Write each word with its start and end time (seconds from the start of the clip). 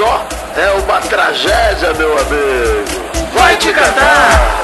só, 0.00 0.26
é 0.56 0.70
uma 0.80 0.98
tragédia, 1.02 1.92
meu 1.92 2.12
amigo. 2.12 2.84
Vai 3.34 3.54
te 3.58 3.70
catar! 3.70 4.58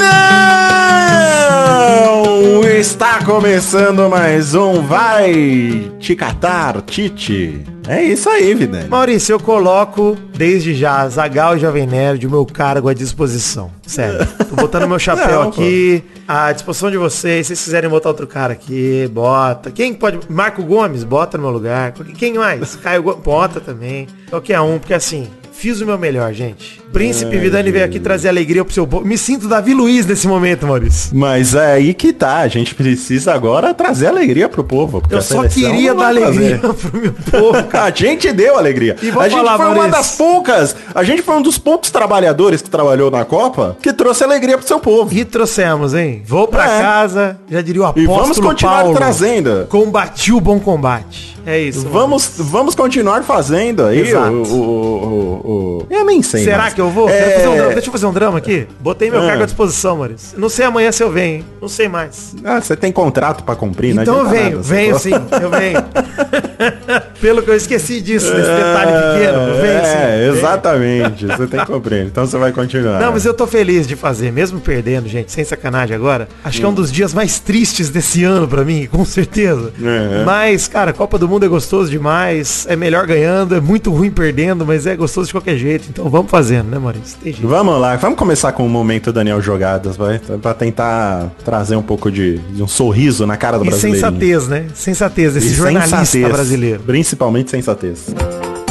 Está 2.65 3.23
começando 3.25 4.11
mais 4.11 4.57
um 4.57 4.83
Vai 4.83 5.93
Te 6.01 6.17
Catar, 6.17 6.83
Tite. 6.83 7.63
É 7.89 8.03
isso 8.03 8.29
aí, 8.29 8.53
Vidani. 8.53 8.89
Maurício, 8.89 9.35
eu 9.35 9.39
coloco 9.39 10.17
desde 10.37 10.75
já 10.75 11.09
Zagal 11.09 11.57
e 11.57 11.61
Jovem 11.61 11.87
Nerd 11.87 12.27
o 12.27 12.31
meu 12.31 12.45
cargo 12.45 12.89
à 12.89 12.95
disposição. 12.95 13.71
Sério. 13.87 14.27
Tô 14.27 14.57
botando 14.57 14.89
meu 14.89 14.99
chapéu 14.99 15.43
Não, 15.43 15.51
aqui 15.51 16.03
à 16.27 16.53
disposição 16.53 16.91
de 16.91 16.97
vocês. 16.97 17.47
Se 17.47 17.55
vocês 17.55 17.65
quiserem 17.65 17.91
botar 17.91 18.09
outro 18.09 18.27
cara 18.27 18.53
aqui, 18.53 19.09
bota. 19.13 19.71
Quem 19.71 19.95
pode. 19.95 20.21
Marco 20.29 20.63
Gomes, 20.63 21.05
bota 21.05 21.37
no 21.37 21.45
meu 21.45 21.53
lugar. 21.53 21.93
Quem 21.93 22.35
mais? 22.35 22.77
Caio 22.77 23.03
Gomes, 23.03 23.23
bota 23.23 23.61
também. 23.61 24.07
Qualquer 24.31 24.61
um, 24.61 24.79
porque 24.79 24.95
assim, 24.95 25.29
fiz 25.53 25.81
o 25.81 25.87
meu 25.87 25.99
melhor, 25.99 26.33
gente. 26.33 26.83
Príncipe 26.97 27.37
Vidani 27.37 27.71
veio 27.71 27.85
aqui 27.85 28.01
trazer 28.01 28.29
alegria 28.31 28.65
pro 28.65 28.73
seu 28.73 28.87
povo. 28.87 29.05
Me 29.05 29.19
sinto 29.19 29.47
Davi 29.47 29.75
Luiz 29.75 30.07
nesse 30.07 30.27
momento, 30.27 30.67
Maurício. 30.67 31.11
Mas 31.15 31.55
é 31.55 31.73
aí 31.75 31.93
que 31.93 32.11
tá. 32.11 32.39
A 32.39 32.49
gente 32.49 32.75
precisa 32.75 33.35
agora 33.35 33.75
trazer 33.75 34.07
alegria 34.07 34.49
pro 34.49 34.65
povo. 34.65 35.03
Eu 35.11 35.21
só 35.21 35.47
queria 35.47 35.95
dar 35.95 36.07
alegria 36.09 36.57
pro 36.59 36.99
meu 37.01 37.13
povo. 37.13 37.57
A 37.77 37.91
gente 37.91 38.33
deu 38.33 38.57
alegria. 38.59 38.97
E 39.03 39.11
a 39.11 39.29
gente 39.29 39.37
falar, 39.37 39.57
foi 39.59 39.67
uma 39.67 39.75
Maurício. 39.75 39.91
das 39.93 40.13
poucas. 40.17 40.77
A 40.95 41.05
gente 41.05 41.21
foi 41.21 41.35
um 41.37 41.43
dos 41.43 41.59
poucos 41.59 41.91
trabalhadores 41.91 42.63
que 42.63 42.71
trabalhou 42.71 43.11
na 43.11 43.25
Copa 43.27 43.77
que 43.83 43.93
trouxe 43.93 44.25
alegria 44.25 44.57
pro 44.57 44.67
seu 44.67 44.81
povo. 44.81 45.13
E 45.15 45.23
trouxemos, 45.25 45.93
hein? 45.95 46.23
Vou 46.27 46.49
pra 46.49 46.65
É. 46.65 46.81
casa, 46.81 47.39
já 47.51 47.61
diria 47.61 47.83
o 47.83 47.85
E 47.85 47.89
apóstolo 47.89 48.17
vamos 48.21 48.41
continuar 48.41 48.83
Paulo. 48.85 48.97
trazendo. 48.97 49.67
Combati 49.69 50.33
o 50.33 50.41
bom 50.41 50.59
combate. 50.59 51.37
É 51.47 51.61
isso. 51.61 51.87
Vamos, 51.89 52.33
vamos 52.39 52.75
continuar 52.75 53.23
fazendo 53.23 53.85
aí 53.85 54.01
Exato. 54.01 54.33
o, 54.33 54.43
o, 54.43 54.57
o, 54.57 55.51
o- 55.53 55.87
Eu 55.89 56.05
nem 56.05 56.21
sei. 56.21 56.43
Será 56.43 56.71
que 56.73 56.81
eu 56.81 56.86
vou? 56.91 57.09
É... 57.09 57.31
Fazer 57.37 57.49
um. 57.49 57.69
Deixa 57.75 57.89
eu 57.89 57.93
fazer 57.93 58.07
um 58.07 58.13
drama 58.13 58.39
aqui. 58.39 58.67
Botei 58.81 59.11
meu 59.11 59.23
Ah. 59.23 59.27
cargo 59.27 59.43
à 59.43 59.47
disposição, 59.47 59.97
Maurício. 59.99 60.39
Não 60.39 60.49
sei 60.49 60.65
amanhã 60.67 60.91
se 60.93 61.03
eu 61.03 61.11
venho, 61.11 61.37
hein? 61.37 61.45
Não 61.61 61.69
sei 61.69 61.89
mais. 61.89 62.35
Ah, 62.45 62.61
você 62.61 62.77
tem 62.77 62.91
contrato 62.93 63.45
pra 63.45 63.55
cumprir, 63.55 63.95
não 63.95 64.03
então 64.03 64.19
eu 64.19 64.29
venho, 64.29 64.51
nada, 64.57 64.63
venho 64.63 64.99
sim, 64.99 65.11
eu 65.41 65.51
venho. 65.51 65.79
Pelo 67.21 67.43
que 67.43 67.51
eu 67.51 67.57
esqueci 67.57 68.01
disso, 68.01 68.33
nesse 68.35 68.49
detalhe 68.49 68.93
pequeno, 68.93 69.39
sim. 69.55 69.67
É, 69.67 70.19
Venho. 70.19 70.37
exatamente. 70.37 71.27
Você 71.27 71.47
tem 71.47 71.61
que 71.61 71.67
cumprir. 71.67 72.05
Então 72.07 72.27
você 72.27 72.37
vai 72.39 72.53
continuar. 72.53 73.01
Não, 73.01 73.13
mas 73.13 73.25
eu 73.25 73.35
tô 73.35 73.47
feliz 73.47 73.87
de 73.87 73.97
fazer, 73.97 74.31
mesmo 74.33 74.61
perdendo, 74.61 75.09
gente, 75.09 75.33
sem 75.33 75.45
sacanagem 75.45 75.95
agora. 75.97 76.29
Acho 76.45 76.59
que 76.59 76.65
é 76.65 76.69
um 76.69 76.75
dos 76.75 76.91
dias 76.93 77.15
mais 77.15 77.39
tristes 77.39 77.89
desse 77.91 78.25
ano 78.25 78.47
pra 78.47 78.65
mim, 78.65 78.87
com 78.91 79.05
certeza. 79.05 79.73
É. 79.83 80.25
Mas, 80.25 80.69
cara, 80.69 80.93
Copa 80.93 81.19
do 81.19 81.29
Mundo 81.29 81.45
é 81.45 81.49
gostoso 81.49 81.91
demais, 81.91 82.67
é 82.69 82.77
melhor 82.77 83.07
ganhando, 83.07 83.55
é 83.55 83.61
muito 83.61 83.91
ruim 83.91 84.11
perdendo, 84.11 84.65
mas 84.67 84.87
é 84.87 84.95
gostoso 84.97 85.27
de 85.29 85.33
qualquer 85.33 85.57
jeito. 85.57 85.87
Então 85.89 86.09
vamos 86.09 86.31
fazendo, 86.31 86.69
né, 86.71 86.79
Maurício? 86.79 87.17
Vamos 87.43 87.81
lá, 87.81 87.97
vamos 87.97 88.19
começar 88.19 88.53
com 88.53 88.65
o 88.67 88.69
momento 88.69 89.13
Daniel 89.13 89.41
Jogadas, 89.41 89.97
vai? 89.97 90.19
Pra 90.41 90.55
tentar 90.55 91.31
trazer 91.45 91.77
um 91.77 91.83
pouco 91.83 92.11
de, 92.11 92.39
de 92.39 92.63
um 92.63 92.69
sorriso 92.69 93.27
na 93.27 93.37
cara 93.37 93.59
do 93.59 93.65
E 93.65 93.69
brasileiro. 93.69 94.01
sensatez, 94.07 94.49
né? 94.49 94.67
Sensatez 94.75 95.35
desse 95.35 95.55
jornalista 95.55 96.29
brasileiro. 96.29 96.81
Principalmente 97.07 97.53
sensatez. 97.53 98.13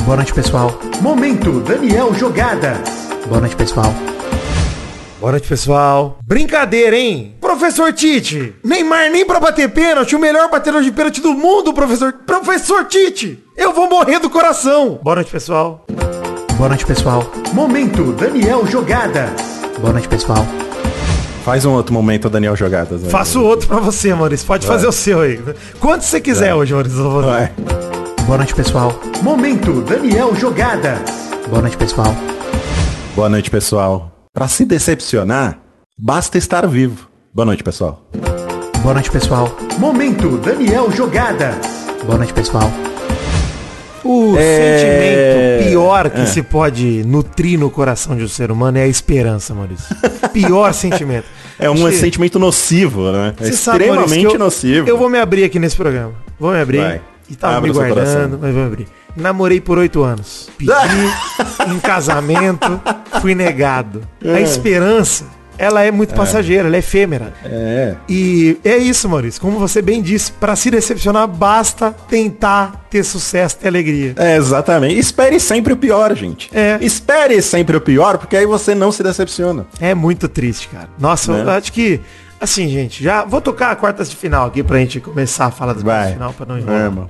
Boa 0.03 0.17
noite, 0.17 0.33
pessoal. 0.33 0.77
Momento 0.99 1.61
Daniel 1.61 2.13
Jogada. 2.13 2.81
Boa 3.27 3.39
noite, 3.39 3.55
pessoal. 3.55 3.95
Boa 5.21 5.31
noite, 5.31 5.47
pessoal. 5.47 6.19
Brincadeira, 6.21 6.97
hein? 6.97 7.33
Professor 7.39 7.93
Tite, 7.93 8.53
Neymar 8.61 9.09
nem 9.09 9.25
pra 9.25 9.39
bater 9.39 9.69
pênalti, 9.69 10.17
o 10.17 10.19
melhor 10.19 10.49
batedor 10.49 10.81
de 10.81 10.91
pênalti 10.91 11.21
do 11.21 11.31
mundo, 11.33 11.73
professor. 11.73 12.11
Professor 12.11 12.83
Tite, 12.83 13.41
eu 13.55 13.71
vou 13.71 13.89
morrer 13.89 14.19
do 14.19 14.29
coração. 14.29 14.99
Boa 15.01 15.15
noite, 15.15 15.31
pessoal. 15.31 15.85
Boa 16.57 16.67
noite, 16.67 16.85
pessoal. 16.85 17.31
Momento 17.53 18.11
Daniel 18.11 18.67
Jogada. 18.67 19.33
Boa 19.79 19.93
noite, 19.93 20.09
pessoal. 20.09 20.45
Faz 21.45 21.63
um 21.63 21.71
outro 21.71 21.93
momento 21.93 22.29
Daniel 22.29 22.57
Jogadas. 22.57 23.01
vai. 23.01 23.11
Faço 23.11 23.41
outro 23.41 23.65
pra 23.65 23.79
você, 23.79 24.13
Maurício. 24.13 24.45
Pode 24.45 24.67
fazer 24.67 24.87
o 24.87 24.91
seu 24.91 25.21
aí. 25.21 25.39
Quanto 25.79 26.03
você 26.03 26.19
quiser 26.19 26.53
hoje, 26.53 26.73
Maurício. 26.73 26.99
eu 26.99 27.09
vou. 27.09 27.21
Vai. 27.23 27.49
Boa 28.25 28.37
noite, 28.37 28.55
pessoal. 28.55 28.99
Momento 29.21 29.81
Daniel 29.81 30.35
Jogada. 30.35 31.01
Boa 31.47 31.61
noite, 31.61 31.77
pessoal. 31.77 32.15
Boa 33.15 33.29
noite, 33.29 33.49
pessoal. 33.49 34.11
Pra 34.33 34.47
se 34.47 34.65
decepcionar, 34.65 35.59
basta 35.97 36.37
estar 36.37 36.67
vivo. 36.67 37.07
Boa 37.33 37.45
noite, 37.45 37.63
pessoal. 37.63 38.03
Boa 38.81 38.93
noite, 38.93 39.11
pessoal. 39.11 39.55
Momento 39.77 40.37
Daniel 40.37 40.91
Jogada. 40.91 41.53
Boa 42.03 42.17
noite, 42.17 42.33
pessoal. 42.33 42.69
O 44.03 44.35
É- 44.37 44.77
sentimento 45.57 45.69
pior 45.69 46.09
que 46.11 46.21
É. 46.21 46.25
se 46.25 46.43
pode 46.43 47.03
nutrir 47.05 47.59
no 47.59 47.71
coração 47.71 48.15
de 48.15 48.23
um 48.23 48.27
ser 48.27 48.51
humano 48.51 48.77
é 48.77 48.83
a 48.83 48.87
esperança, 48.87 49.53
Maurício. 49.53 49.95
Pior 50.31 50.73
sentimento. 50.75 51.25
É 51.57 51.69
um 51.69 51.91
sentimento 51.91 52.37
nocivo, 52.37 53.11
né? 53.11 53.33
É 53.39 53.45
Você 53.45 53.53
sabe, 53.53 53.79
extremamente 53.85 54.09
Maurício, 54.09 54.35
eu, 54.35 54.39
nocivo. 54.39 54.89
Eu 54.89 54.97
vou 54.97 55.09
me 55.09 55.17
abrir 55.17 55.43
aqui 55.45 55.57
nesse 55.57 55.75
programa. 55.75 56.13
Vou 56.39 56.51
me 56.51 56.59
abrir. 56.61 56.77
Vai. 56.81 57.01
E 57.29 57.35
tava 57.35 57.59
me 57.61 57.71
guardando, 57.71 58.37
mas 58.41 58.53
me 58.53 58.63
abrir. 58.63 58.87
Namorei 59.15 59.59
por 59.61 59.77
oito 59.77 60.03
anos. 60.03 60.49
Pedi 60.57 60.71
em 61.73 61.79
casamento, 61.79 62.79
fui 63.21 63.33
negado. 63.33 64.01
A 64.23 64.39
esperança, 64.41 65.25
ela 65.57 65.81
é 65.83 65.89
muito 65.89 66.13
passageira, 66.13 66.67
ela 66.67 66.75
é 66.75 66.79
efêmera. 66.79 67.33
É. 67.43 67.95
E 68.09 68.57
é 68.63 68.77
isso, 68.77 69.07
Maurício. 69.07 69.39
Como 69.41 69.57
você 69.57 69.81
bem 69.81 70.01
disse, 70.01 70.31
pra 70.33 70.55
se 70.55 70.69
decepcionar, 70.69 71.27
basta 71.27 71.95
tentar 72.09 72.85
ter 72.89 73.03
sucesso, 73.03 73.57
ter 73.57 73.69
alegria. 73.69 74.13
É, 74.17 74.35
exatamente. 74.35 74.99
Espere 74.99 75.39
sempre 75.39 75.71
o 75.73 75.77
pior, 75.77 76.13
gente. 76.15 76.49
É. 76.53 76.77
Espere 76.81 77.41
sempre 77.41 77.77
o 77.77 77.81
pior, 77.81 78.17
porque 78.17 78.35
aí 78.35 78.45
você 78.45 78.75
não 78.75 78.91
se 78.91 79.01
decepciona. 79.01 79.65
É 79.79 79.95
muito 79.95 80.27
triste, 80.27 80.67
cara. 80.67 80.89
Nossa, 80.99 81.31
Né? 81.31 81.43
eu 81.43 81.49
acho 81.51 81.71
que. 81.71 82.01
Assim, 82.39 82.67
gente, 82.67 83.03
já 83.03 83.23
vou 83.23 83.41
tocar 83.41 83.71
a 83.71 83.75
quartas 83.75 84.09
de 84.09 84.15
final 84.15 84.47
aqui 84.47 84.61
pra 84.63 84.77
gente 84.79 84.99
começar 84.99 85.45
a 85.45 85.51
falar 85.51 85.73
das 85.73 85.83
quartas 85.83 86.07
de 86.07 86.13
final 86.13 86.33
pra 86.33 86.45
não 86.45 86.55
É, 86.57 86.59
enrolar. 86.59 86.91
mano. 86.91 87.09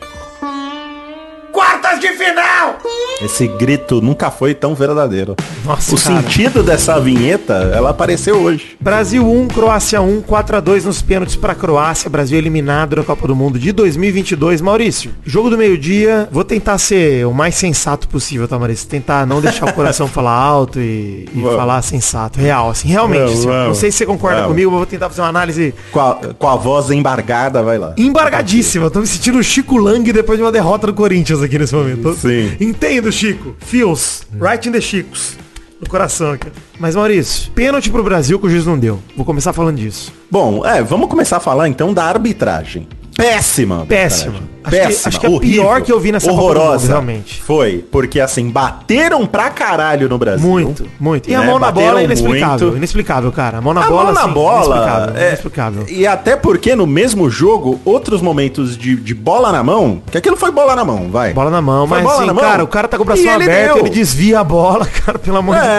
Quartas 1.95 2.00
de 2.00 2.07
final! 2.17 2.78
Esse 3.22 3.47
grito 3.47 4.01
nunca 4.01 4.29
foi 4.29 4.53
tão 4.53 4.75
verdadeiro. 4.75 5.35
Nossa, 5.63 5.95
O 5.95 5.97
cara. 6.01 6.22
sentido 6.22 6.61
dessa 6.61 7.00
vinheta, 7.00 7.72
ela 7.73 7.91
apareceu 7.91 8.35
hoje. 8.41 8.75
Brasil 8.79 9.25
1, 9.25 9.47
Croácia 9.47 10.01
1, 10.01 10.22
4 10.22 10.57
a 10.57 10.59
2 10.59 10.84
nos 10.85 11.01
pênaltis 11.01 11.35
pra 11.38 11.55
Croácia, 11.55 12.09
Brasil 12.09 12.38
eliminado 12.38 12.97
da 12.97 13.03
Copa 13.03 13.25
do 13.28 13.35
Mundo 13.35 13.57
de 13.57 13.72
2022. 13.72 14.59
Maurício, 14.59 15.11
jogo 15.25 15.50
do 15.50 15.57
meio-dia, 15.57 16.28
vou 16.31 16.44
tentar 16.44 16.78
ser 16.78 17.25
o 17.25 17.34
mais 17.34 17.55
sensato 17.55 18.07
possível, 18.09 18.47
tá, 18.47 18.59
Maurício? 18.59 18.88
Tentar 18.88 19.25
não 19.25 19.39
deixar 19.39 19.67
o 19.69 19.73
coração 19.73 20.07
falar 20.09 20.34
alto 20.34 20.79
e, 20.79 21.25
e 21.34 21.41
falar 21.41 21.81
sensato, 21.81 22.38
real, 22.39 22.69
assim, 22.69 22.89
realmente. 22.89 23.19
Vamos, 23.22 23.34
assim, 23.39 23.47
vamos. 23.47 23.67
não 23.67 23.75
sei 23.75 23.91
se 23.91 24.00
você 24.00 24.05
concorda 24.05 24.38
Vamos. 24.38 24.50
comigo, 24.51 24.72
mas 24.72 24.78
vou 24.79 24.85
tentar 24.88 25.07
fazer 25.09 25.22
uma 25.22 25.29
análise 25.29 25.73
Com 25.91 26.00
a, 26.01 26.16
com 26.38 26.47
a 26.50 26.55
voz 26.57 26.91
embargada, 26.91 27.63
vai 27.63 27.78
lá. 27.78 27.94
embargadíssima. 27.97 28.85
Eu 28.88 28.91
tô 28.91 29.00
me 29.00 29.07
sentindo 29.07 29.38
o 29.39 29.44
Chico 29.44 29.78
Lang 29.78 30.11
depois 30.11 30.38
de 30.38 30.44
uma 30.44 30.51
derrota 30.51 30.88
do 30.88 30.94
Corinthians 30.94 31.41
aqui 31.41 31.57
nesse 31.57 31.73
momento. 31.73 31.84
Sim. 32.16 32.56
Entendo, 32.59 33.12
Chico. 33.12 33.56
Feels. 33.59 34.25
Right 34.40 34.68
in 34.68 34.72
the 34.72 34.81
Chicos. 34.81 35.38
No 35.79 35.90
coração 35.90 36.31
aqui. 36.31 36.47
Mas, 36.79 36.96
Maurício, 36.96 37.51
pênalti 37.51 37.90
pro 37.90 38.03
Brasil 38.03 38.40
que 38.40 38.47
o 38.47 38.50
juiz 38.50 38.66
não 38.66 38.79
deu. 38.79 39.00
Vou 39.16 39.25
começar 39.25 39.51
falando 39.53 39.78
disso. 39.78 40.13
Bom, 40.31 40.66
é, 40.66 40.81
vamos 40.81 41.09
começar 41.09 41.38
a 41.38 41.40
falar 41.41 41.68
então 41.68 41.94
da 41.94 42.06
arbitragem. 42.06 42.88
Péssima. 43.15 43.85
Péssima. 43.87 44.33
Acho 44.65 44.71
que- 44.75 44.81
Péssima. 44.81 45.07
acho 45.09 45.19
que 45.19 45.25
é 45.27 45.35
a 45.35 45.39
pior 45.39 45.81
que 45.83 45.91
eu 45.91 45.99
vi 45.99 46.11
nessa 46.11 46.29
Horrorosa. 46.31 46.79
Mundo, 46.85 46.87
realmente. 46.87 47.39
Foi, 47.43 47.85
porque 47.91 48.19
assim, 48.19 48.49
bateram 48.49 49.25
pra 49.27 49.51
caralho 49.51 50.09
no 50.09 50.17
Brasil. 50.17 50.49
Muito, 50.49 50.87
muito. 50.99 51.29
E 51.29 51.35
a 51.35 51.41
Né, 51.41 51.45
mão 51.45 51.59
na 51.59 51.71
bola 51.71 52.01
é 52.01 52.05
inexplicável. 52.05 52.67
muito. 52.69 52.77
Inexplicável, 52.77 53.31
cara. 53.31 53.59
A 53.59 53.61
mão 53.61 53.75
na 53.75 53.85
A 53.85 53.87
bola, 53.87 54.03
mão 54.05 54.13
na 54.13 54.21
assim, 54.23 54.33
bola. 54.33 54.75
Inexplicável. 54.75 55.15
é, 55.21 55.27
inexplicável. 55.27 55.85
E 55.87 56.07
até 56.07 56.35
porque 56.35 56.75
no 56.75 56.87
mesmo 56.87 57.29
jogo, 57.29 57.79
outros 57.85 58.21
momentos 58.23 58.75
de, 58.75 58.95
de 58.95 59.13
bola 59.13 59.51
na 59.51 59.63
mão, 59.63 60.01
que 60.11 60.17
aquilo 60.17 60.35
foi 60.35 60.49
bola 60.51 60.75
na 60.75 60.84
mão, 60.84 61.09
vai. 61.11 61.31
Bola 61.31 61.51
na 61.51 61.61
mão, 61.61 61.87
Foi 61.87 61.97
mas 61.97 62.03
bola 62.03 62.17
assim, 62.17 62.25
na 62.28 62.34
mão. 62.34 62.43
cara, 62.43 62.63
o 62.63 62.67
cara 62.67 62.87
tá 62.87 62.97
com 62.97 63.03
o 63.03 63.05
braço 63.05 63.22
ele 63.22 63.29
aberto, 63.29 63.75
deu. 63.75 63.85
ele 63.85 63.90
desvia 63.91 64.40
a 64.40 64.43
bola, 64.43 64.87
cara, 65.05 65.19
pelo 65.19 65.37
amor 65.37 65.55
de 65.55 65.61
Deus, 65.61 65.72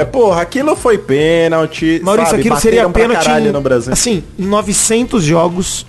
É, 0.00 0.04
porra, 0.04 0.42
aquilo 0.42 0.74
foi 0.74 0.98
pênalti. 0.98 2.00
Maurício, 2.02 2.30
sabe? 2.32 2.40
aquilo 2.40 2.56
seria 2.58 2.88
pênalti 2.88 3.30
em, 3.30 3.52
no 3.52 3.60
Brasil. 3.60 3.92
assim, 3.92 4.24
em 4.36 4.46
900 4.46 5.22
jogos, 5.22 5.86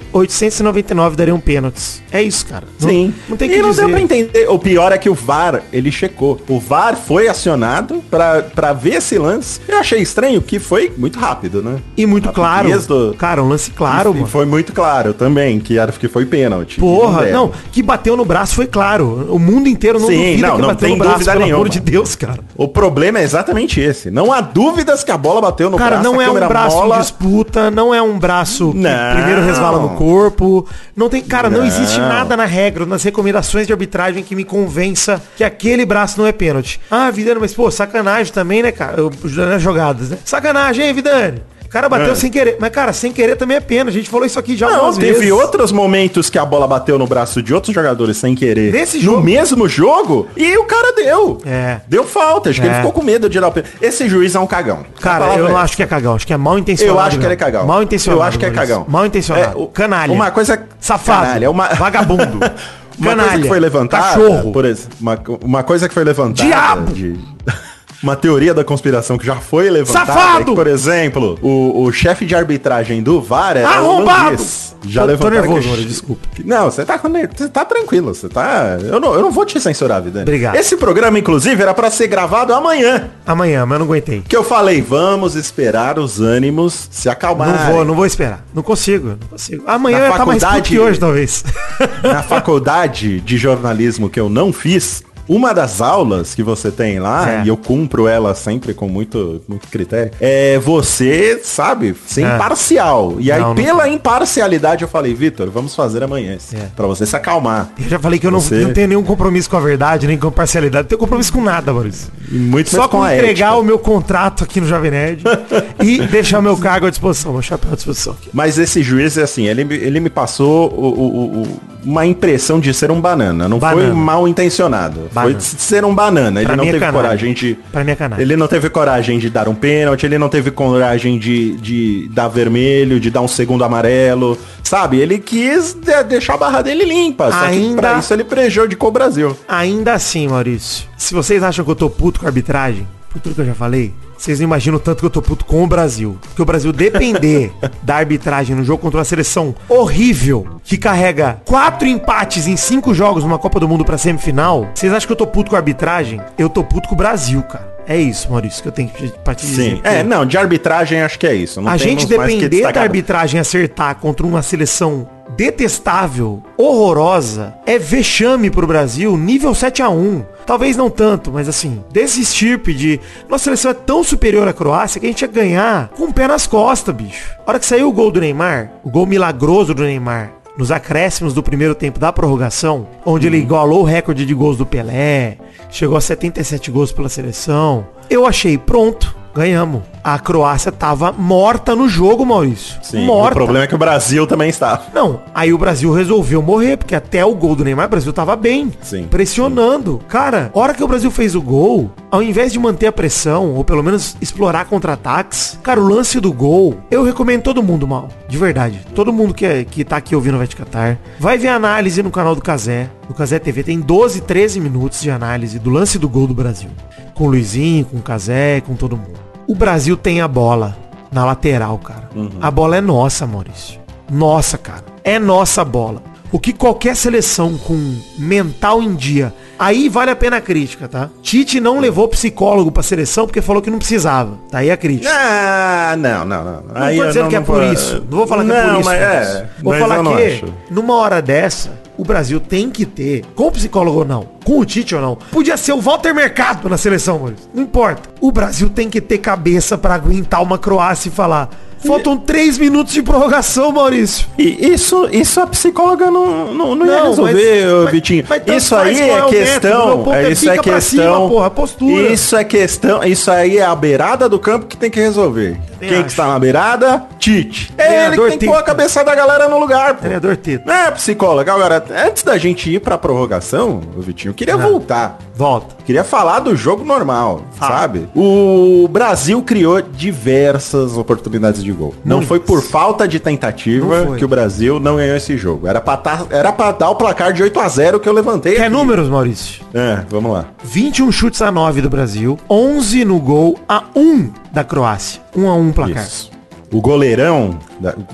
899 0.70 1.16
dariam 1.16 1.40
pênaltis. 1.40 2.02
É 2.12 2.22
isso, 2.22 2.46
cara. 2.46 2.66
Não- 2.80 2.90
Sim. 2.90 3.14
Não, 3.28 3.38
tem 3.38 3.50
e 3.50 3.54
que 3.54 3.62
não 3.62 3.70
dizer. 3.70 3.82
deu 3.82 3.90
pra 3.92 4.02
entender. 4.02 4.48
O 4.50 4.60
pior 4.60 4.92
é 4.92 4.98
que 4.98 5.10
o 5.10 5.14
VAR, 5.16 5.62
ele 5.72 5.92
checou. 5.92 6.40
O 6.48 6.60
VAR 6.60 6.96
foi 6.96 7.28
acionado 7.28 8.04
pra, 8.10 8.42
pra 8.44 8.74
ver 8.74 8.96
esse 8.96 9.18
lance. 9.18 9.60
Eu 9.68 9.78
achei 9.80 10.00
estranho 10.02 10.42
que 10.42 10.60
foi 10.60 10.92
muito 10.98 11.18
rápido, 11.20 11.62
né? 11.62 11.78
E 11.98 12.06
muito 12.06 12.30
A 12.30 12.32
claro. 12.32 12.70
do- 12.82 13.14
Cara, 13.18 13.44
um 13.44 13.50
lance 13.50 13.72
claro, 13.72 14.12
e, 14.12 14.14
mano. 14.16 14.26
e 14.28 14.30
foi 14.30 14.46
muito 14.46 14.74
claro 14.74 15.14
também 15.14 15.60
que, 15.60 15.78
era, 15.78 15.92
que 15.92 16.08
foi 16.08 16.26
pênalti. 16.26 16.80
Porra, 16.80 17.24
deram. 17.24 17.48
não, 17.48 17.52
que 17.72 17.82
bateu 17.82 18.16
no 18.18 18.26
braço 18.26 18.56
foi 18.56 18.68
claro. 18.68 19.28
O 19.30 19.40
mundo 19.40 19.68
inteiro 19.68 20.00
não 20.00 20.08
Sim, 20.08 20.18
duvida 20.18 20.48
não, 20.48 20.56
que 20.56 20.62
não 20.62 20.68
bateu 20.70 20.88
tem 20.90 20.98
no 20.98 21.04
braço, 21.04 21.14
dúvida 21.20 21.32
pelo 21.32 21.44
amor 21.44 21.54
nenhuma. 21.54 21.70
de 21.70 21.80
Deus, 21.80 22.16
cara. 22.16 22.40
O 22.56 22.68
problema 22.68 23.20
é 23.20 23.24
exatamente 23.24 23.80
esse. 23.80 24.10
Não 24.12 24.32
há 24.32 24.42
dúvidas 24.42 25.04
que 25.04 25.12
a 25.12 25.18
bola 25.18 25.42
bateu 25.42 25.70
no 25.70 25.78
Cara, 25.78 25.98
braço. 25.98 26.04
não 26.12 26.20
a 26.20 26.24
é 26.24 26.30
um 26.30 26.48
braço 26.48 26.76
mola. 26.78 26.96
em 26.98 27.00
disputa, 27.00 27.72
não 27.72 27.94
é 27.94 28.02
um 28.02 28.18
braço 28.20 28.72
que 28.72 28.78
Não. 28.80 29.16
primeiro 29.16 29.42
resvala 29.44 29.80
no 29.80 29.90
corpo. 29.90 30.51
Não 30.96 31.10
tem, 31.10 31.22
cara, 31.22 31.50
não, 31.50 31.66
existe 31.66 32.00
Não. 32.00 32.08
nada 32.10 32.36
na 32.38 32.46
regra, 32.46 32.86
nas 32.86 33.04
recomendações 33.04 33.68
de 33.68 33.74
arbitragem 33.74 34.24
que 34.24 34.36
me 34.36 34.44
convença 34.44 35.22
que 35.38 35.44
aquele 35.44 35.86
braço 35.86 36.20
não 36.20 36.28
é 36.28 36.32
pênalti. 36.32 36.80
Ah, 36.90 37.10
Vidani, 37.12 37.40
mas 37.40 37.54
pô, 37.54 37.70
sacanagem 37.72 38.34
também, 38.34 38.62
né, 38.64 38.72
cara? 38.72 38.98
Eu- 39.00 39.12
Nas 39.24 39.62
jogadas, 39.62 40.10
né? 40.10 40.18
Sacanagem, 40.26 40.86
hein, 40.88 40.94
Vidani? 40.94 41.42
O 41.72 41.74
cara 41.74 41.88
bateu 41.88 42.12
É. 42.12 42.16
sem 42.16 42.30
querer. 42.30 42.58
Mas, 42.60 42.70
cara, 42.70 42.92
sem 42.92 43.14
querer 43.14 43.38
também 43.38 43.56
é 43.56 43.62
pena. 43.62 43.90
A 43.90 43.94
gente 43.94 44.10
falou 44.10 44.26
isso 44.26 44.38
aqui 44.38 44.58
já 44.58 44.70
Não, 44.70 44.92
teve 44.94 45.14
vezes. 45.20 45.32
outros 45.32 45.72
momentos 45.72 46.30
que 46.30 46.38
a 46.38 46.44
bola 46.44 46.68
bateu 46.68 47.00
no 47.00 47.08
braço 47.08 47.42
de 47.42 47.54
outros 47.54 47.74
jogadores 47.74 48.18
sem 48.18 48.36
querer. 48.36 48.74
Nesse 48.74 48.98
no 48.98 49.04
jogo. 49.04 49.22
mesmo 49.24 49.70
jogo 49.70 50.28
e 50.36 50.58
o 50.58 50.66
cara 50.66 50.92
deu. 50.94 51.38
É. 51.46 51.80
Deu 51.88 52.04
falta. 52.04 52.50
Acho 52.50 52.60
que 52.60 52.68
É. 52.68 52.72
ele 52.72 52.78
ficou 52.80 52.92
com 52.92 53.02
medo 53.02 53.30
de 53.30 53.36
tirar 53.38 53.48
o 53.48 53.54
pênalti. 53.54 53.74
Esse 53.82 54.10
juiz 54.10 54.36
é 54.36 54.40
um 54.42 54.46
cagão. 54.46 54.86
Cara, 55.00 55.38
eu 55.38 55.48
não 55.48 55.58
é 55.58 55.62
acho 55.62 55.78
que 55.78 55.84
é 55.84 55.88
cagão. 55.88 56.14
Acho 56.16 56.28
que 56.28 56.34
é 56.34 56.38
mal 56.38 56.60
intencionado. 56.60 56.98
Eu 57.00 57.02
acho 57.02 57.18
que 57.18 57.26
ele 57.26 57.34
é 57.34 57.38
cagão. 57.38 57.66
Mal 57.66 57.82
intencionado. 57.82 58.22
Eu 58.22 58.28
acho 58.28 58.38
que 58.38 58.46
é 58.46 58.52
cagão. 58.52 58.86
Mal 58.90 59.06
intencionado. 59.06 59.58
É, 59.58 59.62
o- 59.62 59.68
Canalha. 59.68 60.12
Uma 60.12 60.30
coisa... 60.30 60.62
Safado. 60.78 61.22
Canalha, 61.26 61.50
uma... 61.50 61.70
Vagabundo. 61.70 62.38
Uma 63.00 63.12
Canalha. 63.12 63.30
coisa 63.30 63.42
que 63.44 63.48
foi 63.48 63.60
levantada, 63.60 64.04
Cachorro. 64.04 64.52
por 64.52 64.64
exemplo, 64.66 64.90
uma, 65.00 65.20
uma 65.42 65.64
coisa 65.64 65.88
que 65.88 65.94
foi 65.94 66.04
levantada 66.04 66.48
Diabo. 66.48 66.92
de 66.94 67.18
uma 68.02 68.16
teoria 68.16 68.54
da 68.54 68.64
conspiração 68.64 69.18
que 69.18 69.26
já 69.26 69.36
foi 69.36 69.70
levantada, 69.70 70.06
Safado. 70.14 70.42
é 70.42 70.44
que, 70.46 70.56
por 70.56 70.68
exemplo, 70.68 71.38
o, 71.42 71.84
o 71.84 71.92
chefe 71.92 72.26
de 72.26 72.36
arbitragem 72.36 73.02
do 73.04 73.22
VAR 73.22 73.58
era 73.58 73.70
Arrombado. 73.70 74.44
Já 74.84 75.06
Tô- 75.08 75.16
tô 75.18 75.30
nervoso, 75.30 75.76
que- 75.76 75.86
desculpa. 75.86 76.28
Não, 76.44 76.72
você 76.72 76.84
tá, 76.84 76.98
você 76.98 77.48
tá 77.50 77.64
tranquilo, 77.64 78.16
você 78.16 78.28
tá... 78.28 78.78
Eu 78.82 79.00
não, 79.00 79.14
eu 79.14 79.22
não 79.22 79.32
vou 79.32 79.46
te 79.46 79.60
censurar, 79.62 80.02
vida. 80.02 80.22
Obrigado. 80.22 80.56
Esse 80.56 80.76
programa, 80.76 81.20
inclusive, 81.20 81.62
era 81.62 81.72
pra 81.74 81.92
ser 81.92 82.08
gravado 82.08 82.52
amanhã. 82.52 83.12
Amanhã, 83.28 83.64
mas 83.64 83.74
eu 83.76 83.80
não 83.80 83.86
aguentei. 83.86 84.24
Que 84.28 84.36
eu 84.36 84.44
falei, 84.44 84.82
vamos 84.82 85.36
esperar 85.36 86.00
os 86.00 86.20
ânimos 86.20 86.90
se 86.90 87.08
acalmarem. 87.10 87.54
Não 87.54 87.72
vou, 87.74 87.86
não 87.86 87.94
vou 87.94 88.06
esperar. 88.08 88.44
Não 88.56 88.64
consigo, 88.64 89.10
não 89.22 89.28
consigo. 89.30 89.64
Amanhã 89.68 90.00
Na 90.00 90.04
eu 90.06 90.08
ia 90.08 90.12
estar 90.14 90.26
mais 90.26 90.42
faculdade- 90.42 90.70
que 90.70 90.80
hoje, 90.80 91.00
talvez. 91.00 91.44
na 92.02 92.24
faculdade 92.24 93.22
de 93.22 93.38
jornalismo 93.38 94.10
que 94.10 94.20
eu 94.20 94.30
não 94.30 94.52
fiz, 94.52 95.04
uma 95.28 95.54
das 95.54 95.82
aulas 95.82 96.34
que 96.36 96.44
você 96.44 96.72
tem 96.72 97.00
lá, 97.00 97.30
É. 97.42 97.44
e 97.44 97.48
eu 97.48 97.58
cumpro 97.58 98.08
ela 98.08 98.34
sempre 98.36 98.74
com 98.74 98.88
muito, 98.88 99.42
muito 99.48 99.68
critério, 99.68 100.12
é 100.20 100.58
você, 100.60 101.40
sabe, 101.44 101.96
ser 102.06 102.24
É. 102.24 102.36
imparcial. 102.36 103.16
E 103.20 103.32
aí, 103.32 103.40
Não, 103.42 103.50
não 103.50 103.56
pela 103.56 103.88
imparcialidade, 103.88 104.84
eu 104.84 104.88
falei, 104.88 105.14
Vitor, 105.14 105.50
vamos 105.50 105.76
fazer 105.76 106.04
amanhã. 106.04 106.38
É. 106.54 106.58
Pra 106.76 106.88
você 106.88 107.06
se 107.06 107.16
acalmar. 107.16 107.70
Eu 107.82 107.90
já 107.90 108.00
falei 108.00 108.20
que 108.20 108.28
eu 108.28 108.32
não, 108.32 108.40
Você- 108.40 108.56
não 108.64 108.74
tenho 108.74 108.88
nenhum 108.88 109.04
compromisso 109.04 109.50
com 109.50 109.58
a 109.58 109.60
verdade, 109.60 110.08
nem 110.08 110.18
com 110.18 110.28
a 110.28 110.32
parcialidade. 110.32 110.84
Não 110.84 110.90
tenho 110.90 111.00
compromisso 111.00 111.32
com 111.34 111.42
nada, 111.42 111.74
Maurício. 111.74 112.10
Muito 112.30 112.70
Só 112.70 112.88
com 112.88 113.02
a 113.04 113.16
entregar 113.16 113.48
ética. 113.48 113.60
o 113.60 113.64
meu 113.64 113.80
contrato 113.80 114.44
aqui 114.44 114.62
no 114.62 114.68
Jovem 114.68 114.92
Nerd 114.92 115.24
e 115.82 116.00
deixar 116.08 116.42
meu 116.42 116.56
cargo 116.58 116.88
à 116.88 116.90
disposição, 116.90 117.34
meu 117.34 117.42
chapéu 117.42 117.72
à 117.72 117.76
disposição. 117.76 118.14
aqui. 118.14 118.30
Mas 118.34 118.58
esse 118.58 118.82
juiz, 118.82 119.18
assim, 119.18 119.48
ele, 119.48 119.64
me- 119.64 119.76
ele 119.76 120.00
me 120.00 120.10
passou 120.10 120.70
o- 120.72 120.88
o- 120.94 121.42
o- 121.44 121.60
uma 121.84 122.06
impressão 122.06 122.60
de 122.60 122.74
ser 122.74 122.92
um 122.92 123.02
banana. 123.02 123.50
Não 123.50 123.60
foi 123.60 123.70
Banana. 123.70 123.94
mal 123.96 124.28
intencionado. 124.28 125.10
Banana. 125.14 125.21
Foi 125.24 125.34
de 125.36 125.44
ser 125.44 125.84
um 125.86 125.94
banana. 125.94 126.40
Ele 126.40 126.48
Pra 126.48 126.56
não 126.56 126.64
mim 126.64 126.70
é 126.70 126.74
teve 126.74 126.86
canalha. 126.86 127.04
coragem 127.04 127.34
de. 127.34 127.58
Pra 127.72 127.84
mim 127.84 127.92
é 127.92 127.96
canalha. 127.96 128.22
Ele 128.22 128.36
não 128.36 128.48
teve 128.48 128.70
coragem 128.70 129.20
de 129.20 129.30
dar 129.30 129.48
um 129.48 129.56
pênalti, 129.56 130.06
ele 130.06 130.18
não 130.18 130.30
teve 130.30 130.52
coragem 130.52 131.18
de, 131.20 131.54
de 131.58 132.10
dar 132.14 132.28
vermelho, 132.28 133.00
de 133.00 133.10
dar 133.10 133.22
um 133.22 133.28
segundo 133.28 133.64
amarelo. 133.64 134.38
Sabe? 134.64 135.00
Ele 135.00 135.18
quis 135.20 135.74
de- 135.74 136.04
deixar 136.04 136.36
a 136.36 136.38
barra 136.38 136.62
dele 136.62 136.86
limpa. 136.86 137.32
Só 137.32 137.40
que 137.40 137.46
Ainda- 137.46 137.82
pra 137.82 138.00
isso 138.00 138.14
ele 138.14 138.24
prejudicou 138.24 138.90
o 138.90 138.92
Brasil. 138.92 139.36
Ainda 139.48 139.94
assim, 139.94 140.28
Maurício, 140.28 140.86
se 140.98 141.14
vocês 141.14 141.44
acham 141.44 141.64
que 141.66 141.72
eu 141.72 141.76
tô 141.76 141.90
puto 141.90 142.20
com 142.20 142.26
a 142.26 142.30
arbitragem, 142.30 142.88
por 143.10 143.20
tudo 143.22 143.36
que 143.36 143.42
eu 143.42 143.46
já 143.46 143.54
falei, 143.56 143.94
vocês 144.22 144.40
não 144.40 144.46
imaginam 144.46 144.78
o 144.78 144.80
tanto 144.80 145.00
que 145.00 145.06
eu 145.06 145.10
tô 145.10 145.20
puto 145.20 145.44
com 145.46 145.64
o 145.64 145.68
Brasil. 145.68 146.16
Porque 146.22 146.42
o 146.42 146.46
Brasil 146.46 146.72
depender 146.72 147.52
da 147.82 147.96
arbitragem 147.96 148.56
no 148.56 148.64
jogo 148.64 148.82
contra 148.82 149.00
uma 149.00 149.04
seleção 149.04 149.56
horrível, 149.68 150.62
que 150.64 150.78
carrega 150.78 151.42
quatro 151.44 151.88
empates 151.88 152.46
em 152.46 152.56
cinco 152.56 152.94
jogos 152.94 153.24
numa 153.24 153.40
Copa 153.40 153.60
do 153.60 153.68
Mundo 153.68 153.84
pra 153.84 153.98
semifinal, 153.98 154.70
vocês 154.76 154.94
acham 154.94 155.08
que 155.08 155.12
eu 155.12 155.18
tô 155.18 155.26
puto 155.26 155.50
com 155.50 155.56
a 155.56 155.60
arbitragem? 155.60 156.22
Eu 156.38 156.50
tô 156.50 156.64
puto 156.64 156.88
com 156.88 156.94
o 156.94 156.98
Brasil, 156.98 157.42
cara. 157.42 157.72
É 157.88 157.98
isso, 157.98 158.30
Maurício, 158.30 158.62
que 158.62 158.68
eu 158.68 158.72
tenho 158.72 158.90
que 158.90 159.12
dizer. 159.36 159.76
Sim. 159.78 159.82
É, 159.84 160.04
não, 160.04 160.24
de 160.24 160.38
arbitragem 160.38 161.02
acho 161.02 161.18
que 161.18 161.26
é 161.26 161.34
isso. 161.34 161.60
Não 161.60 161.72
a 161.72 161.78
gente 161.78 162.06
que 162.06 162.16
depender 162.16 162.72
da 162.72 162.82
arbitragem 162.82 163.40
acertar 163.40 163.96
contra 163.96 164.26
uma 164.26 164.44
seleção 164.44 165.08
detestável, 165.36 166.44
horrorosa, 166.58 167.56
é 167.66 167.80
vexame 167.80 168.52
pro 168.52 168.68
Brasil, 168.68 169.18
nível 169.18 169.56
7 169.56 169.82
a 169.82 169.90
1 169.90 170.24
Talvez 170.52 170.76
não 170.76 170.90
tanto, 170.90 171.32
mas 171.32 171.48
assim, 171.48 171.82
desse 171.94 172.20
estirpe 172.20 172.74
de. 172.74 173.00
Nossa 173.30 173.46
seleção 173.46 173.72
é 173.72 173.74
tão 173.74 174.04
superior 174.04 174.46
à 174.50 174.52
Croácia 174.52 175.00
que 175.00 175.06
a 175.06 175.10
gente 175.10 175.22
ia 175.22 175.28
ganhar 175.30 175.88
com 175.96 176.08
o 176.08 176.14
pé 176.14 176.28
nas 176.28 176.46
costas, 176.46 176.94
bicho. 176.94 177.34
A 177.48 177.52
hora 177.52 177.58
que 177.58 177.66
saiu 177.66 177.88
o 177.88 177.92
gol 177.94 178.12
do 178.12 178.20
Neymar, 178.20 178.70
o 178.84 178.90
gol 178.90 179.06
milagroso 179.06 179.74
do 179.74 179.84
Neymar, 179.84 180.34
nos 180.58 180.70
acréscimos 180.70 181.34
do 181.34 181.42
primeiro 181.42 181.74
tempo 181.74 182.00
da 182.00 182.12
prorrogação, 182.12 182.86
onde 183.06 183.28
ele 183.28 183.38
igualou 183.38 183.80
o 183.80 183.86
recorde 183.86 184.26
de 184.26 184.34
gols 184.34 184.58
do 184.58 184.66
Pelé, 184.66 185.38
chegou 185.70 185.96
a 185.96 186.02
77 186.02 186.70
gols 186.70 186.92
pela 186.92 187.08
seleção. 187.08 187.88
Eu 188.10 188.26
achei, 188.26 188.58
pronto, 188.58 189.16
ganhamos. 189.34 189.84
A 190.04 190.18
Croácia 190.18 190.72
tava 190.72 191.12
morta 191.12 191.76
no 191.76 191.88
jogo, 191.88 192.26
Maurício. 192.26 192.80
Sim, 192.82 193.06
morta. 193.06 193.34
o 193.34 193.36
problema 193.36 193.66
é 193.66 193.68
que 193.68 193.76
o 193.76 193.78
Brasil 193.78 194.26
também 194.26 194.50
está. 194.50 194.82
Não, 194.94 195.22
aí 195.34 195.54
o 195.54 195.58
Brasil 195.58 195.94
resolveu 195.94 196.42
morrer, 196.42 196.78
porque 196.78 196.96
até 196.96 197.24
o 197.24 197.36
gol 197.36 197.56
do 197.56 197.64
Neymar, 197.64 197.86
o 197.86 197.90
Brasil 197.90 198.12
tava 198.12 198.36
bem. 198.36 198.72
Sim. 198.82 199.04
Pressionando. 199.04 200.02
Cara, 200.08 200.52
a 200.54 200.60
hora 200.60 200.74
que 200.74 200.84
o 200.84 200.88
Brasil 200.88 201.12
fez 201.12 201.36
o 201.36 201.42
gol, 201.42 201.92
ao 202.10 202.24
invés 202.24 202.52
de 202.52 202.60
manter 202.60 202.88
a 202.88 202.92
pressão, 202.92 203.54
ou 203.54 203.64
pelo 203.64 203.84
menos 203.84 204.18
explorar 204.20 204.66
contra-ataques, 204.66 205.60
cara, 205.62 205.80
o 205.80 205.88
lance 205.88 206.20
do 206.20 206.34
gol, 206.34 206.78
eu 206.90 207.04
recomendo 207.04 207.44
todo 207.44 207.62
mundo, 207.62 207.88
mal. 207.88 208.10
De 208.28 208.38
verdade. 208.38 208.80
Todo 208.96 209.14
mundo 209.14 209.34
que, 209.34 209.46
é, 209.46 209.64
que 209.64 209.84
tá 209.84 209.98
aqui 209.98 210.16
ouvindo 210.16 210.38
Vai 210.38 210.48
Te 210.48 210.56
Catar, 210.56 210.98
vai 211.20 211.38
ver 211.38 211.50
a 211.50 211.56
análise 211.56 212.02
no 212.02 212.10
canal 212.10 212.34
do 212.34 212.42
Casé. 212.42 212.90
No 213.08 213.14
Casé 213.14 213.38
TV 213.38 213.64
tem 213.64 213.80
12, 213.80 214.22
13 214.22 214.60
minutos 214.60 215.02
de 215.02 215.12
análise 215.12 215.60
do 215.60 215.70
lance 215.70 216.00
do 216.00 216.10
gol 216.10 216.26
do 216.26 216.34
Brasil. 216.34 216.70
Com 217.14 217.26
o 217.26 217.30
Luizinho, 217.30 217.86
com 217.86 217.98
o 217.98 218.02
Casé, 218.02 218.62
com 218.62 218.76
todo 218.76 218.98
mundo. 218.98 219.31
O 219.48 219.56
Brasil 219.56 219.98
tem 219.98 220.22
a 220.22 220.28
bola 220.28 220.76
na 221.12 221.26
lateral, 221.26 221.78
cara. 221.78 222.10
A 222.42 222.50
bola 222.50 222.78
é 222.78 222.82
nossa, 222.82 223.28
Maurício. 223.28 223.80
Nossa, 224.10 224.58
cara. 224.58 224.84
É 225.04 225.20
nossa 225.20 225.64
bola. 225.66 226.02
O 226.32 226.40
que 226.40 226.54
qualquer 226.54 226.96
seleção 226.96 227.58
com 227.58 227.98
mental 228.18 228.82
em 228.82 228.96
dia. 228.96 229.34
Aí 229.60 229.90
vale 229.90 230.12
a 230.12 230.16
pena 230.16 230.38
a 230.38 230.42
crítica, 230.42 230.88
tá? 230.88 231.10
Tite 231.22 231.60
não 231.60 231.80
levou 231.80 232.08
psicólogo 232.08 232.72
pra 232.72 232.82
seleção 232.82 233.26
porque 233.26 233.42
falou 233.42 233.62
que 233.62 233.70
não 233.70 233.78
precisava. 233.80 234.38
Tá 234.50 234.60
aí 234.60 234.72
a 234.72 234.78
crítica. 234.78 235.12
Ah, 235.14 235.96
não, 235.98 236.24
não, 236.24 236.44
não. 236.44 236.62
Não 236.62 236.96
tô 236.98 237.08
dizendo 237.08 237.28
que 237.28 237.36
é 237.36 237.42
por 237.42 237.62
isso. 237.64 237.96
Não 238.10 238.18
vou 238.18 238.28
falar 238.28 238.46
que 238.46 238.52
é 238.52 238.64
por 238.64 238.80
isso. 238.80 238.86
Mas 238.90 239.02
é, 239.02 239.50
Vou 239.62 239.74
mas 239.74 239.82
falar 239.82 240.04
não 240.04 240.16
que 240.16 240.46
numa 240.70 240.96
hora 240.96 241.22
dessa, 241.22 241.78
o 241.98 242.04
Brasil 242.04 242.40
tem 242.40 242.70
que 242.70 242.86
ter, 242.86 243.24
com 243.36 243.48
o 243.48 243.52
psicólogo 243.52 244.00
ou 244.00 244.06
não, 244.06 244.28
com 244.44 244.60
o 244.60 244.66
Tite 244.66 244.96
ou 244.96 245.02
não, 245.02 245.16
podia 245.32 245.58
ser 245.58 245.74
o 245.74 245.80
Walter 245.82 246.14
Mercado 246.14 246.68
na 246.70 246.78
seleção, 246.78 247.20
Maurício. 247.20 247.48
Não 247.54 247.64
importa. 247.64 248.10
O 248.20 248.32
Brasil 248.32 248.70
tem 248.70 248.90
que 248.90 249.00
ter 249.02 249.18
cabeça 249.20 249.78
pra 249.78 249.94
aguentar 249.96 250.42
uma 250.42 250.58
Croácia 250.58 251.10
e 251.10 251.12
falar. 251.12 251.50
Faltam 251.84 252.16
três 252.16 252.60
minutos 252.60 252.94
de 252.94 253.02
prorrogação, 253.02 253.72
Maurício. 253.72 254.28
E 254.38 254.72
isso, 254.72 255.10
isso 255.12 255.42
a 255.42 255.48
psicóloga 255.48 256.12
não, 256.12 256.54
não, 256.54 256.76
não, 256.76 256.86
ia 256.86 257.04
resolver, 257.06 257.66
mas- 257.66 257.84
mas- 257.86 257.92
Vitinho. 257.92 258.26
mas 258.30 258.44
tanto 258.44 258.58
isso 258.58 258.76
aí 258.76 259.02
é 259.02 259.10
é 259.18 259.26
questão. 259.26 260.14
É, 260.14 260.24
é 260.26 260.30
isso 260.32 260.48
é 260.52 260.58
questão. 260.60 260.82
cima, 260.82 261.28
porra, 261.28 261.50
postura. 261.50 262.08
Isso 262.14 262.36
é 262.36 262.44
questão. 262.44 263.04
Isso 263.04 263.32
aí 263.32 263.58
é 263.58 263.66
a 263.66 263.74
beirada 263.76 264.30
do 264.30 264.38
campo 264.38 264.68
que 264.68 264.78
tem 264.78 264.92
que 264.92 265.00
resolver. 265.00 265.60
Quem 265.80 266.04
que 266.04 266.10
está 266.12 266.28
na 266.28 266.38
beirada? 266.38 267.04
Tite. 267.18 267.74
É 267.76 268.06
ele 268.06 268.16
que 268.16 268.28
tem 268.30 268.38
que 268.38 268.46
pôr 268.46 268.58
a 268.58 268.62
cabeça 268.62 269.04
da 269.04 269.16
galera 269.16 269.48
no 269.50 269.58
lugar, 269.60 269.96
pô. 269.96 270.02
Treinador 270.02 270.38
Tito. 270.38 270.64
Não 270.68 270.74
é 270.76 270.92
psicóloga. 270.92 271.52
Agora, 271.52 271.81
antes 271.90 272.24
da 272.24 272.38
gente 272.38 272.70
ir 272.74 272.80
pra 272.80 272.98
prorrogação, 272.98 273.82
o 273.98 274.02
Vitinho, 274.02 274.32
eu 274.32 274.36
queria 274.36 274.58
voltar. 274.58 275.18
Volta. 275.36 275.76
Queria 275.86 276.04
falar 276.04 276.40
do 276.40 276.56
jogo 276.56 276.84
normal, 276.84 277.42
Fala. 277.54 277.80
sabe? 277.80 278.08
O 278.16 278.88
Brasil 278.90 279.42
criou 279.42 279.82
diversas 279.82 280.98
oportunidades 280.98 281.64
de 281.64 281.72
gol. 281.72 281.94
Não 282.06 282.18
Muitas. 282.18 282.28
foi 282.30 282.40
por 282.40 282.62
falta 282.62 283.08
de 283.08 283.20
tentativa 283.20 284.16
que 284.18 284.24
o 284.24 284.28
Brasil 284.28 284.80
não 284.80 284.98
ganhou 284.98 285.16
esse 285.18 285.36
jogo. 285.38 285.68
Era 285.68 285.82
pra, 285.82 285.98
tá- 285.98 286.26
era 286.30 286.52
pra 286.52 286.72
dar 286.72 286.90
o 286.90 286.96
placar 286.96 287.34
de 287.34 287.42
8 287.42 287.60
a 287.60 287.68
0 287.68 288.00
que 288.00 288.08
eu 288.08 288.14
levantei. 288.14 288.56
Quer 288.56 288.62
aqui. 288.64 288.70
números, 288.72 289.10
Maurício? 289.10 289.64
É, 289.74 290.02
vamos 290.10 290.32
lá. 290.32 290.46
21 290.64 291.12
chutes 291.12 291.42
a 291.42 291.52
9 291.52 291.82
do 291.82 291.90
Brasil, 291.90 292.38
11 292.50 293.04
no 293.04 293.20
gol 293.20 293.58
a 293.68 293.84
1 293.96 294.30
da 294.52 294.64
Croácia. 294.64 295.22
1 295.36 295.50
a 295.50 295.56
1 295.56 295.72
placar. 295.72 296.04
Isso. 296.04 296.30
O 296.72 296.80
goleirão, 296.82 297.58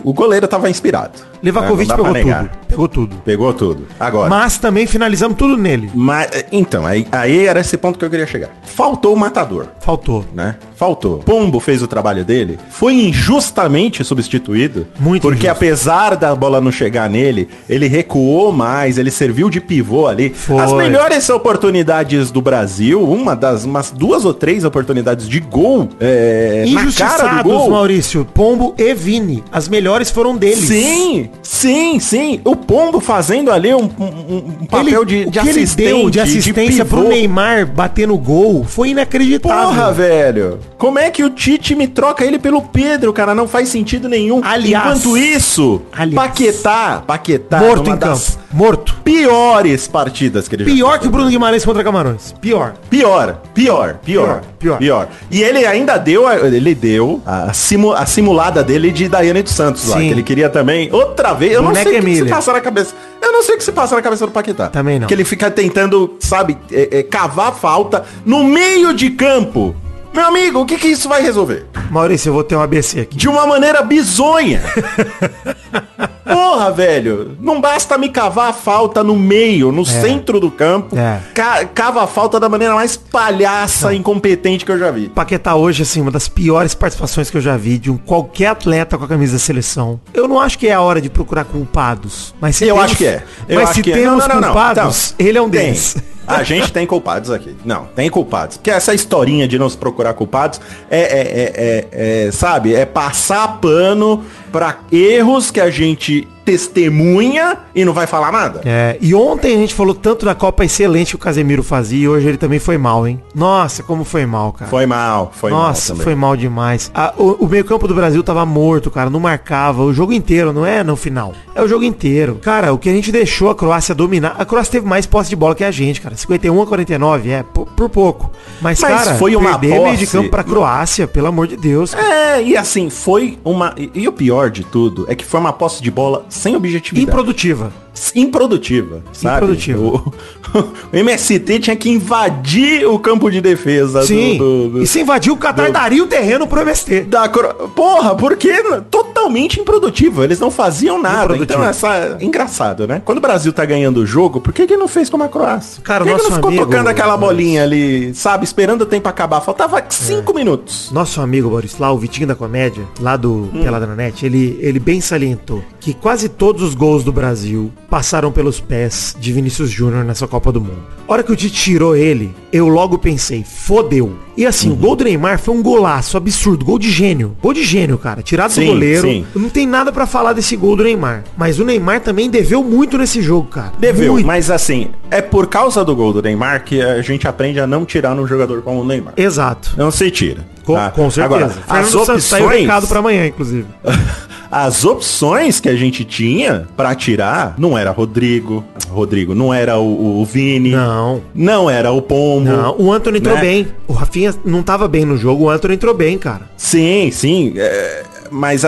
o 0.04 0.14
goleiro 0.14 0.48
tava 0.48 0.70
inspirado. 0.70 1.14
Levakovic 1.42 1.90
né? 1.90 1.98
Pegou 1.98 2.14
tudo. 2.14 2.50
Pegou 2.68 2.88
tudo. 2.88 3.16
Pegou 3.24 3.54
tudo. 3.54 3.88
Agora. 4.00 4.30
Mas 4.30 4.58
também 4.58 4.88
finalizamos 4.88 5.38
tudo 5.38 5.56
nele. 5.56 5.90
Mas, 5.94 6.46
então, 6.52 6.86
aí, 6.86 7.08
aí 7.12 7.46
era 7.46 7.60
esse 7.60 7.78
ponto 7.78 7.98
que 7.98 8.06
eu 8.06 8.10
queria 8.10 8.26
chegar. 8.26 8.50
Faltou 8.64 9.14
o 9.14 9.18
matador. 9.18 9.68
Faltou. 9.80 10.26
né? 10.34 10.56
Faltou. 10.76 11.18
Pombo 11.18 11.60
fez 11.60 11.82
o 11.82 11.88
trabalho 11.88 12.24
dele, 12.24 12.60
foi 12.70 12.94
injustamente 12.94 14.04
substituído. 14.04 14.86
Muito 15.00 15.24
Porque 15.24 15.48
injusto. 15.48 15.52
apesar 15.52 16.16
da 16.16 16.36
bola 16.36 16.62
não 16.62 16.72
chegar 16.72 17.10
nele, 17.10 17.50
ele 17.68 17.88
recuou 17.88 18.52
mais, 18.52 19.00
ele 19.00 19.10
serviu 19.10 19.50
de 19.50 19.60
pivô 19.60 20.06
ali. 20.06 20.30
Foi. 20.30 20.60
As 20.60 20.72
melhores 20.74 21.28
oportunidades 21.32 22.30
do 22.30 22.42
Brasil, 22.42 23.04
uma 23.04 23.36
das 23.36 23.64
umas 23.66 23.90
duas 23.90 24.24
ou 24.24 24.36
três 24.36 24.64
oportunidades 24.64 25.28
de 25.28 25.40
gol 25.40 25.90
é, 26.00 26.66
na 26.70 26.92
cara 26.92 27.42
do 27.42 27.50
gol. 27.50 27.72
Maurício. 27.72 28.24
Pombo 28.26 28.76
e 28.78 28.94
Vini. 28.94 29.44
As 29.58 29.68
melhores 29.68 30.12
foram 30.12 30.38
deles. 30.38 30.68
Sim, 30.68 31.30
sim, 31.42 32.00
sim. 32.00 32.40
O 32.46 32.56
Pombo 32.56 33.00
fazendo 33.00 33.50
ali 33.52 33.74
um, 33.74 33.90
um- 34.00 34.38
um 34.62 34.66
papel 34.68 35.04
de, 35.04 35.24
o 35.24 35.32
de 35.32 35.40
que 35.40 35.50
ele 35.50 35.62
assistente. 35.64 35.88
deu 35.88 36.10
de 36.12 36.20
assistência 36.20 36.86
pivô. 36.86 36.98
pro 37.02 37.10
Neymar 37.10 37.66
bater 37.66 38.08
no 38.08 38.20
gol 38.20 38.64
foi 38.64 38.90
inacreditável. 38.90 39.68
Porra, 39.70 39.92
velho. 39.92 40.60
Como 40.78 41.00
é 41.00 41.10
que 41.10 41.24
o 41.24 41.30
Tite 41.32 41.74
me 41.74 41.88
troca 41.88 42.24
ele 42.24 42.38
pelo 42.38 42.62
Pedro, 42.62 43.12
cara? 43.12 43.34
Não 43.34 43.48
faz 43.48 43.70
sentido 43.70 44.08
nenhum. 44.08 44.42
Aliás- 44.44 44.86
Enquanto 45.00 45.18
isso, 45.18 45.82
Aliás- 45.92 46.28
Paquetá, 46.28 47.04
Paquetá, 47.08 47.60
Morto 47.60 47.90
em 47.90 47.98
campo. 47.98 48.22
Morto. 48.52 48.96
piores 49.04 49.88
partidas 49.88 50.48
que 50.48 50.56
ele 50.56 50.66
Pior 50.66 51.00
que 51.00 51.08
o 51.08 51.10
Bruno 51.10 51.30
Guimarães 51.30 51.64
contra 51.66 51.84
Camarões. 51.84 52.34
Pior. 52.42 52.74
Pior, 52.90 53.42
pior, 53.54 53.96
pior, 54.04 54.42
Pior, 54.58 54.78
pior, 54.80 55.08
E 55.30 55.42
ele 55.44 55.66
ainda 55.66 55.98
deu, 55.98 56.26
a- 56.28 56.36
ele 56.38 56.74
deu 56.74 57.22
a, 57.26 57.52
simu- 57.54 57.94
a 57.94 58.06
simulada 58.06 58.64
dele 58.64 58.92
de 58.92 59.08
Daiane 59.10 59.42
dos 59.44 59.54
Santos 59.54 59.88
lá, 59.88 59.98
Sim. 59.98 60.08
que 60.08 60.12
ele 60.14 60.24
queria 60.24 60.50
também. 60.50 60.90
Outra 60.94 61.34
vez, 61.34 61.54
eu 61.54 61.62
Boneca 61.64 61.84
não 61.86 61.92
sei 61.92 62.00
o 62.00 62.04
que, 62.04 62.10
que 62.12 62.24
se 62.24 62.30
passa 62.30 62.54
na 62.54 62.62
cabeça. 62.62 62.94
Eu 63.22 63.32
não 63.32 63.44
sei 63.44 63.56
o 63.56 63.58
que 63.58 63.64
se 63.64 63.72
passa 63.72 63.96
na 63.96 64.02
cabeça 64.02 64.26
do 64.26 64.32
Paquetá. 64.32 64.68
Também 64.70 65.00
não. 65.00 65.08
Que 65.08 65.14
ele 65.14 65.26
fica 65.26 65.52
tentando, 65.52 66.16
sabe, 66.20 66.58
é, 66.72 67.00
é, 67.00 67.04
cavar 67.04 67.54
falta 67.54 68.06
no 68.26 68.44
meio 68.44 68.94
de 68.94 69.10
campo. 69.12 69.76
Meu 70.14 70.26
amigo, 70.26 70.62
o 70.62 70.66
que 70.66 70.78
que 70.78 70.88
isso 70.88 71.08
vai 71.08 71.22
resolver? 71.22 71.66
Maurício, 71.92 72.30
eu 72.30 72.34
vou 72.34 72.44
ter 72.44 72.56
um 72.56 72.62
ABC 72.62 73.02
aqui. 73.02 73.16
De 73.18 73.28
uma 73.28 73.46
maneira 73.46 73.82
bizonha. 73.84 74.62
Porra, 76.34 76.72
velho. 76.72 77.38
Não 77.40 77.60
basta 77.62 77.98
me 77.98 78.10
cavar 78.10 78.50
a 78.50 78.54
falta 78.54 79.04
no 79.04 79.16
meio, 79.16 79.72
no 79.72 79.86
centro 79.86 80.40
do 80.40 80.50
campo. 80.52 80.98
É. 80.98 81.20
Ca- 81.34 81.66
cava 81.66 82.04
a 82.04 82.08
falta 82.08 82.40
da 82.40 82.50
maneira 82.50 82.74
mais 82.76 82.98
palhaça, 82.98 83.94
incompetente 83.94 84.66
que 84.66 84.72
eu 84.72 84.78
já 84.80 84.92
vi. 84.92 85.10
Paquetá 85.10 85.56
hoje, 85.56 85.84
assim, 85.84 86.02
uma 86.02 86.12
das 86.12 86.28
piores 86.28 86.74
participações 86.74 87.30
que 87.30 87.38
eu 87.38 87.42
já 87.42 87.56
vi 87.58 87.78
de 87.78 87.92
um 87.92 87.98
qualquer 87.98 88.48
atleta 88.48 88.98
com 88.98 89.06
a 89.06 89.08
camisa 89.08 89.34
da 89.34 89.40
seleção. 89.40 90.00
Eu 90.14 90.28
não 90.28 90.40
acho 90.40 90.58
que 90.58 90.68
é 90.68 90.74
a 90.74 90.82
hora 90.82 91.00
de 91.02 91.10
procurar 91.10 91.46
culpados. 91.46 92.34
Mas 92.40 92.56
se 92.56 92.66
Eu 92.66 92.76
temos- 92.76 92.84
acho 92.92 92.98
que 92.98 93.06
é. 93.06 93.24
Eu 93.48 93.62
mas 93.62 93.70
se 93.70 93.80
é. 93.80 93.84
temos 93.84 94.20
Não, 94.20 94.28
não, 94.28 94.28
não, 94.28 94.42
não. 94.42 94.48
culpados, 94.54 95.14
Então, 95.16 95.28
ele 95.28 95.38
é 95.38 95.42
um 95.42 95.50
tem. 95.50 95.62
deles. 95.66 95.98
A 96.28 96.44
gente 96.44 96.74
tem 96.74 96.86
culpados 96.86 97.32
aqui. 97.32 97.56
Não, 97.64 97.86
tem 97.96 98.10
culpados. 98.10 98.60
Que 98.62 98.70
essa 98.70 98.94
historinha 98.94 99.48
de 99.48 99.58
não 99.58 99.70
se 99.70 99.78
procurar 99.78 100.14
culpados 100.14 100.60
é, 100.92 101.00
é, 101.00 101.02
é, 101.02 101.54
é- 101.56 102.26
é, 102.28 102.32
sabe, 102.34 102.76
é 102.76 102.86
passar 102.86 103.60
pano 103.62 104.26
pra 104.52 104.80
erros 104.92 105.52
que 105.52 105.60
a 105.60 105.70
gente 105.70 106.28
testemunha 106.52 107.58
e 107.76 107.84
não 107.86 107.94
vai 107.94 108.08
falar 108.08 108.32
nada. 108.32 108.62
É, 108.66 108.98
e 109.02 109.14
ontem 109.14 109.54
a 109.56 109.58
gente 109.58 109.74
falou 109.74 109.94
tanto 109.94 110.26
da 110.26 110.34
Copa 110.36 110.64
excelente 110.66 111.10
que 111.12 111.16
o 111.16 111.20
Casemiro 111.20 111.64
fazia 111.64 112.00
e 112.06 112.08
hoje 112.08 112.28
ele 112.28 112.38
também 112.38 112.60
foi 112.60 112.78
mal, 112.78 113.08
hein? 113.08 113.22
Nossa, 113.34 113.84
como 113.84 114.04
foi 114.04 114.26
mal, 114.26 114.54
cara. 114.54 114.70
Foi 114.70 114.86
mal, 114.86 115.32
foi 115.36 115.52
Nossa, 115.52 115.94
mal 115.94 116.04
foi 116.04 116.16
mal 116.16 116.36
demais. 116.38 116.92
A- 116.94 117.14
o, 117.18 117.46
o 117.46 117.48
meio-campo 117.48 117.88
do 117.88 117.94
Brasil 117.96 118.24
tava 118.24 118.46
morto, 118.46 118.90
cara. 118.92 119.10
Não 119.10 119.20
marcava 119.20 119.84
o 119.84 119.94
jogo 119.94 120.14
inteiro, 120.14 120.54
não 120.54 120.66
é 120.66 120.84
no 120.84 120.96
final. 120.96 121.34
É 121.56 121.62
o 121.62 121.68
jogo 121.68 121.84
inteiro. 121.84 122.40
Cara, 122.42 122.74
o 122.74 122.78
que 122.78 122.90
a 122.90 122.94
gente 122.94 123.12
deixou 123.12 123.50
a 123.50 123.56
Croácia 123.56 123.94
dominar. 123.96 124.36
A 124.38 124.46
Croácia 124.46 124.74
teve 124.74 124.86
mais 124.88 125.06
posse 125.06 125.30
de 125.30 125.36
bola 125.36 125.56
que 125.56 125.64
a 125.64 125.72
gente, 125.72 126.02
cara. 126.02 126.16
51 126.16 126.62
a 126.62 126.66
49, 126.68 127.30
é, 127.30 127.44
por, 127.44 127.66
por 127.66 127.90
pouco. 127.90 128.32
Mas, 128.62 128.80
Mas 128.80 129.04
cara, 129.04 129.16
foi 129.18 129.36
uma 129.36 129.58
perder 129.58 129.80
meio 129.82 129.98
de 129.98 130.06
posse- 130.06 130.18
campo 130.18 130.30
pra 130.30 130.44
Croácia, 130.44 131.08
pelo 131.08 131.28
amor 131.28 131.48
de 131.48 131.58
Deus. 131.58 131.94
É, 131.94 132.42
e 132.42 132.56
assim, 132.56 132.90
foi 132.90 133.38
uma. 133.44 133.74
E, 133.78 133.90
e 133.94 134.08
o 134.08 134.12
pior 134.12 134.50
de 134.50 134.64
tudo 134.64 135.06
é 135.10 135.16
que 135.16 135.26
foi 135.26 135.40
uma 135.40 135.54
posse 135.54 135.82
de 135.82 135.90
bola 135.92 136.26
sem 136.38 136.56
objetividade. 136.56 137.10
Improdutiva. 137.10 137.74
Improdutiva, 138.16 139.02
sabe? 139.14 139.36
Improdutiva. 139.38 139.80
O, 139.82 140.14
o 140.94 140.96
MST 140.98 141.60
tinha 141.60 141.76
que 141.76 141.90
invadir 141.90 142.86
o 142.88 142.98
campo 143.00 143.30
de 143.30 143.42
defesa 143.42 144.02
Sim. 144.04 144.38
do, 144.38 144.64
do- 144.64 144.70
do- 144.70 144.84
E 144.84 144.88
se 144.88 145.02
invadiu 145.02 145.34
o 145.34 145.38
Qatar, 145.38 145.72
daria 145.72 146.04
o 146.04 146.08
terreno 146.08 146.48
pro 146.48 146.62
MST. 146.62 147.02
da 147.02 147.28
Porra, 147.76 148.16
porque 148.16 148.52
totalmente 148.90 149.60
improdutivo. 149.60 150.24
Eles 150.24 150.40
não 150.40 150.50
faziam 150.52 151.02
nada. 151.02 151.36
Então, 151.38 151.64
essa... 151.64 152.18
engraçado, 152.22 152.88
né? 152.88 153.02
Quando 153.04 153.18
o 153.18 153.22
Brasil 153.22 153.52
tá 153.52 153.66
ganhando 153.66 153.98
o 153.98 154.06
jogo, 154.06 154.40
por 154.42 154.54
que 154.54 154.66
que 154.66 154.78
não 154.78 154.88
fez 154.88 155.10
como 155.10 155.24
a 155.24 155.28
Croácia? 155.28 155.82
Cara, 155.84 156.04
por 156.06 156.12
que, 156.12 156.16
que 156.16 156.18
nosso 156.18 156.30
não 156.30 156.36
ficou 156.38 156.50
amigo- 156.50 156.66
tocando 156.66 156.88
aquela 156.88 157.18
bolinha 157.18 157.64
ali, 157.64 158.14
sabe? 158.14 158.44
Esperando 158.44 158.82
o 158.82 158.86
tempo 158.86 159.08
acabar. 159.10 159.42
Faltava 159.42 159.84
cinco 159.90 160.34
minutos. 160.34 160.90
Nosso 160.92 161.22
amigo 161.22 161.50
Borislau, 161.50 161.96
o 161.96 161.98
Vitinho 161.98 162.28
da 162.28 162.36
Comédia, 162.36 162.84
lá 163.00 163.16
do 163.18 163.50
Pelada 163.54 163.86
na 163.86 163.96
Net, 163.96 164.26
ele, 164.26 164.58
ele 164.62 164.80
bem 164.80 165.02
salientou 165.02 165.64
que 165.80 165.94
quase 165.94 166.30
todos 166.30 166.62
os 166.64 166.74
gols 166.74 167.04
do 167.04 167.12
Brasil 167.12 167.72
passaram 167.90 168.32
pelos 168.32 168.60
pés 168.60 169.16
de 169.20 169.32
Vinícius 169.32 169.70
Júnior 169.70 170.04
nessa 170.04 170.28
Copa 170.28 170.52
do 170.52 170.60
Mundo. 170.60 170.80
A 171.08 171.14
hora 171.14 171.24
que 171.24 171.32
o 171.32 171.36
Tite 171.36 171.56
tirou 171.56 171.96
ele, 171.96 172.36
eu 172.52 172.68
logo 172.68 172.98
pensei, 172.98 173.44
fodeu. 173.44 174.18
E 174.36 174.46
assim, 174.46 174.72
o 174.72 174.76
gol 174.76 174.96
do 174.96 175.04
Neymar 175.04 175.40
foi 175.40 175.56
um 175.56 175.64
golaço 175.64 176.16
absurdo, 176.16 176.64
gol 176.64 176.78
de 176.78 176.92
gênio. 176.92 177.36
Gol 177.42 177.54
de 177.54 177.64
gênio, 177.64 177.98
cara. 177.98 178.22
Tirado 178.22 178.52
Sim, 178.52 178.62
do 178.62 178.68
goleiro. 178.68 179.08
sim. 179.08 179.26
Não 179.36 179.50
tem 179.50 179.66
nada 179.66 179.92
pra 179.92 180.06
falar 180.06 180.34
desse 180.34 180.56
gol 180.56 180.76
do 180.76 180.84
Neymar. 180.84 181.24
Mas 181.36 181.60
o 181.60 181.66
Neymar 181.66 182.02
também 182.02 182.30
deveu 182.30 182.64
muito 182.64 182.98
nesse 182.98 183.22
jogo, 183.22 183.48
cara. 183.48 183.72
Deveu, 183.80 184.14
Muito. 184.14 184.28
mas 184.28 184.52
assim, 184.52 184.90
é 185.10 185.22
por 185.22 185.48
causa 185.48 185.84
do 185.84 185.96
gol 185.96 186.14
do 186.14 186.22
Neymar 186.22 186.64
que 186.66 186.82
a 186.82 187.02
gente 187.02 187.28
aprende 187.28 187.60
a 187.60 187.66
não 187.66 187.84
tirar 187.86 188.14
num 188.14 188.28
jogador 188.28 188.62
como 188.62 188.82
o 188.82 188.86
Neymar. 188.86 189.14
Exato. 189.18 189.74
Não 189.78 189.90
se 189.90 190.12
tira. 190.12 190.46
Com, 190.64 190.76
tá? 190.76 190.92
com 190.92 191.10
certeza. 191.10 191.26
Agora, 191.26 191.46
as 191.46 191.88
Fernando 191.90 192.06
Santos 192.06 192.24
saiu 192.26 192.46
opções, 192.46 192.62
recado 192.62 192.88
pra 192.88 193.00
amanhã, 193.00 193.26
inclusive. 193.26 193.66
as 194.52 194.86
opções 194.86 195.60
que 195.60 195.70
a 195.70 195.76
gente 195.76 196.04
tinha 196.04 196.68
pra 196.76 196.96
tirar 196.96 197.56
não 197.58 197.78
era 197.78 197.92
Rodrigo, 197.92 198.64
Rodrigo, 198.90 199.36
não 199.36 199.54
era 199.54 199.78
o, 199.78 200.22
o 200.22 200.26
Vini, 200.26 200.72
Não. 200.72 201.22
não 201.34 201.70
era 201.70 201.92
o 201.92 202.02
Pombo. 202.02 202.50
Não, 202.50 202.76
o 202.80 202.92
Anthony 202.92 203.20
entrou 203.20 203.36
né? 203.36 203.42
bem. 203.42 203.68
O 203.88 203.94
Rafinha 203.94 204.34
não 204.46 204.64
tava 204.64 204.88
bem 204.88 205.06
no 205.06 205.18
jogo, 205.18 205.46
o 205.46 205.50
Anthony 205.50 205.76
entrou 205.76 205.94
bem, 205.94 206.18
cara. 206.18 206.50
Sim, 206.56 207.10
sim. 207.12 207.54
é, 207.56 208.04
mas, 208.32 208.64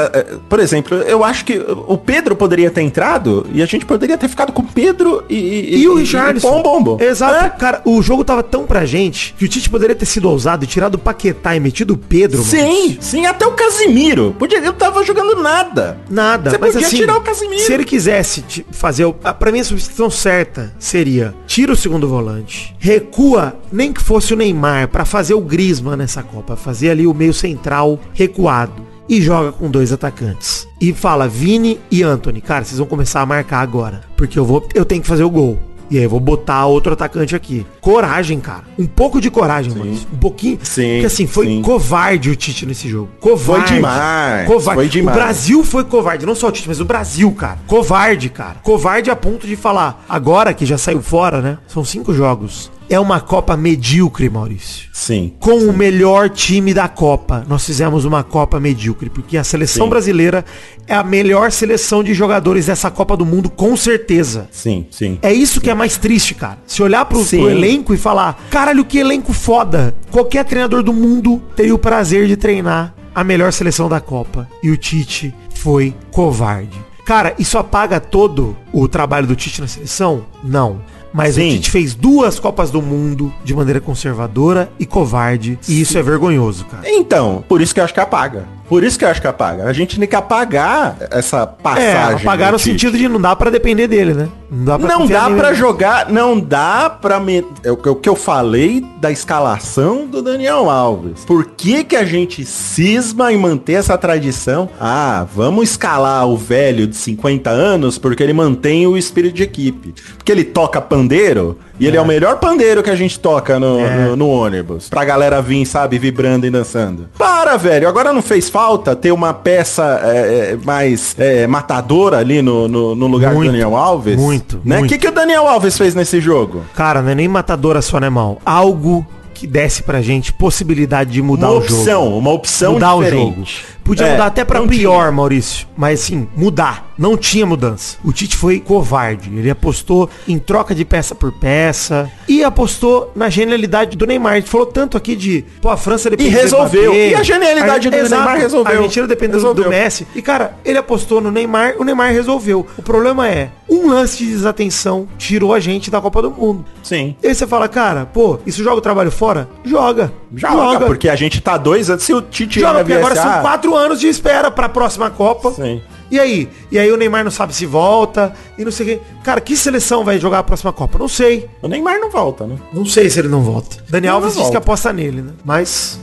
por 0.48 0.60
exemplo, 0.60 0.98
eu 0.98 1.24
acho 1.24 1.46
que 1.46 1.60
o 1.88 1.98
Pedro 1.98 2.36
poderia 2.36 2.70
ter 2.70 2.82
entrado 2.82 3.46
e 3.54 3.62
a 3.62 3.66
gente 3.66 3.86
poderia 3.86 4.18
ter 4.18 4.28
ficado 4.28 4.52
com 4.52 4.62
o 4.62 4.66
Pedro 4.66 5.24
e, 5.30 5.82
E, 5.82 5.88
o 5.88 5.96
Richardson. 5.96 6.60
E 6.60 6.64
Pombo. 6.64 6.98
Exato. 7.00 7.46
É. 7.46 7.50
Cara, 7.50 7.82
o 7.86 8.02
jogo 8.02 8.24
tava 8.24 8.44
tão 8.44 8.66
pra 8.66 8.86
gente 8.86 9.34
que 9.38 9.46
o 9.46 9.48
Tite 9.48 9.70
poderia 9.70 9.96
ter 9.96 10.06
sido 10.06 10.30
ousado 10.30 10.64
e 10.64 10.68
tirado 10.68 10.96
o 10.96 10.98
Paquetá 10.98 11.56
e 11.56 11.60
metido 11.60 11.94
o 11.94 11.98
Pedro. 11.98 12.44
Sim, 12.44 12.58
Maurício. 12.62 12.98
sim, 13.02 13.26
até 13.26 13.46
o 13.46 13.52
Casimiro. 13.52 14.36
Podia, 14.38 14.60
eu 14.60 14.74
tava 14.74 15.04
jogando 15.04 15.42
nada. 15.42 16.00
Nada. 16.10 16.52
Você 16.52 16.58
mas 16.58 16.74
podia 16.74 16.88
assim, 16.88 16.98
tirar 16.98 17.18
o 17.18 17.22
Casimiro. 17.22 17.62
se 17.62 17.74
ele 17.74 17.86
quisesse 17.86 18.66
fazer... 18.72 19.06
O, 19.06 19.14
pra 19.14 19.52
mim 19.52 19.60
a 19.60 19.64
substituição 19.64 20.10
certa 20.10 20.74
seria 20.80 21.34
tira 21.48 21.74
o 21.74 21.76
segundo 21.76 22.08
volante, 22.08 22.76
recua, 22.80 23.56
nem 23.72 23.92
que 23.92 24.02
fosse 24.02 24.34
o 24.34 24.38
Neymar, 24.38 24.88
pra 24.88 25.06
fazer 25.06 25.34
o 25.34 25.42
Griezmann 25.42 25.98
nessa 25.98 26.24
Copa. 26.24 26.56
Fazer 26.56 26.92
ali 26.92 27.08
o 27.08 27.14
meio 27.14 27.34
central 27.34 28.00
recuado. 28.14 28.88
E 29.10 29.22
joga 29.22 29.52
com 29.52 29.70
dois 29.72 29.92
atacantes. 29.92 30.68
E 30.80 30.94
fala, 30.94 31.28
Vini 31.28 31.80
e 31.90 32.04
Anthony, 32.04 32.40
cara, 32.42 32.64
vocês 32.64 32.78
vão 32.78 32.88
começar 32.88 33.22
a 33.22 33.26
marcar 33.26 33.60
agora. 33.62 34.02
Porque 34.16 34.38
eu 34.38 34.46
vou, 34.46 34.68
eu 34.76 34.86
tenho 34.86 35.02
que 35.02 35.08
fazer 35.08 35.24
o 35.24 35.30
gol. 35.30 35.58
E 35.92 35.98
aí 35.98 36.04
eu 36.04 36.10
vou 36.10 36.20
botar 36.20 36.68
outro 36.68 36.94
atacante 36.94 37.36
aqui. 37.36 37.66
Coragem, 37.82 38.40
cara. 38.40 38.64
Um 38.78 38.86
pouco 38.86 39.20
de 39.20 39.32
coragem, 39.32 39.74
Maurício. 39.74 40.08
Um 40.14 40.18
pouquinho. 40.18 40.60
Sim, 40.62 40.92
Porque 40.94 41.06
assim, 41.08 41.26
foi 41.26 41.48
sim. 41.48 41.62
covarde 41.64 42.30
o 42.30 42.36
Tite 42.36 42.68
nesse 42.68 42.88
jogo. 42.88 43.10
Covarde. 43.20 43.74
demais, 43.74 44.46
Covarde. 44.46 44.82
foi 44.82 44.88
demais. 44.88 45.18
O 45.18 45.20
Brasil 45.20 45.64
foi 45.64 45.84
covarde. 45.84 46.28
Não 46.28 46.36
só 46.36 46.50
o 46.50 46.52
Tite, 46.52 46.68
mas 46.68 46.80
o 46.80 46.86
Brasil, 46.86 47.32
cara. 47.32 47.58
Covarde, 47.66 48.30
cara. 48.30 48.58
Covarde 48.62 49.10
a 49.10 49.16
ponto 49.16 49.48
de 49.48 49.56
falar. 49.56 50.06
Agora 50.08 50.54
que 50.54 50.64
já 50.64 50.78
saiu 50.78 51.02
fora, 51.02 51.42
né? 51.42 51.58
São 51.68 51.84
cinco 51.84 52.14
jogos. 52.14 52.70
É 52.90 53.00
uma 53.00 53.20
Copa 53.20 53.56
medíocre, 53.56 54.28
Maurício. 54.30 54.90
Sim. 54.92 55.32
Com 55.40 55.60
o 55.66 55.72
melhor 55.72 56.28
time 56.28 56.74
da 56.74 56.88
Copa. 56.88 57.46
Nós 57.48 57.64
fizemos 57.64 58.04
uma 58.04 58.24
Copa 58.24 58.60
medíocre, 58.60 59.12
porque 59.12 59.38
a 59.38 59.44
seleção 59.44 59.86
Sim. 59.86 59.90
brasileira 59.92 60.44
é 60.88 60.96
a 60.96 61.04
melhor 61.04 61.52
seleção 61.52 62.04
de 62.04 62.16
jogadores 62.16 62.66
dessa 62.66 62.90
Copa 62.90 63.16
do 63.16 63.28
Mundo, 63.28 63.48
com 63.48 63.78
certeza. 63.78 64.48
Sim, 64.52 64.88
sim. 64.90 65.20
É 65.22 65.32
isso 65.32 65.62
que 65.62 65.70
é 65.70 65.76
mais 65.76 65.98
triste, 65.98 66.34
cara. 66.34 66.58
Se 66.66 66.82
olhar 66.82 67.06
pro, 67.06 67.24
Sim. 67.24 67.38
pro 67.38 67.50
elenco 67.52 67.94
e 67.94 67.98
falar, 67.98 68.44
caralho, 68.50 68.84
que 68.84 68.98
elenco 68.98 69.34
foda. 69.34 69.94
Qualquer 70.10 70.44
treinador 70.44 70.82
do 70.82 70.92
mundo 70.92 71.40
teria 71.56 71.76
o 71.76 71.80
prazer 71.80 72.28
de 72.28 72.36
treinar 72.36 72.96
a 73.14 73.24
melhor 73.24 73.54
seleção 73.54 73.88
da 73.88 74.02
Copa. 74.02 74.50
E 74.64 74.72
o 74.72 74.78
Tite 74.78 75.32
foi 75.54 75.94
covarde. 76.12 76.90
Cara, 77.06 77.34
isso 77.40 77.58
apaga 77.58 78.00
todo 78.00 78.56
o 78.72 78.88
trabalho 78.88 79.28
do 79.28 79.36
Tite 79.36 79.62
na 79.62 79.68
seleção? 79.68 80.26
Não. 80.44 80.82
Mas 81.14 81.36
Sim. 81.36 81.50
o 81.50 81.52
Tite 81.54 81.72
fez 81.72 81.96
duas 81.96 82.40
Copas 82.40 82.72
do 82.72 82.82
Mundo 82.82 83.34
de 83.44 83.54
maneira 83.54 83.82
conservadora 83.82 84.72
e 84.80 84.86
covarde. 84.86 85.58
E 85.68 85.82
isso 85.82 85.98
é 85.98 86.04
vergonhoso, 86.04 86.66
cara. 86.66 86.84
Então, 86.86 87.44
por 87.48 87.62
isso 87.62 87.74
que 87.74 87.80
eu 87.80 87.84
acho 87.84 87.94
que 87.94 88.00
apaga. 88.00 88.48
Por 88.70 88.84
isso 88.84 88.98
que 89.00 89.04
eu 89.04 89.10
acho 89.10 89.20
que 89.20 89.28
apaga. 89.28 89.66
A 89.66 89.74
gente 89.74 90.00
tem 90.00 90.08
que 90.08 90.16
apagar 90.16 90.96
essa 91.12 91.42
É, 91.42 91.46
passagem. 91.64 92.22
apagar 92.28 92.50
do 92.50 92.54
no 92.54 92.60
sentido 92.60 92.98
de 92.98 93.10
não 93.10 93.20
dá 93.20 93.36
pra 93.36 93.50
depender 93.50 93.88
dele, 93.88 94.14
né? 94.14 94.30
Não 94.52 94.64
dá 94.66 94.80
pra 94.80 94.88
Não 94.98 95.08
dá 95.08 95.30
pra 95.30 95.54
jogar, 95.54 96.10
não 96.10 96.40
dá 96.40 96.90
pra 96.90 97.20
me... 97.20 97.44
é 97.64 97.72
o 97.72 97.78
que- 97.78 97.90
o 97.90 97.96
que 97.96 98.08
eu 98.10 98.16
falei 98.16 98.86
da 99.02 99.12
escalação 99.12 100.06
do 100.08 100.22
Daniel 100.22 100.70
Alves. 100.70 101.26
Por 101.26 101.46
que 101.46 101.84
que 101.84 101.96
a 101.96 102.06
gente 102.06 102.46
cisma 102.46 103.32
em 103.34 103.38
manter 103.38 103.74
essa 103.74 103.98
tradição? 103.98 104.70
Ah, 104.80 105.26
vamos 105.36 105.70
escalar 105.72 106.28
o 106.28 106.38
velho 106.38 106.86
de 106.88 106.96
50 106.96 107.50
anos 107.50 107.98
porque 107.98 108.22
ele 108.24 108.34
mantém 108.34 108.86
o 108.88 108.98
espírito 108.98 109.36
de 109.36 109.44
equipe. 109.44 109.94
Porque 110.18 110.32
ele 110.32 110.44
toca 110.44 110.80
pandeiro 110.82 111.58
e 111.80 111.88
ele 111.88 111.98
é 111.98 112.02
o 112.02 112.06
melhor 112.06 112.38
pandeiro 112.38 112.84
que 112.84 112.90
a 112.90 112.96
gente 112.96 113.20
toca 113.20 113.60
no, 113.60 113.80
É. 113.80 114.06
no, 114.06 114.16
no 114.16 114.30
ônibus. 114.30 114.90
Pra 114.90 115.06
galera 115.06 115.42
vir, 115.42 115.66
sabe, 115.66 115.98
vibrando 115.98 116.46
e 116.46 116.50
dançando. 116.50 117.08
Para, 117.18 117.56
velho. 117.58 117.88
Agora 117.88 118.12
não 118.14 118.22
fez 118.22 118.50
falta 118.50 118.96
ter 118.96 119.12
uma 119.12 119.34
peça 119.34 120.02
é, 120.04 120.18
é, 120.54 120.58
mais 120.66 121.16
é, 121.18 121.48
matadora 121.48 122.18
ali 122.18 122.42
no, 122.42 122.68
no, 122.68 122.96
no 122.96 123.08
lugar 123.08 123.34
Muito, 123.34 123.48
do 123.50 123.52
Daniel 123.52 123.76
Alves? 123.76 124.16
muito, 124.20 124.60
Né? 124.64 124.80
O 124.82 124.86
que, 124.88 124.98
que 124.98 125.08
o 125.08 125.12
Daniel 125.12 125.48
Alves 125.48 125.78
fez 125.78 125.96
nesse 125.96 126.20
jogo? 126.20 126.62
Cara, 126.76 127.02
não 127.02 127.10
é 127.12 127.16
nem 127.16 127.28
matadora 127.28 127.82
só, 127.82 128.00
né, 128.00 128.10
mal? 128.10 128.40
Algo 128.46 129.06
que 129.40 129.48
desse 129.48 129.84
pra 129.84 130.02
gente 130.02 130.34
possibilidade 130.34 131.12
de 131.12 131.22
mudar 131.22 131.52
uma 131.52 131.60
o 131.60 131.62
jogo. 131.62 131.74
opção, 131.82 132.18
uma 132.18 132.32
opção 132.32 132.74
mudar 132.74 132.96
o 132.96 133.04
diferente. 133.04 133.52
jogo. 133.64 133.80
Podia 133.84 134.06
É, 134.06 134.12
mudar 134.12 134.26
até 134.28 134.46
pra 134.46 134.62
pior, 134.62 135.00
tinha. 135.06 135.12
Maurício. 135.12 135.68
Mas 135.76 136.02
assim, 136.02 136.28
mudar. 136.36 136.88
Não 136.96 137.18
tinha 137.18 137.44
mudança. 137.46 137.98
O 138.04 138.12
Tite 138.14 138.36
foi 138.38 138.60
covarde. 138.60 139.32
Ele 139.36 139.50
apostou 139.50 140.08
em 140.28 140.38
troca 140.38 140.76
de 140.76 140.86
peça 140.86 141.16
por 141.16 141.32
peça. 141.32 142.12
E 142.28 142.44
apostou 142.44 143.12
na 143.16 143.30
genialidade 143.30 143.98
do 143.98 144.06
Neymar. 144.06 144.34
A 144.34 144.36
gente 144.36 144.50
falou 144.50 144.68
tanto 144.68 144.96
aqui 144.96 145.16
de, 145.16 145.44
pô, 145.62 145.70
a 145.70 145.78
França 145.78 146.08
depende 146.10 146.30
resolveu. 146.30 146.94
E 146.94 147.16
a 147.16 147.24
genialidade 147.24 147.90
do 147.90 147.96
Neymar 147.98 148.38
resolveu. 148.38 148.72
A 148.74 148.76
Argentina 148.78 149.08
depende 149.08 149.32
do- 149.32 149.40
do 149.40 149.48
Resolveu. 149.48 149.70
Messi. 149.70 150.06
E, 150.14 150.22
cara, 150.22 150.56
ele 150.64 150.78
apostou 150.78 151.20
no 151.20 151.32
Neymar, 151.32 151.74
o 151.80 151.84
Neymar 151.84 152.12
resolveu. 152.12 152.68
O 152.78 152.82
problema 152.84 153.28
é, 153.28 153.50
um 153.68 153.88
lance 153.88 154.18
de 154.18 154.28
desatenção 154.28 155.08
tirou 155.18 155.52
a 155.54 155.60
gente 155.60 155.90
da 155.90 156.00
Copa 156.02 156.22
do 156.22 156.30
Mundo. 156.30 156.64
Sim. 156.84 157.16
E 157.24 157.28
aí 157.28 157.34
você 157.34 157.48
fala, 157.48 157.68
cara, 157.68 158.06
pô, 158.06 158.40
isso 158.46 158.62
joga 158.64 158.76
o 158.78 158.82
trabalho 158.82 159.10
fora? 159.12 159.29
Joga. 159.64 160.12
Joga, 160.34 160.86
porque 160.86 161.10
a 161.10 161.16
gente 161.16 161.42
tá 161.42 161.58
dois 161.58 161.90
anos. 161.90 162.04
Se 162.04 162.14
o 162.14 162.22
Tite 162.22 162.60
Joga, 162.60 162.80
porque 162.80 162.94
agora 162.94 163.16
são 163.16 163.42
quatro 163.42 163.76
anos 163.76 164.00
de 164.00 164.08
espera 164.08 164.50
pra 164.52 164.70
próxima 164.70 165.10
Copa. 165.10 165.52
Sim. 165.52 165.82
E 166.12 166.20
aí? 166.20 166.50
E 166.72 166.80
aí 166.80 166.92
o 166.92 166.98
Neymar 166.98 167.24
não 167.24 167.30
sabe 167.32 167.54
se 167.54 167.66
volta 167.66 168.34
e 168.58 168.66
não 168.66 168.72
sei 168.72 168.86
o 168.86 168.90
quê. 168.90 169.06
Cara, 169.24 169.40
que 169.40 169.56
seleção 169.56 170.04
vai 170.04 170.20
jogar 170.20 170.40
a 170.40 170.44
próxima 170.44 170.74
Copa? 170.74 170.98
Não 170.98 171.08
sei. 171.08 171.48
O 171.62 171.68
Neymar 171.68 172.00
não 172.00 172.10
volta, 172.10 172.48
né? 172.48 172.56
Não 172.74 172.86
sei 172.86 173.10
se 173.10 173.20
ele 173.20 173.28
não 173.28 173.42
volta. 173.42 173.78
Daniel 173.88 174.14
Não, 174.14 174.18
Alves 174.18 174.36
não 174.36 174.42
disse 174.42 174.52
que 174.52 174.58
aposta 174.58 174.92
nele, 174.92 175.22
né? 175.22 175.34
Mas. 175.46 176.00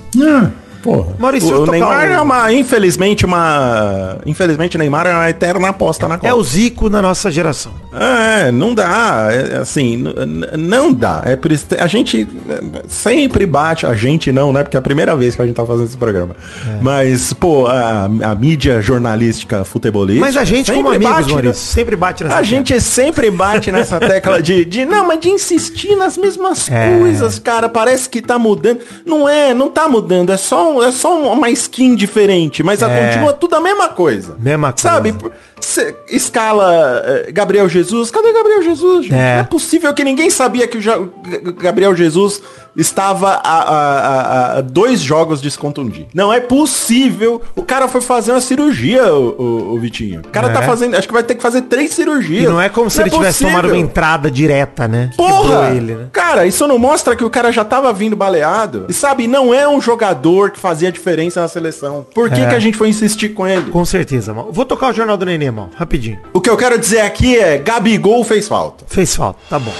Porra. 0.86 1.14
Maurício, 1.18 1.52
o, 1.54 1.62
o 1.64 1.66
Neymar 1.66 2.08
um- 2.08 2.12
é 2.14 2.20
uma, 2.20 2.52
infelizmente, 2.52 3.26
uma. 3.26 4.18
Infelizmente, 4.24 4.78
Neymar 4.78 5.06
é 5.06 5.12
uma 5.14 5.28
eterna 5.30 5.68
aposta 5.68 6.06
na 6.06 6.16
Copa. 6.16 6.28
É 6.28 6.32
o 6.34 6.42
Zico 6.42 6.88
da 6.88 7.02
nossa 7.02 7.30
geração. 7.30 7.72
É, 7.92 8.52
não 8.52 8.74
dá, 8.74 9.28
é, 9.30 9.56
assim, 9.58 9.96
n- 9.96 10.10
n- 10.26 10.46
não 10.58 10.92
dá. 10.92 11.22
É 11.24 11.34
por 11.34 11.50
isso 11.50 11.66
a 11.78 11.86
gente 11.86 12.28
é, 12.48 12.82
sempre 12.88 13.46
bate, 13.46 13.86
a 13.86 13.94
gente 13.94 14.30
não, 14.30 14.52
né? 14.52 14.62
Porque 14.62 14.76
é 14.76 14.78
a 14.78 14.82
primeira 14.82 15.16
vez 15.16 15.34
que 15.34 15.42
a 15.42 15.46
gente 15.46 15.56
tá 15.56 15.64
fazendo 15.66 15.86
esse 15.86 15.96
programa. 15.96 16.36
É. 16.68 16.78
Mas, 16.82 17.32
pô, 17.32 17.66
a, 17.66 18.04
a 18.04 18.34
mídia 18.34 18.80
jornalística 18.80 19.64
futebolística. 19.64 20.24
Mas 20.24 20.36
a 20.36 20.44
gente, 20.44 20.70
como 20.72 20.88
amigos, 20.90 21.08
bate, 21.14 21.26
né? 21.28 21.32
Maurício, 21.32 21.54
sempre 21.62 21.96
bate 21.96 22.22
nessa 22.24 22.36
A 22.36 22.38
tecla. 22.42 22.56
gente 22.56 22.80
sempre 22.80 23.30
bate 23.30 23.72
nessa 23.72 23.98
tecla 23.98 24.40
de, 24.42 24.64
de 24.64 24.84
não, 24.84 25.06
mas 25.06 25.18
de 25.20 25.30
insistir 25.30 25.96
nas 25.96 26.16
mesmas 26.16 26.70
É. 26.70 26.98
coisas, 26.98 27.38
cara. 27.38 27.68
Parece 27.68 28.08
que 28.08 28.20
tá 28.22 28.38
mudando. 28.38 28.80
Não 29.04 29.28
é, 29.28 29.52
não 29.54 29.70
tá 29.70 29.88
mudando. 29.88 30.30
É 30.30 30.36
só, 30.36 30.74
um- 30.75 30.75
é 30.82 30.90
só 30.92 31.32
uma 31.32 31.50
skin 31.50 31.94
diferente, 31.94 32.62
mas 32.62 32.82
É. 32.82 33.06
continua 33.06 33.32
tudo 33.32 33.54
a 33.56 33.60
mesma 33.60 33.88
coisa. 33.88 34.36
Mesma 34.38 34.72
coisa. 34.72 34.88
Sabe? 34.88 35.14
Cê 35.60 35.94
escala 36.08 37.02
eh, 37.04 37.32
Gabriel 37.32 37.68
Jesus. 37.68 38.10
Cadê 38.10 38.32
Gabriel 38.32 38.62
Jesus? 38.62 39.06
É. 39.06 39.10
Não 39.10 39.40
é 39.40 39.44
possível 39.44 39.92
que 39.94 40.04
ninguém 40.04 40.30
sabia 40.30 40.66
que 40.68 40.78
o 40.78 41.52
Gabriel 41.54 41.94
Jesus 41.94 42.42
estava 42.76 43.40
a, 43.42 43.50
a- 43.50 44.20
a- 44.54 44.58
a 44.58 44.60
dois 44.60 45.00
jogos 45.00 45.40
de 45.40 45.50
se 45.50 45.58
contundir. 45.58 46.06
Não 46.14 46.32
é 46.32 46.40
possível. 46.40 47.40
O 47.54 47.62
cara 47.62 47.88
foi 47.88 48.00
fazer 48.00 48.32
uma 48.32 48.40
cirurgia, 48.40 49.12
o, 49.14 49.34
o- 49.40 49.74
o 49.74 49.78
Vitinho. 49.80 50.20
O 50.20 50.28
cara 50.28 50.48
É. 50.48 50.52
tá 50.52 50.62
fazendo. 50.62 50.94
Acho 50.96 51.06
que 51.06 51.12
vai 51.14 51.22
ter 51.22 51.34
que 51.34 51.42
fazer 51.42 51.62
três 51.62 51.92
cirurgias. 51.92 52.44
E 52.44 52.46
não 52.46 52.60
é 52.60 52.68
como 52.68 52.90
se 52.90 53.00
ele 53.00 53.10
tivesse 53.10 53.38
possível. 53.44 53.50
tomado 53.56 53.68
uma 53.72 53.78
entrada 53.78 54.30
direta, 54.30 54.86
né? 54.86 55.10
Porra! 55.16 55.70
Ele, 55.70 55.94
né? 55.94 56.06
Cara, 56.12 56.46
isso 56.46 56.66
não 56.66 56.78
mostra 56.78 57.16
que 57.16 57.24
o 57.24 57.30
cara 57.30 57.50
já 57.52 57.64
tava 57.64 57.92
vindo 57.92 58.16
baleado. 58.16 58.86
E 58.88 58.92
sabe, 58.92 59.26
não 59.26 59.52
é 59.54 59.66
um 59.68 59.80
jogador 59.80 60.50
que 60.50 60.58
fazia 60.58 60.90
diferença 60.92 61.40
na 61.40 61.48
seleção. 61.48 62.06
Por 62.14 62.30
que, 62.30 62.40
É. 62.40 62.46
que 62.48 62.54
a 62.54 62.58
gente 62.58 62.76
foi 62.76 62.88
insistir 62.88 63.30
com 63.30 63.46
ele? 63.46 63.70
Com 63.70 63.84
certeza, 63.84 64.32
mal. 64.34 64.48
Vou 64.52 64.64
tocar 64.64 64.90
o 64.90 64.92
Jornal 64.92 65.16
do 65.16 65.24
Nenê, 65.26 65.50
mal. 65.50 65.70
Rapidinho. 65.76 66.18
O 66.32 66.40
que 66.40 66.50
eu 66.50 66.56
quero 66.56 66.78
dizer 66.78 67.00
aqui 67.00 67.36
é 67.38 67.58
Gabigol 67.58 68.22
fez 68.24 68.46
falta. 68.48 68.84
Fez 68.88 69.14
falta. 69.14 69.38
Tá 69.48 69.58
bom. 69.58 69.72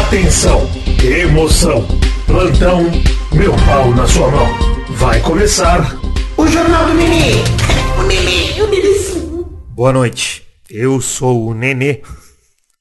Atenção, 0.00 0.66
emoção, 1.04 1.84
plantão, 2.26 2.84
meu 3.32 3.52
pau 3.66 3.90
na 3.90 4.06
sua 4.06 4.30
mão. 4.30 4.46
Vai 4.90 5.20
começar 5.20 5.96
O 6.36 6.46
Jornal 6.46 6.86
do 6.86 6.94
Nenê. 6.94 7.32
O 7.98 8.02
Nenê, 8.04 8.62
o 8.62 8.66
Nenê. 8.68 8.92
Boa 9.70 9.92
noite. 9.92 10.46
Eu 10.70 11.00
sou 11.00 11.48
o 11.48 11.54
Nenê. 11.54 12.02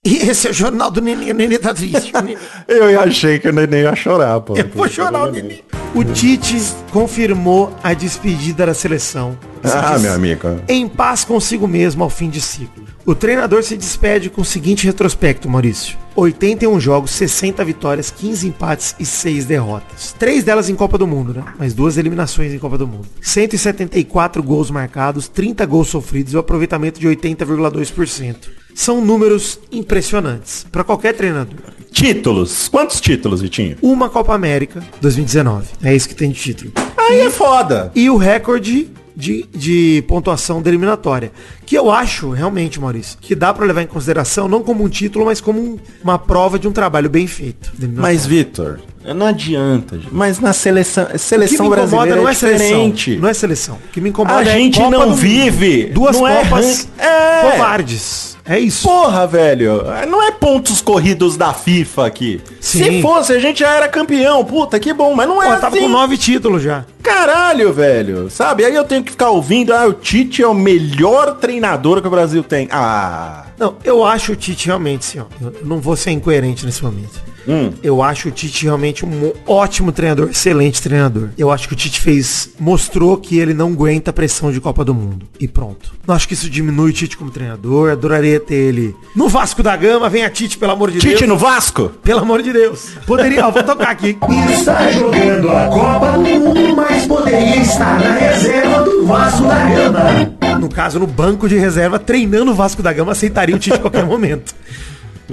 E 0.06 0.18
esse 0.18 0.48
é 0.48 0.52
o 0.52 0.54
Jornal 0.54 0.92
do 0.92 1.02
Nenê. 1.02 1.32
O 1.32 1.34
Nenê 1.34 1.58
tá 1.58 1.74
triste. 1.74 2.12
Nenê. 2.14 2.38
Eu 2.68 3.00
achei 3.02 3.40
que 3.40 3.50
o 3.50 3.54
Neném 3.54 3.82
ia 3.82 3.96
chorar, 3.96 4.40
pô. 4.42 4.56
Eu 4.56 4.68
vou 4.68 4.88
chorar 4.88 5.28
o 5.28 5.32
Nenê. 5.32 5.64
O 5.94 6.06
Tite 6.06 6.56
confirmou 6.92 7.76
a 7.84 7.94
despedida 7.94 8.66
da 8.66 8.74
seleção. 8.74 9.38
Se 9.62 9.72
Ah, 9.76 10.00
meu 10.00 10.14
amigo. 10.14 10.48
Em 10.68 10.88
paz 10.88 11.26
consigo 11.26 11.68
mesmo 11.68 12.02
ao 12.02 12.10
fim 12.10 12.30
de 12.30 12.40
ciclo. 12.40 12.86
O 13.06 13.14
treinador 13.14 13.62
se 13.62 13.76
despede 13.76 14.30
com 14.30 14.42
o 14.42 14.46
seguinte 14.46 14.86
retrospecto, 14.86 15.50
Maurício. 15.50 15.98
81 16.16 16.80
jogos, 16.80 17.12
60 17.12 17.64
vitórias, 17.66 18.10
15 18.10 18.48
empates 18.48 18.96
e 19.00 19.06
6 19.06 19.46
derrotas. 19.46 20.16
Três 20.18 20.46
delas 20.46 20.70
em 20.70 20.76
Copa 20.76 20.98
do 20.98 21.06
Mundo, 21.06 21.34
né? 21.34 21.44
Mas 21.60 21.74
duas 21.74 21.98
eliminações 21.98 22.54
em 22.54 22.60
Copa 22.60 22.78
do 22.78 22.88
Mundo. 22.88 23.08
174 23.22 24.42
gols 24.42 24.72
marcados, 24.72 25.28
30 25.28 25.66
gols 25.66 25.90
sofridos 25.90 26.34
e 26.34 26.38
o 26.38 26.40
aproveitamento 26.40 27.00
de 27.00 27.08
80,2%. 27.08 28.61
São 28.74 29.04
números 29.04 29.60
impressionantes 29.72 30.66
para 30.72 30.84
qualquer 30.84 31.14
treinador. 31.14 31.56
Títulos. 31.92 32.68
Quantos 32.70 33.02
títulos, 33.02 33.42
Vitinho? 33.42 33.76
Uma 33.82 34.10
Copa 34.10 34.34
América 34.34 34.82
2019. 35.02 35.68
É 35.84 35.94
isso 35.96 36.08
que 36.08 36.16
tem 36.16 36.32
de 36.32 36.40
título. 36.40 36.72
Aí 36.98 37.20
é 37.20 37.30
foda. 37.30 37.92
E 37.94 38.10
o 38.10 38.16
recorde 38.16 38.90
de, 39.16 39.46
de 39.54 40.04
pontuação 40.08 40.62
da 40.62 40.70
eliminatória. 40.70 41.32
Que 41.66 41.78
eu 41.78 41.92
acho, 41.92 42.30
realmente, 42.30 42.80
Maurício, 42.80 43.18
que 43.20 43.36
dá 43.36 43.54
pra 43.54 43.66
levar 43.66 43.82
em 43.82 43.88
consideração 43.88 44.48
não 44.48 44.64
como 44.64 44.84
um 44.86 44.90
título, 44.90 45.26
mas 45.26 45.42
como 45.42 45.60
um- 45.60 45.78
uma 46.02 46.18
prova 46.18 46.58
de 46.58 46.68
um 46.68 46.72
trabalho 46.72 47.10
bem 47.10 47.28
feito. 47.28 47.72
Mas, 47.96 48.26
Vitor, 48.26 48.80
não 49.14 49.26
adianta. 49.28 49.98
gente. 49.98 50.08
Mas 50.14 50.40
na 50.40 50.54
seleção, 50.54 51.04
o 51.04 51.08
que 51.08 51.18
seleção 51.18 51.66
me 51.66 51.72
incomoda 51.76 51.88
brasileira 52.16 52.16
não 52.22 52.28
é, 52.28 52.32
é 52.32 52.34
diferente. 52.34 53.04
seleção. 53.04 53.22
Não 53.22 53.30
é 53.30 53.34
seleção. 53.34 53.76
O 53.76 53.92
que 53.92 54.00
me 54.02 54.10
incomoda 54.10 54.40
A 54.40 54.42
é 54.44 54.58
gente 54.58 54.78
Copa 54.78 54.90
não 54.92 55.00
do 55.02 55.08
Mundo. 55.10 55.18
vive, 55.18 55.84
Duas 55.88 56.16
não 56.16 56.28
é 56.28 56.42
Copas 56.44 56.88
é. 56.98 57.52
covardes. 57.52 58.31
É 58.46 58.60
isso. 58.60 58.88
Porra, 58.88 59.28
velho. 59.28 59.84
Não 60.08 60.22
é 60.22 60.32
pontos 60.32 60.82
corridos 60.82 61.38
da 61.38 61.54
FIFA 61.54 62.08
aqui. 62.08 62.42
Sim. 62.60 62.84
Se 62.84 63.02
fosse, 63.02 63.34
a 63.34 63.40
gente 63.40 63.60
já 63.60 63.70
era 63.70 63.88
campeão. 63.88 64.44
Puta, 64.44 64.80
que 64.80 64.94
bom. 64.94 65.14
Mas 65.14 65.28
não 65.28 65.36
Pô, 65.36 65.44
é 65.44 65.56
tava 65.58 65.68
assim. 65.76 65.82
com 65.82 65.90
nove 65.90 66.18
títulos 66.18 66.62
já. 66.64 66.86
Caralho, 67.04 67.72
velho. 67.72 68.30
Sabe? 68.30 68.66
Aí 68.66 68.76
eu 68.76 68.84
tenho 68.84 69.04
que 69.04 69.12
ficar 69.12 69.30
ouvindo. 69.30 69.74
Ah, 69.74 69.86
o 69.86 69.94
Tite 69.94 70.42
é 70.42 70.48
o 70.48 70.54
melhor 70.54 71.38
treinador 71.38 72.02
que 72.02 72.08
o 72.08 72.12
Brasil 72.12 72.44
tem. 72.44 72.68
Ah. 72.72 73.46
Não, 73.58 73.76
eu 73.84 74.04
acho 74.04 74.32
o 74.32 74.36
Tite 74.36 74.68
realmente, 74.68 75.06
sim, 75.06 75.20
ó. 75.20 75.26
Eu 75.40 75.54
não 75.64 75.80
vou 75.80 75.96
ser 75.96 76.12
incoerente 76.12 76.66
nesse 76.66 76.84
momento. 76.84 77.31
Hum. 77.48 77.72
Eu 77.82 78.02
acho 78.04 78.28
o 78.28 78.32
Tite 78.32 78.66
realmente 78.66 79.06
um 79.06 79.34
ótimo 79.48 79.92
treinador, 79.92 80.30
excelente 80.30 80.82
treinador. 80.82 81.30
Eu 81.38 81.52
acho 81.52 81.68
que 81.68 81.74
o 81.74 81.78
Tite 81.78 82.00
fez, 82.00 82.52
mostrou 82.60 83.18
que 83.18 83.38
ele 83.40 83.54
não 83.54 83.70
aguenta 83.70 84.12
a 84.12 84.14
pressão 84.14 84.52
de 84.52 84.60
Copa 84.62 84.84
do 84.86 84.94
Mundo. 84.94 85.28
E 85.40 85.48
pronto. 85.48 85.94
Não 86.08 86.16
acho 86.16 86.28
que 86.28 86.34
isso 86.34 86.50
diminui 86.50 86.92
o 86.92 86.94
Tite 86.94 87.18
como 87.18 87.32
treinador. 87.32 87.92
Adoraria 87.92 88.40
ter 88.40 88.56
ele 88.56 88.96
no 89.16 89.28
Vasco 89.28 89.64
da 89.64 89.76
Gama. 89.76 90.10
Venha 90.10 90.30
Tite, 90.30 90.58
pelo 90.58 90.72
amor 90.74 90.92
de 90.92 91.00
Tite 91.00 91.20
Deus. 91.20 91.30
no 91.30 91.38
Vasco? 91.38 91.92
Pelo 92.04 92.20
amor 92.20 92.42
de 92.42 92.54
Deus. 92.54 92.90
Poderia, 93.06 93.48
ó, 93.48 93.52
vou 93.52 93.64
tocar 93.64 93.90
aqui. 93.90 94.18
Está 94.52 94.92
jogando 94.92 95.50
a 95.50 95.68
Copa 95.68 96.12
do 96.12 96.20
Mundo, 96.40 96.76
mas 96.76 97.06
poderia 97.08 97.58
estar 97.62 98.00
na 98.00 98.14
reserva 98.14 98.84
do 98.84 99.06
Vasco 99.06 99.44
da 99.44 99.70
Gama. 99.70 100.60
No 100.60 100.70
caso, 100.70 101.00
no 101.00 101.08
banco 101.08 101.50
de 101.50 101.58
reserva, 101.58 101.98
treinando 101.98 102.52
o 102.52 102.56
Vasco 102.56 102.84
da 102.84 102.94
Gama, 102.94 103.14
aceitaria 103.14 103.56
o 103.56 103.60
Tite 103.60 103.78
em 103.78 103.82
qualquer 103.82 104.06
momento. 104.06 104.54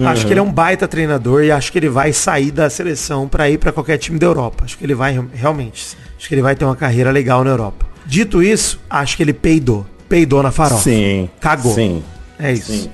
Acho 0.05 0.27
que 0.27 0.33
ele 0.33 0.41
é 0.41 0.43
um 0.43 0.53
baita 0.53 0.87
treinador 0.87 1.43
e 1.43 1.51
acho 1.51 1.73
que 1.73 1.79
ele 1.79 1.89
vai 1.89 2.13
sair 2.13 2.51
da 2.51 2.71
seleção 2.71 3.27
para 3.27 3.51
ir 3.51 3.59
para 3.59 3.73
qualquer 3.73 3.99
time 3.99 4.19
da 4.19 4.27
Europa. 4.27 4.65
Acho 4.65 4.79
que 4.79 4.85
ele 4.85 4.95
vai 4.95 5.19
realmente. 5.33 5.97
Acho 6.17 6.29
que 6.29 6.35
ele 6.35 6.43
vai 6.43 6.55
ter 6.55 6.65
uma 6.65 6.77
carreira 6.77 7.11
legal 7.11 7.43
na 7.43 7.51
Europa. 7.51 7.87
Dito 8.07 8.43
isso, 8.43 8.81
acho 8.89 9.17
que 9.17 9.23
ele 9.23 9.33
peidou. 9.33 9.87
Peidou 10.09 10.43
na 10.43 10.51
farofa. 10.51 10.83
Sim. 10.83 11.29
Cagou. 11.41 11.75
Sim. 11.75 12.03
É 12.39 12.53
isso. 12.53 12.73
Sim. 12.73 12.91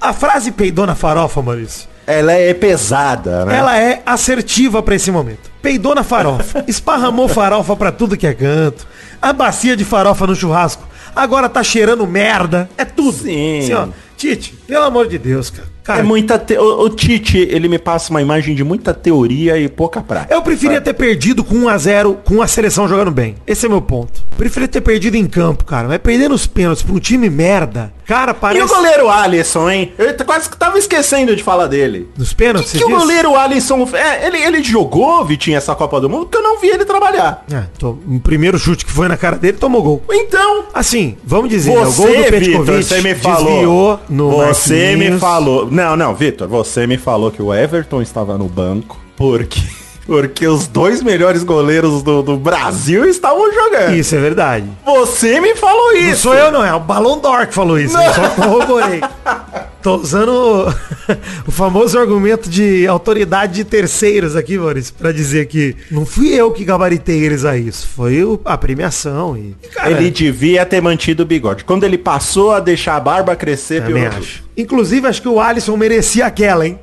A 0.00 0.12
frase 0.12 0.50
peidou 0.50 0.86
na 0.86 0.94
farofa, 0.94 1.40
Maurício, 1.40 1.88
Ela 2.06 2.32
é 2.32 2.52
pesada, 2.52 3.44
né? 3.44 3.56
ela 3.56 3.78
é 3.78 4.02
assertiva 4.04 4.82
pra 4.82 4.96
esse 4.96 5.10
momento. 5.10 5.50
Peidou 5.62 5.94
na 5.94 6.02
farofa. 6.02 6.64
Esparramou 6.68 7.28
farofa 7.28 7.76
pra 7.76 7.92
tudo 7.92 8.16
que 8.16 8.26
é 8.26 8.34
canto. 8.34 8.86
A 9.20 9.32
bacia 9.32 9.76
de 9.76 9.84
farofa 9.84 10.26
no 10.26 10.34
churrasco. 10.34 10.82
Agora 11.14 11.48
tá 11.48 11.62
cheirando 11.62 12.06
merda. 12.06 12.68
É 12.76 12.84
tudo. 12.84 13.18
Sim. 13.18 13.60
Assim, 13.60 13.74
ó, 13.74 13.88
Tite, 14.16 14.54
pelo 14.72 14.84
amor 14.86 15.06
de 15.06 15.18
Deus, 15.18 15.50
cara. 15.50 15.68
Cara, 15.84 15.98
é 15.98 16.02
muita 16.04 16.38
te... 16.38 16.56
o, 16.56 16.82
o 16.84 16.88
Tite, 16.90 17.38
ele 17.38 17.66
me 17.68 17.76
passa 17.78 18.10
uma 18.10 18.22
imagem 18.22 18.54
de 18.54 18.62
muita 18.62 18.94
teoria 18.94 19.58
e 19.58 19.68
pouca 19.68 20.00
prática. 20.00 20.32
Eu 20.32 20.40
preferia 20.40 20.80
ter 20.80 20.94
perdido 20.94 21.42
com 21.42 21.56
1x0 21.64 22.18
com 22.24 22.40
a 22.40 22.46
seleção 22.46 22.86
jogando 22.88 23.10
bem. 23.10 23.34
Esse 23.46 23.66
é 23.66 23.68
meu 23.68 23.82
ponto. 23.82 24.22
Preferia 24.36 24.68
ter 24.68 24.80
perdido 24.80 25.16
em 25.16 25.26
campo, 25.26 25.64
cara. 25.64 25.88
Mas 25.88 25.98
perder 25.98 26.28
nos 26.28 26.46
pênaltis 26.46 26.84
pra 26.84 26.94
um 26.94 27.00
time 27.00 27.28
merda. 27.28 27.92
Cara, 28.06 28.30
E 28.32 28.34
parece. 28.34 28.64
o 28.64 28.68
goleiro 28.68 29.08
Alisson, 29.08 29.70
hein? 29.70 29.92
Eu 29.98 30.14
quase 30.24 30.48
que 30.48 30.56
tava 30.56 30.78
esquecendo 30.78 31.34
de 31.34 31.42
falar 31.42 31.66
dele. 31.66 32.08
Nos 32.16 32.32
pênaltis, 32.32 32.70
que, 32.72 32.78
você 32.78 32.84
que 32.84 32.92
o 32.92 32.96
goleiro 32.96 33.34
Alisson... 33.36 33.88
É, 33.94 34.26
ele, 34.26 34.38
ele 34.38 34.62
jogou, 34.62 35.24
Vitinho, 35.24 35.56
essa 35.56 35.74
Copa 35.74 36.00
do 36.00 36.08
Mundo, 36.08 36.26
que 36.26 36.36
eu 36.36 36.42
não 36.42 36.60
vi 36.60 36.68
ele 36.68 36.84
trabalhar. 36.84 37.44
É, 37.52 37.64
tô- 37.78 37.98
o 38.06 38.20
primeiro 38.20 38.58
chute 38.58 38.84
que 38.84 38.92
foi 38.92 39.08
na 39.08 39.16
cara 39.16 39.36
dele 39.36 39.56
tomou 39.56 39.82
gol. 39.82 40.02
Então... 40.10 40.64
Assim, 40.74 41.16
vamos 41.24 41.48
dizer, 41.50 41.70
né, 41.70 41.76
o 41.78 41.82
gol 41.84 41.90
Você, 41.92 42.06
do 42.06 42.16
Vitor, 42.16 42.30
Petkovic 42.40 42.84
você 42.84 43.00
me 43.00 43.14
falou. 43.14 43.50
desviou 43.50 44.00
no 44.08 44.30
Você 44.30 44.61
me 44.70 44.96
Marquinhos. 44.96 45.20
falou. 45.20 45.68
Não, 45.70 45.96
não, 45.96 46.14
Vitor, 46.14 46.46
você 46.48 46.86
me 46.86 46.96
falou 46.98 47.30
que 47.30 47.42
o 47.42 47.52
Everton 47.54 48.00
estava 48.02 48.36
no 48.38 48.46
banco 48.48 48.98
porque 49.16 49.60
porque 50.06 50.46
os 50.46 50.66
dois 50.66 51.02
melhores 51.02 51.42
goleiros 51.44 52.02
do, 52.02 52.22
do 52.22 52.36
Brasil 52.36 53.04
estavam 53.08 53.52
jogando. 53.52 53.94
Isso 53.94 54.14
é 54.14 54.18
verdade. 54.18 54.66
Você 54.84 55.40
me 55.40 55.54
falou 55.54 55.92
Não 55.92 55.98
isso. 56.00 56.22
sou 56.22 56.34
eu 56.34 56.50
não, 56.50 56.64
é 56.64 56.74
o 56.74 56.80
Ballon 56.80 57.18
d'Or 57.18 57.46
que 57.46 57.54
falou 57.54 57.78
isso. 57.78 57.96
Eu 57.96 58.12
só 58.12 58.28
corroborei. 58.30 59.00
Tô 59.82 59.96
usando 59.96 60.72
o, 61.46 61.50
famoso 61.50 61.98
argumento 61.98 62.48
de 62.48 62.86
autoridade 62.86 63.54
de 63.54 63.64
terceiros 63.64 64.36
aqui, 64.36 64.56
Maurício, 64.56 64.94
pra 64.96 65.10
dizer 65.10 65.46
que 65.46 65.74
não 65.90 66.06
fui 66.06 66.28
eu 66.32 66.52
que 66.52 66.64
gabaritei 66.64 67.20
eles 67.24 67.44
a 67.44 67.56
isso. 67.56 67.88
Foi 67.96 68.22
o- 68.22 68.40
a 68.44 68.56
premiação 68.56 69.36
e... 69.36 69.56
Cara, 69.74 69.90
Ele 69.90 70.08
devia 70.10 70.64
ter 70.64 70.80
mantido 70.80 71.24
o 71.24 71.26
bigode. 71.26 71.64
Quando 71.64 71.82
ele 71.84 71.98
passou 71.98 72.52
a 72.52 72.60
deixar 72.60 72.94
a 72.96 73.00
barba 73.00 73.34
crescer, 73.34 73.82
também 73.82 74.02
piorou. 74.02 74.18
acho. 74.20 74.44
Inclusive, 74.56 75.06
acho 75.08 75.20
que 75.20 75.28
o 75.28 75.40
Alisson 75.40 75.76
merecia 75.76 76.26
aquela, 76.26 76.64
hein? 76.66 76.78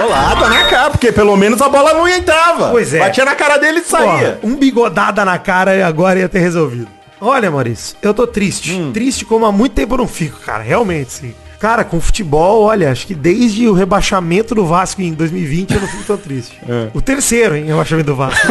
Bolada 0.00 0.48
na 0.48 0.64
cara, 0.68 0.90
porque 0.90 1.10
pelo 1.12 1.36
menos 1.36 1.60
a 1.60 1.68
bola 1.68 1.92
não 1.94 2.06
entrava. 2.08 2.70
Pois 2.70 2.94
é. 2.94 2.98
Batia 3.00 3.24
na 3.24 3.34
cara 3.34 3.56
dele 3.58 3.80
e 3.80 3.84
saía. 3.84 4.38
Pô, 4.40 4.46
um 4.48 4.56
bigodada 4.56 5.24
na 5.24 5.38
cara 5.38 5.74
e 5.76 5.82
agora 5.82 6.18
ia 6.20 6.28
ter 6.28 6.38
resolvido. 6.38 6.88
Olha, 7.20 7.50
Maurício, 7.50 7.96
eu 8.00 8.14
tô 8.14 8.26
triste. 8.26 8.72
Hum. 8.72 8.92
Triste 8.92 9.24
como 9.24 9.44
há 9.44 9.52
muito 9.52 9.72
tempo 9.72 9.94
eu 9.94 9.98
não 9.98 10.08
fico, 10.08 10.38
cara. 10.40 10.62
Realmente, 10.62 11.12
sim. 11.12 11.34
Cara, 11.58 11.84
com 11.84 12.00
futebol, 12.00 12.62
olha, 12.62 12.90
acho 12.90 13.06
que 13.06 13.14
desde 13.14 13.68
o 13.68 13.74
rebaixamento 13.74 14.54
do 14.54 14.64
Vasco 14.64 15.02
em 15.02 15.12
2020 15.12 15.74
eu 15.74 15.80
não 15.82 15.88
fico 15.88 16.04
tão 16.04 16.16
triste. 16.16 16.58
É. 16.66 16.88
O 16.94 17.02
terceiro, 17.02 17.54
hein, 17.54 17.64
rebaixamento 17.66 18.06
do 18.06 18.16
Vasco. 18.16 18.46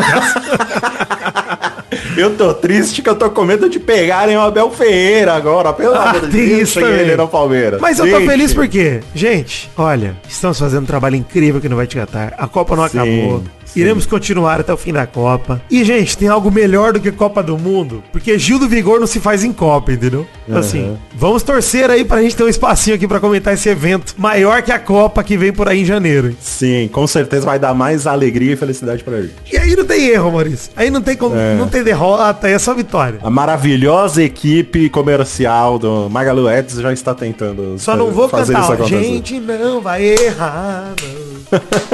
Eu 2.17 2.36
tô 2.36 2.54
triste 2.54 3.02
que 3.02 3.10
eu 3.10 3.15
tô 3.15 3.30
com 3.30 3.43
medo 3.45 3.69
de 3.69 3.80
pegarem 3.80 4.36
o 4.36 4.41
Abel 4.41 4.69
Ferreira 4.72 5.34
agora. 5.34 5.72
Pelo 5.74 5.95
Ah, 5.95 6.10
amor 6.12 6.28
de 6.28 6.45
Deus, 6.45 6.69
isso 6.69 6.80
ele 6.80 7.15
no 7.15 7.28
Palmeiras. 7.28 7.80
Mas 7.80 8.00
eu 8.00 8.06
tô 8.10 8.17
Gente, 8.19 8.28
feliz 8.30 8.54
porque, 8.54 9.00
gente, 9.15 9.69
olha, 9.78 10.15
estamos 10.28 10.60
fazendo 10.60 10.84
um 10.84 10.88
trabalho 10.88 11.15
incrível 11.15 11.62
que 11.62 11.69
não 11.69 11.78
vai 11.78 11.88
te 11.88 11.95
catar. 11.95 12.34
A 12.38 12.48
Copa 12.48 12.76
não 12.76 12.88
Sim, 12.88 12.98
acabou. 13.00 13.39
sim. 13.65 13.80
Iremos 13.82 14.08
continuar 14.08 14.60
até 14.60 14.74
o 14.74 14.78
fim 14.78 14.91
da 14.91 15.06
Copa. 15.06 15.62
E, 15.69 15.84
gente, 15.84 16.17
tem 16.17 16.28
algo 16.28 16.50
melhor 16.52 16.91
do 16.91 17.00
que 17.00 17.12
Copa 17.12 17.43
do 17.43 17.56
Mundo, 17.56 18.04
porque 18.12 18.38
Gil 18.39 18.58
do 18.58 18.67
Vigor 18.67 19.00
não 19.00 19.06
se 19.06 19.19
faz 19.19 19.43
em 19.43 19.54
Copa, 19.54 19.91
entendeu? 19.91 20.26
Assim, 20.52 20.98
vamos 21.13 21.43
torcer 21.43 21.88
aí 21.91 22.04
pra 22.04 22.19
gente 22.24 22.36
ter 22.36 22.43
um 22.43 22.48
espacinho 22.50 22.95
aqui 22.95 23.08
pra 23.08 23.19
comentar 23.19 23.54
esse 23.54 23.69
evento 23.69 24.15
maior 24.17 24.63
que 24.63 24.72
a 24.72 24.80
Copa 24.80 25.24
que 25.24 25.38
vem 25.38 25.54
por 25.54 25.67
aí 25.69 25.82
em 25.82 25.86
janeiro. 25.86 26.30
hein? 26.30 26.38
Sim, 26.41 26.89
com 26.91 27.06
certeza 27.06 27.45
vai 27.45 27.60
dar 27.60 27.76
mais 27.76 28.08
alegria 28.08 28.54
e 28.54 28.56
felicidade 28.56 29.04
pra 29.04 29.22
gente. 29.22 29.36
E 29.54 29.56
aí 29.56 29.76
não 29.76 29.86
tem 29.86 30.08
erro, 30.08 30.32
Maurício. 30.32 30.72
Aí 30.76 30.89
não 30.89 31.02
tem 31.04 31.15
como, 31.15 31.36
não 31.36 31.67
tem 31.67 31.84
derrota, 31.84 31.98
aí 32.41 32.53
é 32.53 32.59
só 32.59 32.73
vitória. 32.73 33.19
A 33.23 33.29
maravilhosa 33.29 34.23
equipe 34.23 34.89
comercial 34.89 35.77
do 35.77 36.09
Magalu 36.09 36.47
Ads 36.47 36.75
já 36.75 36.93
está 36.93 37.13
tentando 37.13 37.77
Só 37.77 37.95
não 37.95 38.12
vou 38.12 38.29
cantar, 38.29 38.71
ó, 38.71 38.85
gente 38.85 39.39
não 39.39 39.81
vai 39.81 40.03
errar, 40.03 40.93
não. 41.01 41.29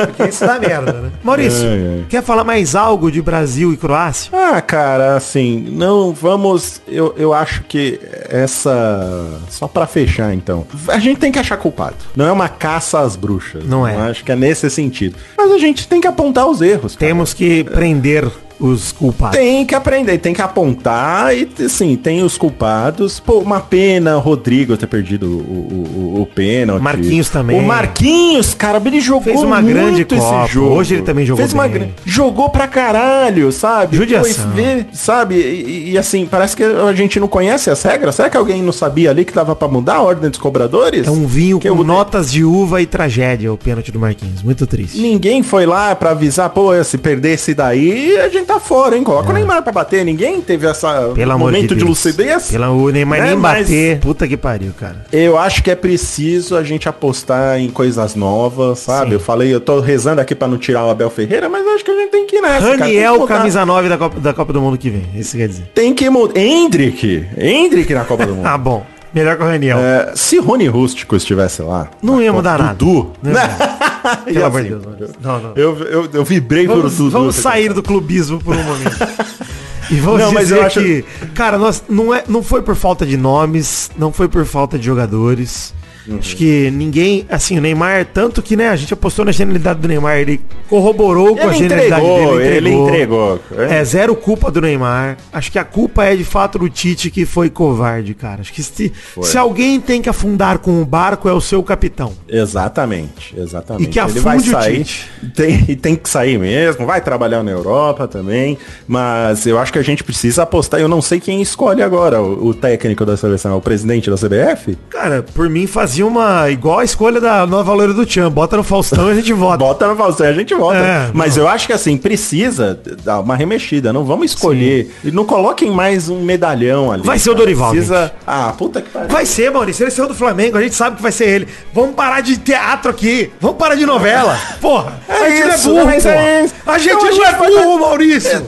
Porque 0.06 0.24
isso 0.24 0.46
dá 0.46 0.60
merda, 0.60 0.92
né? 0.94 1.12
Maurício, 1.24 1.66
É, 1.66 2.02
é. 2.02 2.04
quer 2.10 2.22
falar 2.22 2.44
mais 2.44 2.76
algo 2.76 3.10
de 3.10 3.22
Brasil 3.22 3.72
e 3.72 3.78
Croácia? 3.78 4.30
Ah, 4.34 4.62
cara, 4.62 5.16
assim, 5.16 5.66
não 5.72 6.12
vamos. 6.14 6.82
Eu, 6.88 7.14
eu 7.18 7.34
acho 7.34 7.64
que 7.64 8.00
essa. 8.30 9.40
Só 9.50 9.68
pra 9.68 9.88
fechar, 9.88 10.34
então. 10.34 10.66
A 10.90 11.00
gente 11.00 11.20
tem 11.20 11.32
que 11.32 11.40
achar 11.40 11.58
culpado. 11.58 11.96
Não 12.16 12.26
é 12.26 12.32
uma 12.32 12.50
caça 12.50 13.00
às 13.00 13.16
bruxas. 13.16 13.64
Não 13.66 13.88
é. 13.88 13.96
Eu 13.96 14.02
acho 14.02 14.24
que 14.24 14.32
é 14.32 14.36
nesse 14.36 14.70
sentido. 14.70 15.16
Mas 15.38 15.52
a 15.52 15.58
gente 15.58 15.88
tem 15.88 16.02
que 16.02 16.08
apontar 16.08 16.48
os 16.48 16.62
erros. 16.62 16.96
cara. 16.96 17.08
Temos 17.10 17.34
que 17.34 17.64
prender 17.64 18.30
os 18.60 18.92
culpados. 18.92 19.38
Tem 19.38 19.66
que 19.66 19.76
aprender, 19.76 20.18
tem 20.18 20.34
que 20.34 20.42
apontar 20.42 21.36
e, 21.36 21.48
assim, 21.66 21.96
tem 21.96 22.24
os 22.24 22.38
culpados. 22.38 23.20
Pô, 23.20 23.40
uma 23.40 23.60
pena 23.60 24.18
o 24.18 24.20
Rodrigo 24.20 24.76
ter 24.78 24.88
perdido 24.88 25.28
o, 25.28 26.16
o, 26.18 26.22
o, 26.22 26.26
pênalti. 26.26 26.82
Marquinhos 26.82 27.30
também. 27.30 27.60
O 27.60 27.64
Marquinhos, 27.64 28.54
cara, 28.54 28.82
ele 28.86 29.00
jogou 29.00 29.24
Fez 29.24 29.42
uma 29.42 29.62
muito 29.62 29.74
grande 29.76 30.02
esse 30.02 30.16
Copa. 30.16 30.48
jogo. 30.48 30.76
Hoje 30.76 30.96
ele 30.96 31.04
também 31.04 31.26
jogou 31.26 31.42
Fez 31.42 31.54
uma 31.54 31.64
bem. 31.68 31.72
gran- 31.74 31.88
Jogou 32.06 32.50
pra 32.50 32.68
caralho, 32.68 33.52
sabe? 33.52 33.96
Judiação. 33.98 34.52
Vê, 34.52 34.86
sabe? 34.94 35.36
E, 35.36 35.92
e, 35.92 35.98
assim, 35.98 36.26
parece 36.26 36.56
que 36.56 36.64
a 36.64 36.94
gente 36.94 37.20
não 37.20 37.28
conhece 37.28 37.70
as 37.70 37.82
regras. 37.84 38.16
Será 38.16 38.30
que 38.30 38.38
alguém 38.38 38.62
não 38.62 38.72
sabia 38.72 39.10
ali 39.10 39.26
que 39.26 39.34
dava 39.34 39.56
pra 39.56 39.68
mudar 39.68 39.96
a 39.96 40.02
ordem 40.02 40.30
dos 40.30 40.40
cobradores? 40.40 41.08
É 41.08 41.12
um 41.12 41.26
vinho 41.26 41.60
Que 41.60 41.70
com 41.70 41.78
eu- 41.78 41.84
notas 41.84 42.32
de 42.32 42.44
uva 42.44 42.82
e 42.82 42.86
tragédia, 42.86 43.52
o 43.52 43.58
pênalti 43.58 43.92
do 43.92 44.00
Marquinhos. 44.00 44.42
Muito 44.44 44.66
triste. 44.68 45.00
Ninguém 45.00 45.44
foi 45.44 45.66
lá 45.66 45.96
pra 45.96 46.12
avisar, 46.12 46.50
pô, 46.50 46.72
se 46.84 46.98
perder 46.98 47.34
esse 47.34 47.54
daí, 47.54 48.18
a 48.18 48.30
gente 48.30 48.45
tá 48.46 48.60
fora, 48.60 48.96
hein? 48.98 49.04
Coloca 49.04 49.30
o 49.30 49.34
Neymar 49.34 49.62
pra 49.64 49.72
bater. 49.74 50.06
Ninguém 50.06 50.40
teve 50.42 50.66
essa 50.68 51.12
Pelo 51.14 51.32
amor 51.34 51.52
de 51.52 51.58
momento 51.58 51.70
de, 51.70 51.76
Deus. 51.84 51.90
lucidez. 51.90 52.50
Pela, 52.52 52.70
o 52.70 52.90
Neymar 52.90 53.20
Né, 53.20 53.26
nem 53.28 53.36
mas- 53.36 53.60
bater. 53.68 54.00
Puta 54.00 54.28
que 54.28 54.38
pariu, 54.38 54.72
cara. 54.80 55.06
Eu 55.12 55.38
acho 55.38 55.62
que 55.64 55.70
é 55.72 55.76
preciso 55.76 56.56
a 56.56 56.64
gente 56.64 56.88
apostar 56.88 57.60
em 57.60 57.70
coisas 57.70 58.16
novas, 58.16 58.80
sabe? 58.80 59.08
Sim. 59.10 59.14
Eu 59.16 59.20
falei, 59.20 59.54
eu 59.54 59.60
tô 59.60 59.80
rezando 59.80 60.22
aqui 60.22 60.34
pra 60.36 60.48
não 60.48 60.58
tirar 60.58 60.86
o 60.86 60.90
Abel 60.90 61.10
Ferreira, 61.10 61.50
mas 61.50 61.66
eu 61.66 61.74
acho 61.76 61.84
que 61.84 61.92
a 61.92 61.96
gente 61.96 62.12
tem 62.12 62.26
que 62.28 62.38
ir 62.38 62.42
nessa. 62.42 62.62
cara. 62.66 62.78
Raniel, 62.78 63.20
mudar. 63.20 63.38
camisa 63.38 63.66
9 63.66 63.90
da 63.90 63.98
Copa, 63.98 64.20
da 64.20 64.34
Copa 64.34 64.54
do 64.54 64.62
Mundo 64.62 64.78
que 64.78 64.90
vem. 64.90 65.06
Isso 65.16 65.36
quer 65.36 65.48
dizer. 65.48 65.70
Tem 65.74 65.94
que 65.94 66.10
mudar. 66.10 66.40
Hendrick. 66.40 67.26
Hendrick 67.38 67.94
na 67.94 68.06
Copa 68.06 68.26
do 68.26 68.34
Mundo. 68.36 68.46
Ah, 68.46 68.58
bom. 68.58 68.86
Melhor 69.14 69.38
que 69.38 69.44
o 69.44 69.46
Raniel. 69.46 69.78
É, 69.78 70.12
se 70.14 70.38
Rony 70.40 70.68
Rústico 70.68 71.16
estivesse 71.16 71.62
lá. 71.62 71.88
Não 72.02 72.22
ia 72.22 72.34
mudar 72.34 72.52
Copa 72.58 72.64
nada. 72.64 72.76
Dudu. 72.78 73.12
Não 73.24 73.32
ia 73.32 73.48
Né? 73.48 73.58
Pelo 74.26 74.46
amor 74.46 74.62
de 74.64 74.68
assim, 74.68 74.70
Deus. 74.70 74.86
Maurício. 74.86 75.16
Não, 75.22 75.40
não. 75.42 75.54
Eu, 75.56 75.78
eu, 75.80 76.10
eu 76.14 76.26
vibrei 76.26 76.68
Vamos, 76.68 76.84
por 76.84 76.90
Dudu. 76.92 77.10
vamos 77.12 77.36
sair 77.36 77.74
do 77.74 77.82
clubismo 77.84 78.40
por 78.40 78.56
um 78.56 78.64
momento. 78.64 78.96
E 79.92 80.00
vamos 80.00 80.20
Não, 80.20 80.32
mas 80.32 80.48
dizer 80.48 80.62
acho- 80.62 80.80
que, 80.80 81.06
cara, 81.36 81.60
nós, 81.60 81.84
não, 81.88 82.12
é, 82.12 82.24
não 82.28 82.42
foi 82.42 82.64
por 82.64 82.76
falta 82.76 83.06
de 83.06 83.16
nomes, 83.16 83.92
não 83.96 84.12
foi 84.12 84.28
por 84.28 84.44
falta 84.44 84.80
de 84.80 84.86
jogadores. 84.88 85.75
Uhum. 86.08 86.18
Acho 86.20 86.36
que 86.36 86.70
ninguém, 86.72 87.26
assim, 87.30 87.58
o 87.58 87.62
Neymar, 87.62 88.06
tanto 88.14 88.42
que, 88.42 88.56
né, 88.56 88.70
a 88.70 88.76
gente 88.76 88.94
apostou 88.94 89.26
na 89.26 89.32
genialidade 89.32 89.80
do 89.80 89.88
Neymar, 89.88 90.18
ele 90.18 90.40
corroborou 90.70 91.36
com 91.36 91.44
a 91.44 91.48
Ele 91.48 91.58
genialidade 91.58 92.06
entregou, 92.06 92.38
dele. 92.38 92.56
ele 92.58 92.70
entregou. 92.72 93.40
É 93.70 93.84
zero 93.84 94.16
culpa 94.16 94.52
do 94.52 94.62
Neymar. 94.62 95.18
Acho 95.32 95.52
que 95.52 95.60
a 95.60 95.64
culpa 95.64 96.06
é 96.06 96.16
de 96.16 96.24
fato 96.24 96.60
do 96.60 96.70
Tite 96.70 97.10
que 97.10 97.26
foi 97.26 97.50
covarde, 97.50 98.14
cara. 98.14 98.42
Acho 98.42 98.54
que 98.54 98.62
se, 98.64 98.92
se 99.22 99.38
alguém 99.38 99.80
tem 99.80 100.02
que 100.02 100.10
afundar 100.10 100.60
com 100.60 100.82
o 100.82 100.86
barco 100.86 101.28
é 101.30 101.34
o 101.34 101.42
seu 101.42 101.62
capitão. 101.64 102.14
Exatamente, 102.28 103.34
exatamente. 103.38 103.84
E 103.84 103.88
que 103.88 104.00
Ele 104.00 104.20
vai 104.20 104.40
sair, 104.40 104.84
Tite. 104.84 105.10
tem, 105.36 105.66
e 105.68 105.76
tem 105.76 105.96
que 105.96 106.10
sair 106.10 106.38
mesmo, 106.38 106.86
vai 106.86 107.02
trabalhar 107.02 107.44
na 107.44 107.52
Europa 107.52 108.08
também, 108.08 108.58
mas 108.88 109.46
eu 109.46 109.58
acho 109.60 109.72
que 109.72 109.80
a 109.80 109.84
gente 109.84 110.04
precisa 110.04 110.44
apostar, 110.44 110.80
eu 110.80 110.88
não 110.88 111.02
sei 111.02 111.20
quem 111.20 111.42
escolhe 111.42 111.82
agora, 111.82 112.22
o, 112.22 112.48
o 112.48 112.54
técnico 112.54 113.06
da 113.06 113.16
seleção, 113.18 113.54
é 113.54 113.56
o 113.56 113.62
presidente 113.62 114.10
da 114.10 114.16
CBF? 114.18 114.78
Cara, 114.90 115.24
por 115.24 115.50
mim 115.50 115.68
fazia 115.68 115.95
uma 116.04 116.50
igual 116.50 116.80
a 116.80 116.84
escolha 116.84 117.22
da 117.22 117.46
nova 117.46 117.74
loira 117.74 117.94
do 117.94 118.06
Tchan. 118.06 118.30
Bota 118.32 118.58
no 118.58 118.64
Faustão 118.64 119.10
e 119.10 119.12
a 119.12 119.16
gente 119.16 119.32
vota. 119.34 119.58
Bota 119.58 119.88
no 119.88 119.96
Faustão, 119.96 120.28
a 120.28 120.34
gente 120.34 120.54
vota. 120.54 120.78
É, 120.78 121.10
mas 121.14 121.38
eu 121.38 121.48
acho 121.48 121.68
que 121.68 121.74
assim, 121.74 121.98
precisa 121.98 122.80
dar 123.04 123.20
uma 123.20 123.36
remexida, 123.36 123.94
não 123.94 124.04
vamos 124.04 124.32
escolher, 124.32 124.94
e 125.04 125.12
não 125.12 125.26
coloquem 125.26 125.70
mais 125.72 126.10
um 126.10 126.22
medalhão 126.22 126.92
ali. 126.92 127.04
Vai 127.04 127.20
ser 127.20 127.30
o. 127.30 127.36
Dorival, 127.36 127.72
Precisa... 127.72 128.12
Ah, 128.26 128.54
puta 128.58 128.82
que 128.82 128.90
pariu. 128.90 129.10
Vai 129.10 129.26
ser, 129.26 129.52
Maurício. 129.52 129.84
Ele 129.84 129.92
saiu 129.92 130.08
do 130.08 130.16
Flamengo, 130.16 130.58
a 130.58 130.62
gente 130.62 130.74
sabe 130.74 130.96
que 130.96 131.02
vai 131.02 131.12
ser 131.12 131.28
ele. 131.28 131.48
Vamos 131.74 131.94
parar 131.96 132.22
de 132.22 132.38
teatro 132.38 132.90
aqui. 132.90 133.32
Vamos 133.42 133.58
parar 133.58 133.76
de 133.76 133.86
novela. 133.86 134.40
Porra. 134.62 134.94
É 135.08 135.14
a 135.14 135.30
gente 135.30 135.56
isso, 135.56 135.74
não 135.74 135.82
é 135.90 135.98
burro, 136.00 136.10
é. 136.10 136.46
A 136.66 136.78
gente 136.78 136.94
não 136.94 137.12
gente 137.12 137.22
é 137.26 137.32
vai- 137.34 137.50
burro, 137.52 137.80
Maurício. 137.80 138.46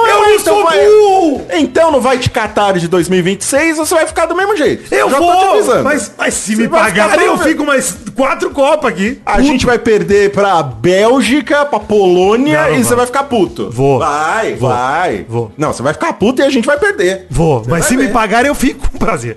Então 0.00 0.08
Eu 0.08 0.20
não 0.20 0.30
então 0.34 0.54
sou 0.54 0.64
vai- 0.64 0.84
burro. 0.86 1.42
Então 1.52 1.90
não 1.92 2.00
vai 2.00 2.18
te 2.18 2.30
Qatar 2.30 2.78
de 2.78 2.88
2026, 2.88 3.76
você 3.78 3.94
vai 3.94 4.06
ficar 4.06 4.26
do 4.26 4.34
mesmo 4.36 4.56
jeito. 4.56 4.92
Eu 4.94 5.10
Já 5.10 5.18
vou, 5.18 5.82
mas, 5.82 6.12
mas 6.16 6.34
se 6.34 6.54
Você 6.56 6.62
me 6.62 6.68
pagarem, 6.68 7.26
eu 7.26 7.38
fico 7.38 7.64
mais 7.64 7.96
quatro 8.14 8.50
copas 8.50 8.90
aqui. 8.92 9.20
A 9.24 9.40
gente 9.40 9.66
vai 9.66 9.78
perder 9.78 10.30
pra 10.30 10.62
Bélgica, 10.62 11.64
pra 11.64 11.80
Polônia 11.80 12.62
Não, 12.62 12.70
não 12.70 12.76
e 12.78 12.84
você 12.84 12.88
vai. 12.90 12.96
vai 12.98 13.06
ficar 13.06 13.24
puto. 13.24 13.70
Vou. 13.70 13.98
Vai, 13.98 14.54
Vou. 14.54 14.68
vai. 14.70 15.26
Vou. 15.28 15.52
Não, 15.56 15.72
você 15.72 15.82
vai 15.82 15.92
ficar 15.92 16.12
puto 16.14 16.40
e 16.40 16.44
a 16.44 16.50
gente 16.50 16.66
vai 16.66 16.78
perder. 16.78 17.26
Vou, 17.30 17.58
mas 17.60 17.66
vai 17.68 17.82
se 17.82 17.96
me 17.96 18.06
ver. 18.06 18.12
pagarem, 18.12 18.48
eu 18.48 18.54
fico 18.54 18.88
com 18.90 18.98
prazer. 18.98 19.36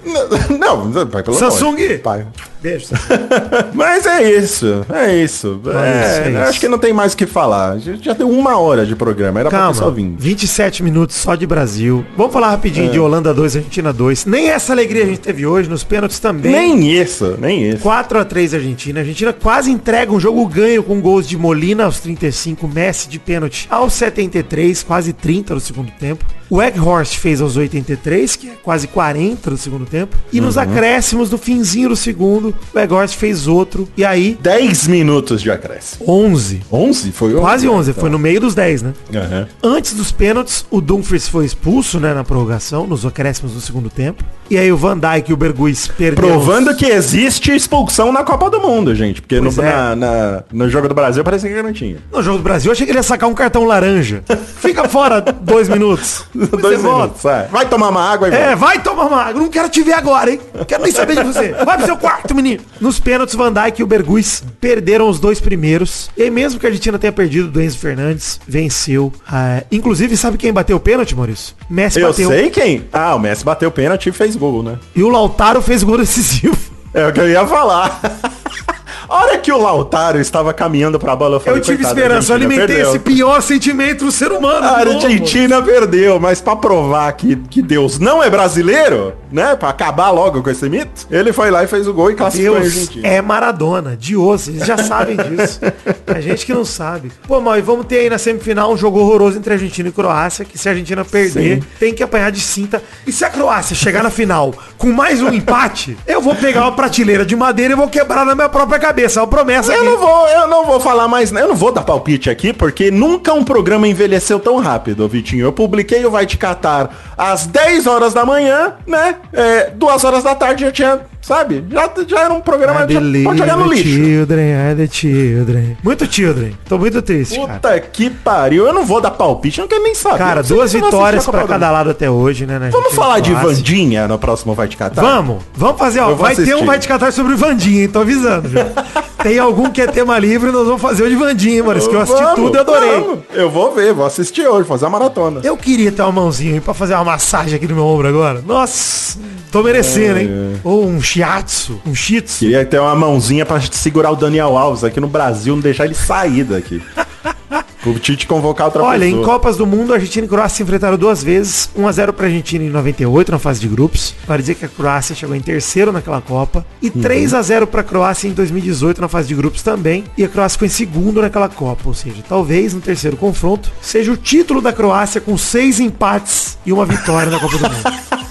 Não, 0.60 0.86
não, 0.86 1.06
vai 1.08 1.23
pelo 1.23 1.38
Samsung. 1.38 1.97
Pai. 2.04 2.26
Beijo. 2.62 2.88
Mas 3.73 4.06
é 4.06 4.23
isso, 4.23 4.86
é 4.89 5.13
isso. 5.17 5.60
É, 5.65 6.28
é 6.28 6.30
isso. 6.30 6.38
Acho 6.49 6.60
que 6.62 6.67
não 6.69 6.78
tem 6.78 6.93
mais 6.93 7.12
o 7.13 7.17
que 7.17 7.26
falar. 7.26 7.71
A 7.71 7.78
gente 7.78 8.06
já 8.06 8.13
deu 8.13 8.30
uma 8.30 8.58
hora 8.58 8.86
de 8.86 8.95
programa, 8.95 9.41
era 9.41 9.49
pra 9.49 9.67
ter 9.67 9.73
só 9.73 9.82
Calma, 9.82 9.95
20. 9.97 10.17
27 10.54 10.84
minutos 10.84 11.16
só 11.16 11.34
de 11.34 11.48
Brasil. 11.48 12.06
Vamos 12.16 12.32
falar 12.32 12.52
rapidinho 12.52 12.92
de 12.92 13.00
Holanda 13.00 13.34
2, 13.34 13.56
Argentina 13.56 13.92
2. 13.92 14.26
Nem 14.28 14.50
essa 14.52 14.72
alegria 14.72 15.04
a 15.04 15.08
gente 15.08 15.20
teve 15.20 15.48
hoje, 15.48 15.68
nos 15.68 15.84
pênaltis 15.84 16.20
também. 16.20 16.52
Nem 16.52 16.92
isso, 16.92 17.36
nem 17.39 17.70
isso. 17.70 17.80
4 17.80 18.20
a 18.20 18.24
3 18.26 18.54
Argentina. 18.54 19.00
A 19.00 19.02
Argentina 19.02 19.34
quase 19.34 19.72
entrega 19.72 20.12
um 20.12 20.20
jogo 20.20 20.46
ganho 20.48 20.84
com 20.84 21.02
gols 21.02 21.28
de 21.28 21.36
Molina 21.39 21.86
aos 21.86 22.00
35, 22.02 22.68
Messi 22.68 23.10
de 23.10 23.18
pênalti 23.18 23.66
aos 23.68 23.94
73, 23.94 24.84
quase 24.84 25.12
30 25.12 25.56
no 25.56 25.60
segundo 25.60 25.92
tempo. 26.00 26.24
O 26.50 26.62
Egghorst 26.62 27.18
fez 27.18 27.42
aos 27.42 27.58
83, 27.58 28.36
que 28.36 28.50
é 28.50 28.54
quase 28.62 28.88
40 28.88 29.50
no 29.50 29.58
segundo 29.58 29.88
tempo. 29.88 30.16
E 30.32 30.39
nos 30.39 30.56
acréscimos 30.56 31.28
do 31.28 31.38
finzinho 31.38 31.89
do 31.89 31.96
segundo, 31.96 32.54
o 32.72 32.78
Egghorst 32.80 33.16
fez 33.18 33.48
outro. 33.48 33.88
E 33.98 34.06
aí, 34.06 34.38
10 34.39 34.88
minutos 34.88 35.42
de 35.42 35.50
acréscimo. 35.50 36.06
11. 36.08 36.62
11? 36.72 37.12
Foi 37.12 37.34
Quase 37.34 37.68
11, 37.68 37.89
então. 37.89 38.02
foi 38.02 38.10
no 38.12 38.20
meio 38.20 38.39
dos 38.39 38.54
10, 38.54 38.84
né? 38.84 38.94
Aham. 39.16 39.48
Antes 39.63 39.94
dos 39.94 40.12
pênaltis, 40.12 40.42
o 40.69 40.82
Dumfries 40.82 41.27
foi 41.27 41.45
expulso, 41.45 41.99
né, 41.99 42.13
na 42.13 42.23
prorrogação, 42.23 42.86
nos 42.88 43.06
acréscimos 43.06 43.53
do 43.53 43.62
segundo 43.62 43.89
tempo. 43.89 44.23
E 44.49 44.58
aí 44.58 44.71
o 44.71 44.77
Van 44.77 44.97
Dijk 44.97 45.29
e 45.32 45.34
o 45.34 45.38
Berguiz 45.38 45.88
perderam. 45.88 46.29
Provando 46.29 46.75
que 46.75 46.86
existe 46.86 47.51
expulsão 47.56 48.12
na 48.12 48.23
Copa 48.23 48.49
do 48.49 48.60
Mundo, 48.60 48.93
gente. 48.93 49.21
Porque 49.21 49.39
no, 49.39 49.49
é. 49.49 49.63
na- 49.63 49.95
na- 49.95 50.43
no 50.51 50.69
jogo 50.69 50.88
do 50.88 50.93
Brasil 50.93 51.23
parecia 51.23 51.49
que 51.49 51.62
não 51.63 51.73
tinha. 51.73 51.97
No 52.12 52.21
jogo 52.21 52.38
do 52.38 52.43
Brasil, 52.43 52.69
eu 52.69 52.73
achei 52.73 52.86
que 52.86 52.91
ele 52.91 52.99
ia 52.99 53.03
sacar 53.03 53.29
um 53.29 53.34
cartão 53.34 53.63
laranja. 53.63 54.23
Fica 54.58 54.88
fora 54.89 55.21
dois 55.21 55.67
minutos. 55.69 56.25
Dois 56.36 56.82
minutos, 56.84 57.23
é. 57.25 57.47
Vai 57.51 57.65
tomar 57.67 57.89
uma 57.89 58.01
água 58.01 58.27
e 58.29 58.32
É, 58.34 58.39
volta. 58.47 58.56
vai 58.58 58.79
tomar 58.82 59.06
uma 59.06 59.21
água. 59.23 59.41
Não 59.41 59.49
quero 59.49 59.69
te 59.69 59.82
ver 59.82 59.93
agora, 59.93 60.29
hein? 60.32 60.39
Não 60.53 60.65
quero 60.65 60.84
nem 60.84 60.91
saber 60.91 61.15
de 61.15 61.23
você. 61.23 61.53
Vai 61.65 61.77
pro 61.77 61.86
seu 61.86 61.97
quarto, 61.97 62.36
menino. 62.36 62.62
Nos 62.79 62.99
pênaltis, 62.99 63.36
Van 63.36 63.51
Dijk 63.51 63.79
e 63.79 63.84
o 63.84 63.88
Berguiz 63.88 64.43
perderam 64.60 65.10
os 65.10 65.19
dois 65.19 65.39
primeiros. 65.39 66.10
E 66.17 66.23
aí, 66.23 66.29
mesmo 66.29 66.60
que 66.60 66.65
a 66.65 66.69
Argentina 66.69 66.99
tenha 66.99 67.12
perdido, 67.13 67.58
o 67.58 67.62
Enzo 67.62 67.77
Fernandes 67.79 68.39
venceu. 68.47 69.12
Ah, 69.27 69.63
inclusive, 69.71 70.15
sabe 70.23 70.38
quem 70.38 70.53
bateu 70.53 70.77
o 70.77 70.79
pênalti, 70.79 71.13
Maurício? 71.15 71.53
Messi 71.69 71.99
Eu 71.99 72.07
bateu. 72.07 72.29
sei 72.29 72.49
quem. 72.49 72.88
Ah, 72.93 73.13
o 73.13 73.19
Messi 73.19 73.43
bateu 73.43 73.67
o 73.67 73.71
pênalti 73.71 74.07
e 74.07 74.12
fez 74.13 74.36
gol, 74.38 74.63
né? 74.63 74.79
E 74.95 75.03
o 75.03 75.09
Lautaro 75.09 75.62
fez 75.62 75.83
gol 75.83 75.97
decisivo. 75.97 76.57
É 76.93 77.05
o 77.07 77.12
que 77.12 77.19
eu 77.19 77.29
ia 77.29 77.45
falar. 77.45 77.99
A 79.13 79.17
hora 79.26 79.38
que 79.38 79.52
o 79.52 79.58
Lautaro 79.62 80.19
estava 80.19 80.52
caminhando 80.52 80.97
pra 80.99 81.15
bola, 81.15 81.36
eu 81.36 81.39
falei, 81.39 81.60
Eu 81.60 81.63
tive 81.63 81.78
"Coitado, 81.84 81.99
esperança, 81.99 82.32
eu 82.32 82.34
a 82.34 82.38
Argentina 82.38 82.56
alimentei 82.63 82.76
perdeu." 82.78 82.89
esse 82.89 82.99
pior 82.99 83.41
sentimento 83.43 84.06
do 84.06 84.12
ser 84.12 84.32
humano. 84.32 84.65
A 84.67 84.80
de 84.84 84.86
novo. 84.93 85.06
Argentina 85.06 85.62
perdeu, 85.62 86.19
mas 86.19 86.41
pra 86.41 86.56
provar 86.56 87.12
que, 87.13 87.36
que 87.36 87.62
Deus 87.62 87.99
não 87.99 88.23
é 88.23 88.30
brasileiro, 88.30 89.13
né? 89.32 89.56
Pra 89.56 89.69
acabar 89.69 90.10
logo 90.10 90.41
com 90.41 90.49
esse 90.49 90.67
mito, 90.67 91.06
ele 91.12 91.32
foi 91.32 91.52
lá 91.52 91.63
e 91.63 91.67
fez 91.67 91.88
o 91.88 91.93
gol 91.93 92.10
e 92.10 92.15
classificou 92.15 92.58
a 92.58 92.60
Deus 92.62 92.73
Argentina. 92.73 93.08
é 93.08 93.21
Maradona, 93.21 93.95
de 93.95 94.17
osso, 94.17 94.49
eles 94.49 94.65
já 94.65 94.78
sabem 94.80 95.15
disso. 95.15 95.60
A 96.08 96.19
gente 96.19 96.45
que 96.45 96.54
não 96.54 96.65
sabe. 96.65 97.12
Pô, 97.28 97.39
mal, 97.39 97.58
e 97.58 97.62
vamos 97.62 97.86
ter 97.86 97.97
aí 97.99 98.10
na 98.10 98.17
semifinal 98.17 98.71
um 98.73 98.78
jogo 98.78 98.99
horroroso 98.99 99.38
entre 99.38 99.54
Argentina 99.54 99.89
e 99.89 99.91
Croácia, 99.91 100.43
que 100.45 100.58
se 100.58 100.67
a 100.67 100.71
Argentina 100.71 101.04
perder, 101.06 101.62
Sim. 101.62 101.67
tem 101.80 101.93
que 101.93 102.04
apanhar 102.04 102.32
de 102.32 102.39
cinta. 102.39 102.82
E 103.06 103.12
se 103.12 103.23
a 103.26 103.30
Croácia 103.30 103.76
chegar 103.76 104.04
na 104.04 104.10
final 104.10 104.54
com 104.78 104.91
mais 104.91 105.21
um 105.21 105.30
empate, 105.34 105.97
eu 106.08 106.19
vou 106.21 106.36
pegar 106.36 106.62
uma 106.62 106.71
prateleira 106.71 107.26
de 107.26 107.36
madeira 107.36 107.73
e 107.73 107.76
vou 107.76 107.88
quebrar 107.88 108.26
na 108.26 108.34
minha 108.36 108.49
própria 108.49 108.80
cabeça. 108.80 109.03
Uma 109.22 109.28
promessa 109.28 109.72
Eu 109.74 109.82
aqui. 109.82 109.89
não 109.89 109.98
vou, 109.98 110.28
eu 110.28 110.48
não 110.48 110.66
vou 110.66 110.80
falar 110.80 111.08
mais, 111.08 111.32
eu 111.32 111.48
não 111.48 111.56
vou 111.56 111.72
dar 111.72 111.84
palpite 111.84 112.30
aqui, 112.30 112.54
porque 112.54 112.89
nunca 112.92 113.34
um 113.34 113.44
programa 113.44 113.88
envelheceu 113.88 114.39
tão 114.39 114.58
rápido, 114.58 115.08
Vitinho. 115.08 115.46
Eu 115.46 115.54
publiquei 115.54 116.06
o 116.06 116.12
Vai 116.12 116.26
Te 116.26 116.38
Catar 116.38 116.89
às 117.18 117.46
10 117.48 117.88
horas 117.88 118.13
da 118.13 118.26
manhã, 118.26 118.74
né? 118.88 119.16
É, 119.32 119.70
duas 119.72 120.04
horas 120.04 120.24
da 120.24 120.36
tarde 120.36 120.66
já 120.66 120.72
tinha, 120.72 121.02
sabe? 121.23 121.65
Já, 121.71 121.89
já 122.07 122.19
era 122.25 122.33
um 122.33 122.41
programa, 122.41 122.86
believe 122.86 123.23
pode 123.23 123.39
jogar 123.39 123.57
no 123.57 123.67
lixo. 123.67 123.83
children, 123.83 124.71
I 124.71 124.75
the 124.75 124.88
children. 124.88 125.77
Muito 125.83 126.05
children. 126.13 126.53
Tô 126.67 126.77
muito 126.77 127.01
triste, 127.01 127.39
cara. 127.39 127.53
Puta 127.53 127.79
que 127.79 128.09
pariu, 128.09 128.67
eu 128.67 128.73
não 128.73 128.86
vou 128.86 129.01
dar 129.01 129.12
palpite, 129.12 129.59
eu 129.59 129.63
não 129.63 129.69
quero 129.69 129.83
nem 129.83 129.95
saber. 129.95 130.17
Cara, 130.17 130.43
duas 130.43 130.71
vitórias 130.73 131.21
assistiu 131.21 131.29
a 131.29 131.31
pra 131.31 131.41
Copa 131.41 131.47
do 131.47 131.49
cada 131.59 131.71
lado 131.71 131.89
até 131.89 132.09
hoje, 132.09 132.45
né? 132.45 132.59
na 132.59 132.69
Vamos 132.69 132.93
falar 132.93 133.19
de. 133.19 133.33
Vandinha 133.33 134.07
no 134.07 134.19
próximo 134.19 134.53
Vai 134.53 134.67
Te 134.67 134.77
Catar? 134.77 135.01
Vamos, 135.01 135.43
vamos 135.55 135.79
fazer, 135.79 136.01
ó. 136.01 136.13
Vai 136.13 136.36
ter 136.36 136.41
um 136.41 136.43
assistir. 136.43 136.65
Vai 136.65 136.79
Te 136.79 136.88
Catar 136.88 137.12
sobre 137.12 137.33
o 137.33 137.38
Vandinha, 137.38 137.81
hein? 137.83 137.88
Tô 137.88 138.01
avisando. 138.01 138.49
Tem 139.23 139.39
algum 139.39 139.69
que 139.69 139.81
é 139.81 139.88
tema 139.88 140.19
livre, 140.19 140.51
nós 140.51 140.67
vamos 140.67 140.81
fazer 140.81 141.03
o 141.03 141.09
de 141.09 141.15
Vandinha, 141.15 141.63
Maurício, 141.63 141.89
que 141.89 141.95
eu 141.95 142.01
assisti 142.01 142.21
Vamos, 142.21 142.36
tudo 142.36 142.55
e 142.55 142.59
adorei. 142.59 142.99
vamos. 142.99 143.19
Eu 143.33 143.49
vou 143.49 143.73
ver, 143.73 143.93
vou 143.93 144.05
assistir 144.05 144.45
hoje, 144.45 144.67
fazer 144.67 144.86
a 144.86 144.89
maratona. 144.89 145.39
Eu 145.43 145.55
queria 145.55 145.93
ter 145.93 146.01
uma 146.01 146.12
mãozinha 146.12 146.55
aí 146.55 146.59
pra 146.59 146.73
fazer 146.73 146.93
uma 146.95 147.05
massagem 147.05 147.55
aqui 147.55 147.65
no 147.65 147.75
meu 147.75 147.86
ombro 147.86 148.05
agora. 148.05 148.43
Nossa, 148.45 149.17
tô 149.54 149.62
merecendo, 149.63 150.20
hein? 150.20 150.60
Ou 150.63 150.86
um 150.86 151.00
shiatsu, 151.00 151.80
um 151.86 151.94
shitsu. 151.94 152.39
Queria 152.39 152.66
ter 152.66 152.80
uma 152.80 152.96
mãozinha 152.96 153.46
pra 153.46 153.62
segurar 153.62 154.10
o 154.12 154.16
Daniel 154.16 154.58
Alves 154.58 154.84
aqui 154.84 155.00
no 155.00 155.08
Brasil, 155.08 155.54
não 155.56 155.62
deixar 155.62 155.86
ele 155.86 155.94
sair 155.94 156.44
daqui. 156.44 156.82
o 157.86 157.94
Tite 158.00 158.26
convocar 158.26 158.68
outra 158.68 158.82
Olha, 158.82 159.06
em 159.06 159.12
pessoa. 159.12 159.26
Copas 159.26 159.58
do 159.58 159.68
Mundo, 159.68 159.92
a 159.94 159.98
Argentina 159.98 160.26
e 160.26 160.30
Croácia 160.30 160.58
se 160.58 160.63
enfrentaram 160.63 160.98
duas 160.98 161.22
vezes. 161.24 161.70
1x0 161.78 162.13
pra 162.13 162.26
Argentina 162.26 162.63
em 162.63 162.70
98, 162.70 163.32
na 163.32 163.38
fase 163.38 163.60
de 163.60 163.68
grupos. 163.68 164.16
Para 164.26 164.38
dizer 164.38 164.56
que 164.56 164.66
a 164.66 164.70
Croácia 164.70 165.13
chegou 165.16 165.36
em 165.36 165.42
terceiro 165.42 165.92
naquela 165.92 166.20
Copa. 166.20 166.66
E 166.82 166.88
Uhum. 166.88 167.02
3x0 167.02 167.68
pra 167.68 167.84
Croácia 167.84 168.28
em 168.28 168.32
2018, 168.32 169.02
na 169.02 169.08
fase 169.08 169.28
de 169.28 169.36
grupos 169.36 169.62
também. 169.62 170.04
E 170.18 170.24
a 170.24 170.28
Croácia 170.30 170.54
ficou 170.56 170.66
em 170.66 170.70
segundo 170.72 171.22
naquela 171.22 171.48
Copa. 171.50 171.84
Ou 171.86 171.94
seja, 171.94 172.24
talvez 172.28 172.74
no 172.74 172.82
terceiro 172.82 173.18
confronto 173.18 173.70
seja 173.82 174.12
o 174.12 174.18
título 174.18 174.62
da 174.62 174.74
Croácia 174.74 175.22
com 175.22 175.38
seis 175.38 175.80
empates 175.80 176.58
e 176.66 176.74
uma 176.74 176.86
vitória 176.86 177.30
na 177.30 177.39
Copa 177.39 177.58
do 177.58 177.63
Mundo. 177.70 177.84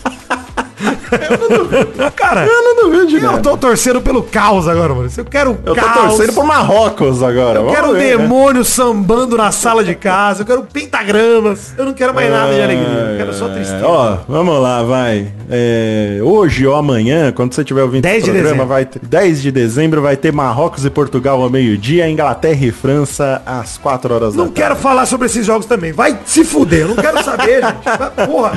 Cara, 2.16 2.46
Eu 2.46 2.62
não 2.62 2.84
duvido 2.84 3.06
de 3.06 3.16
eu 3.16 3.22
nada. 3.22 3.42
tô 3.42 3.56
torcendo 3.56 4.00
pelo 4.00 4.22
caos 4.22 4.66
agora, 4.68 4.94
mano. 4.94 5.08
Eu 5.16 5.24
quero 5.24 5.50
Eu 5.64 5.74
tô 5.74 5.80
caos. 5.80 6.14
torcendo 6.16 6.32
pro 6.34 6.44
Marrocos 6.44 7.22
agora. 7.22 7.58
Eu 7.60 7.64
Vamos 7.64 7.74
quero 7.78 7.92
ver, 7.94 8.16
né? 8.16 8.22
demônio 8.22 8.64
sambando 8.64 9.36
na 9.36 9.50
sala 9.52 9.84
de 9.84 9.94
casa. 9.94 10.42
Eu 10.42 10.46
quero 10.46 10.62
pentagramas. 10.62 11.74
Eu 11.76 11.84
não 11.84 11.92
quero 11.92 12.14
mais 12.14 12.30
nada 12.30 12.52
de 12.54 12.60
alegria. 12.62 12.86
Eu 12.88 13.16
quero 13.18 13.34
só 13.34 13.46
É, 13.48 13.54
tristeza. 13.54 13.86
Ó, 13.86 14.16
vamos 14.28 14.60
lá, 14.60 14.82
vai. 14.82 15.28
É, 15.50 16.18
hoje 16.22 16.66
ou 16.66 16.74
amanhã, 16.74 17.32
quando 17.32 17.54
você 17.54 17.60
estiver 17.62 17.82
ouvindo 17.82 18.02
10 18.02 18.16
esse 18.16 18.24
de 18.24 18.30
programa, 18.30 18.50
dezembro. 18.54 18.66
vai 18.68 18.84
ter, 18.86 18.98
10 19.02 19.42
de 19.42 19.52
dezembro 19.52 20.02
vai 20.02 20.16
ter 20.16 20.32
Marrocos 20.32 20.84
e 20.84 20.90
Portugal 20.90 21.42
ao 21.42 21.50
meio-dia, 21.50 22.08
Inglaterra 22.08 22.64
e 22.64 22.70
França 22.70 23.42
às 23.44 23.76
4 23.78 24.14
horas 24.14 24.34
Não 24.34 24.46
da 24.46 24.52
quero 24.52 24.68
tarde. 24.68 24.82
falar 24.82 25.06
sobre 25.06 25.26
esses 25.26 25.44
jogos 25.44 25.66
também. 25.66 25.92
Vai 25.92 26.18
se 26.24 26.44
fuder. 26.44 26.82
Eu 26.82 26.88
não 26.88 26.96
quero 26.96 27.22
saber, 27.22 27.60
gente. 27.62 28.26
Porra, 28.26 28.52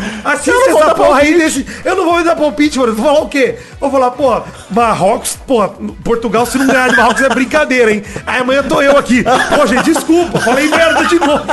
Eu 0.45 0.53
não 0.53 0.71
vou 0.73 0.81
essa 0.83 0.95
porra 0.95 1.19
aí 1.19 1.37
desse. 1.37 1.65
Eu 1.83 1.95
não 1.95 2.05
vou 2.05 2.23
dar 2.23 2.35
palpite, 2.45 2.77
mano. 2.79 2.93
Vou 2.93 3.05
falar 3.05 3.21
o 3.21 3.29
quê? 3.29 3.55
Vou 3.79 3.91
falar, 3.91 4.11
porra, 4.11 4.43
Marrocos, 4.69 5.37
porra, 5.47 5.69
Portugal, 6.03 6.45
se 6.45 6.57
não 6.57 6.67
ganhar 6.67 6.89
de 6.89 6.95
Marrocos 6.97 7.21
é 7.21 7.29
brincadeira, 7.29 7.91
hein? 7.91 8.03
Aí 8.25 8.41
amanhã 8.41 8.63
tô 8.63 8.81
eu 8.81 8.97
aqui. 8.97 9.23
Pô, 9.23 9.65
gente, 9.65 9.85
desculpa. 9.85 10.39
Falei 10.39 10.67
merda 10.69 11.05
de 11.05 11.19
novo. 11.19 11.43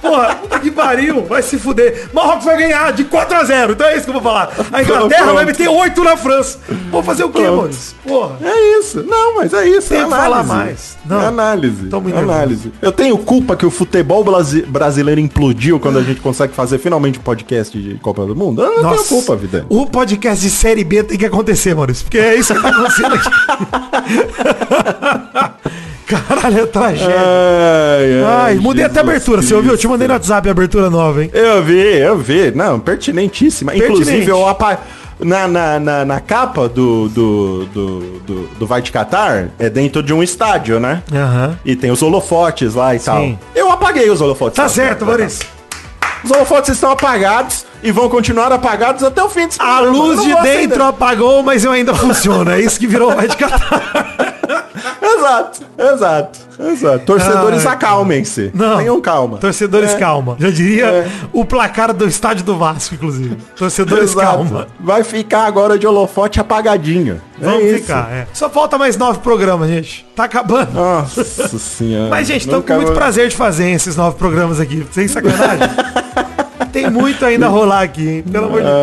Porra, 0.00 0.34
puta 0.36 0.58
que 0.58 0.70
pariu. 0.70 1.24
Vai 1.24 1.42
se 1.42 1.58
fuder. 1.58 2.08
Marrocos 2.12 2.44
vai 2.44 2.56
ganhar 2.58 2.92
de 2.92 3.04
4 3.04 3.36
a 3.36 3.44
0 3.44 3.72
Então 3.72 3.86
é 3.86 3.94
isso 3.96 4.04
que 4.04 4.10
eu 4.10 4.14
vou 4.14 4.22
falar. 4.22 4.50
A 4.72 4.82
Inglaterra 4.82 5.22
Pronto. 5.22 5.34
vai 5.34 5.44
meter 5.44 5.68
8 5.68 6.04
na 6.04 6.16
França. 6.16 6.58
Vou 6.90 7.02
fazer 7.02 7.24
o 7.24 7.30
quê, 7.30 7.42
Pronto. 7.42 7.62
mano? 7.62 7.74
Porra. 8.06 8.36
É 8.42 8.78
isso. 8.78 9.02
Não, 9.02 9.36
mas 9.36 9.52
é 9.52 9.66
isso. 9.68 9.88
Tem 9.88 9.98
é 9.98 10.00
que 10.00 10.06
análise. 10.12 10.30
falar 10.30 10.44
mais. 10.44 10.96
Não. 11.04 11.20
É 11.22 11.26
análise. 11.26 11.86
Tô 11.88 12.00
muito 12.00 12.18
análise. 12.18 12.72
Eu 12.80 12.92
tenho 12.92 13.16
culpa 13.18 13.56
que 13.56 13.64
o 13.66 13.70
futebol 13.70 14.22
brasi- 14.24 14.62
brasileiro 14.62 15.20
implodiu 15.20 15.78
quando 15.80 15.98
a 15.98 16.02
gente 16.02 16.20
consegue 16.20 16.52
fazer 16.54 16.78
finalmente 16.78 17.18
um 17.18 17.22
podcast 17.22 17.76
de 17.80 17.94
Copa 17.96 18.24
do 18.26 18.34
Mundo. 18.36 18.62
Eu 18.62 18.82
não 18.82 18.90
tenho 18.90 19.04
culpa, 19.04 19.34
vida. 19.36 19.66
O 19.68 19.86
podcast 19.86 20.41
de 20.42 20.50
série 20.50 20.84
B 20.84 21.02
tem 21.02 21.16
que 21.16 21.26
acontecer, 21.26 21.74
Maurício. 21.74 22.04
Porque 22.04 22.18
é 22.18 22.34
isso 22.34 22.54
que 22.54 22.60
tá 22.60 22.68
acontecendo 22.68 23.14
aqui. 23.14 23.30
Caralho, 26.06 26.60
é 26.60 26.66
tragédia. 26.66 27.16
Ai, 27.16 28.24
Ai, 28.26 28.54
mudei 28.56 28.84
até 28.84 29.00
a 29.00 29.02
Jesus 29.02 29.16
abertura. 29.16 29.42
Você 29.42 29.54
ouviu? 29.54 29.72
Eu 29.72 29.78
te 29.78 29.88
mandei 29.88 30.06
no 30.06 30.12
WhatsApp 30.14 30.46
a 30.46 30.50
abertura 30.52 30.90
nova, 30.90 31.22
hein? 31.22 31.30
Eu 31.32 31.62
vi, 31.62 31.80
eu 31.80 32.18
vi. 32.18 32.50
Não, 32.50 32.78
pertinentíssima. 32.78 33.72
Pertinente. 33.72 34.00
Inclusive, 34.02 34.30
eu 34.30 34.46
apa... 34.46 34.78
na, 35.18 35.48
na, 35.48 35.80
na, 35.80 36.04
na 36.04 36.20
capa 36.20 36.68
do, 36.68 37.08
do, 37.08 37.64
do, 37.66 38.00
do, 38.26 38.48
do 38.58 38.66
Vai 38.66 38.82
de 38.82 38.92
Catar, 38.92 39.48
é 39.58 39.70
dentro 39.70 40.02
de 40.02 40.12
um 40.12 40.22
estádio, 40.22 40.78
né? 40.78 41.02
Aham. 41.10 41.58
E 41.64 41.74
tem 41.74 41.90
os 41.90 42.02
holofotes 42.02 42.74
lá 42.74 42.94
e 42.94 42.98
tal. 42.98 43.38
Eu 43.54 43.70
apaguei 43.70 44.10
os 44.10 44.20
holofotes. 44.20 44.56
Tá 44.56 44.68
certo, 44.68 45.06
Maurício. 45.06 45.46
Os 46.24 46.30
holofotes 46.30 46.70
estão 46.74 46.90
apagados 46.90 47.64
e 47.82 47.90
vão 47.90 48.08
continuar 48.08 48.52
apagados 48.52 49.02
até 49.02 49.22
o 49.22 49.28
fim 49.28 49.48
A 49.58 49.80
luz 49.80 50.20
de 50.22 50.28
dentro 50.28 50.40
acender. 50.40 50.80
apagou, 50.82 51.42
mas 51.42 51.64
eu 51.64 51.72
ainda 51.72 51.92
funciono. 51.96 52.50
É 52.50 52.60
isso 52.60 52.78
que 52.78 52.86
virou 52.86 53.10
o 53.12 53.14
de 53.28 53.36
Catar. 53.36 54.14
Exato, 55.22 55.60
exato, 55.78 56.38
exato. 56.68 57.04
Torcedores, 57.06 57.64
acalmem-se. 57.66 58.50
Não. 58.52 58.78
Tenham 58.78 59.00
calma. 59.00 59.38
Torcedores, 59.38 59.92
É. 59.94 59.98
calma. 59.98 60.36
Já 60.38 60.50
diria 60.50 60.86
É. 60.86 61.08
o 61.32 61.44
placar 61.44 61.92
do 61.94 62.06
estádio 62.08 62.44
do 62.44 62.56
Vasco, 62.58 62.94
inclusive. 62.94 63.36
Torcedores, 63.56 64.10
Exato. 64.10 64.26
calma. 64.26 64.66
Vai 64.80 65.04
ficar 65.04 65.44
agora 65.44 65.78
de 65.78 65.86
holofote 65.86 66.40
apagadinho. 66.40 67.20
É 67.40 67.44
Vamos 67.44 67.64
isso. 67.64 67.78
ficar, 67.82 68.10
é. 68.12 68.26
Só 68.32 68.50
falta 68.50 68.76
mais 68.76 68.96
nove 68.96 69.20
programas, 69.20 69.68
gente. 69.68 70.04
Tá 70.16 70.24
acabando. 70.24 70.72
Nossa 70.72 71.22
senhora. 71.58 72.10
Mas, 72.10 72.26
gente, 72.26 72.48
Nunca 72.48 72.74
com 72.74 72.80
muito 72.80 72.94
prazer 72.94 73.28
de 73.28 73.36
fazer 73.36 73.70
esses 73.70 73.96
nove 73.96 74.16
programas 74.16 74.58
aqui. 74.58 74.84
Sem 74.90 75.06
sacanagem. 75.06 75.68
Tem 76.72 76.88
muito 76.90 77.24
ainda 77.24 77.46
a 77.46 77.48
rolar 77.50 77.82
aqui, 77.82 78.08
hein? 78.08 78.22
Pelo 78.22 78.46
amor 78.46 78.62
de 78.62 78.66
Deus. 78.66 78.76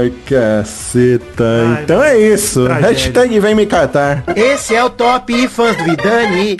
Ai, 0.00 0.12
caceta. 0.26 1.44
Ai, 1.76 1.82
então 1.82 2.02
é 2.04 2.18
isso. 2.18 2.64
tragédia. 2.64 2.88
Hashtag 2.90 3.40
vem 3.40 3.54
me 3.54 3.66
catar. 3.66 4.24
Esse 4.36 4.74
é 4.74 4.84
o 4.84 4.90
Top 4.90 5.48
Fãs 5.48 5.76
do 5.76 5.84
Vidani. 5.84 6.56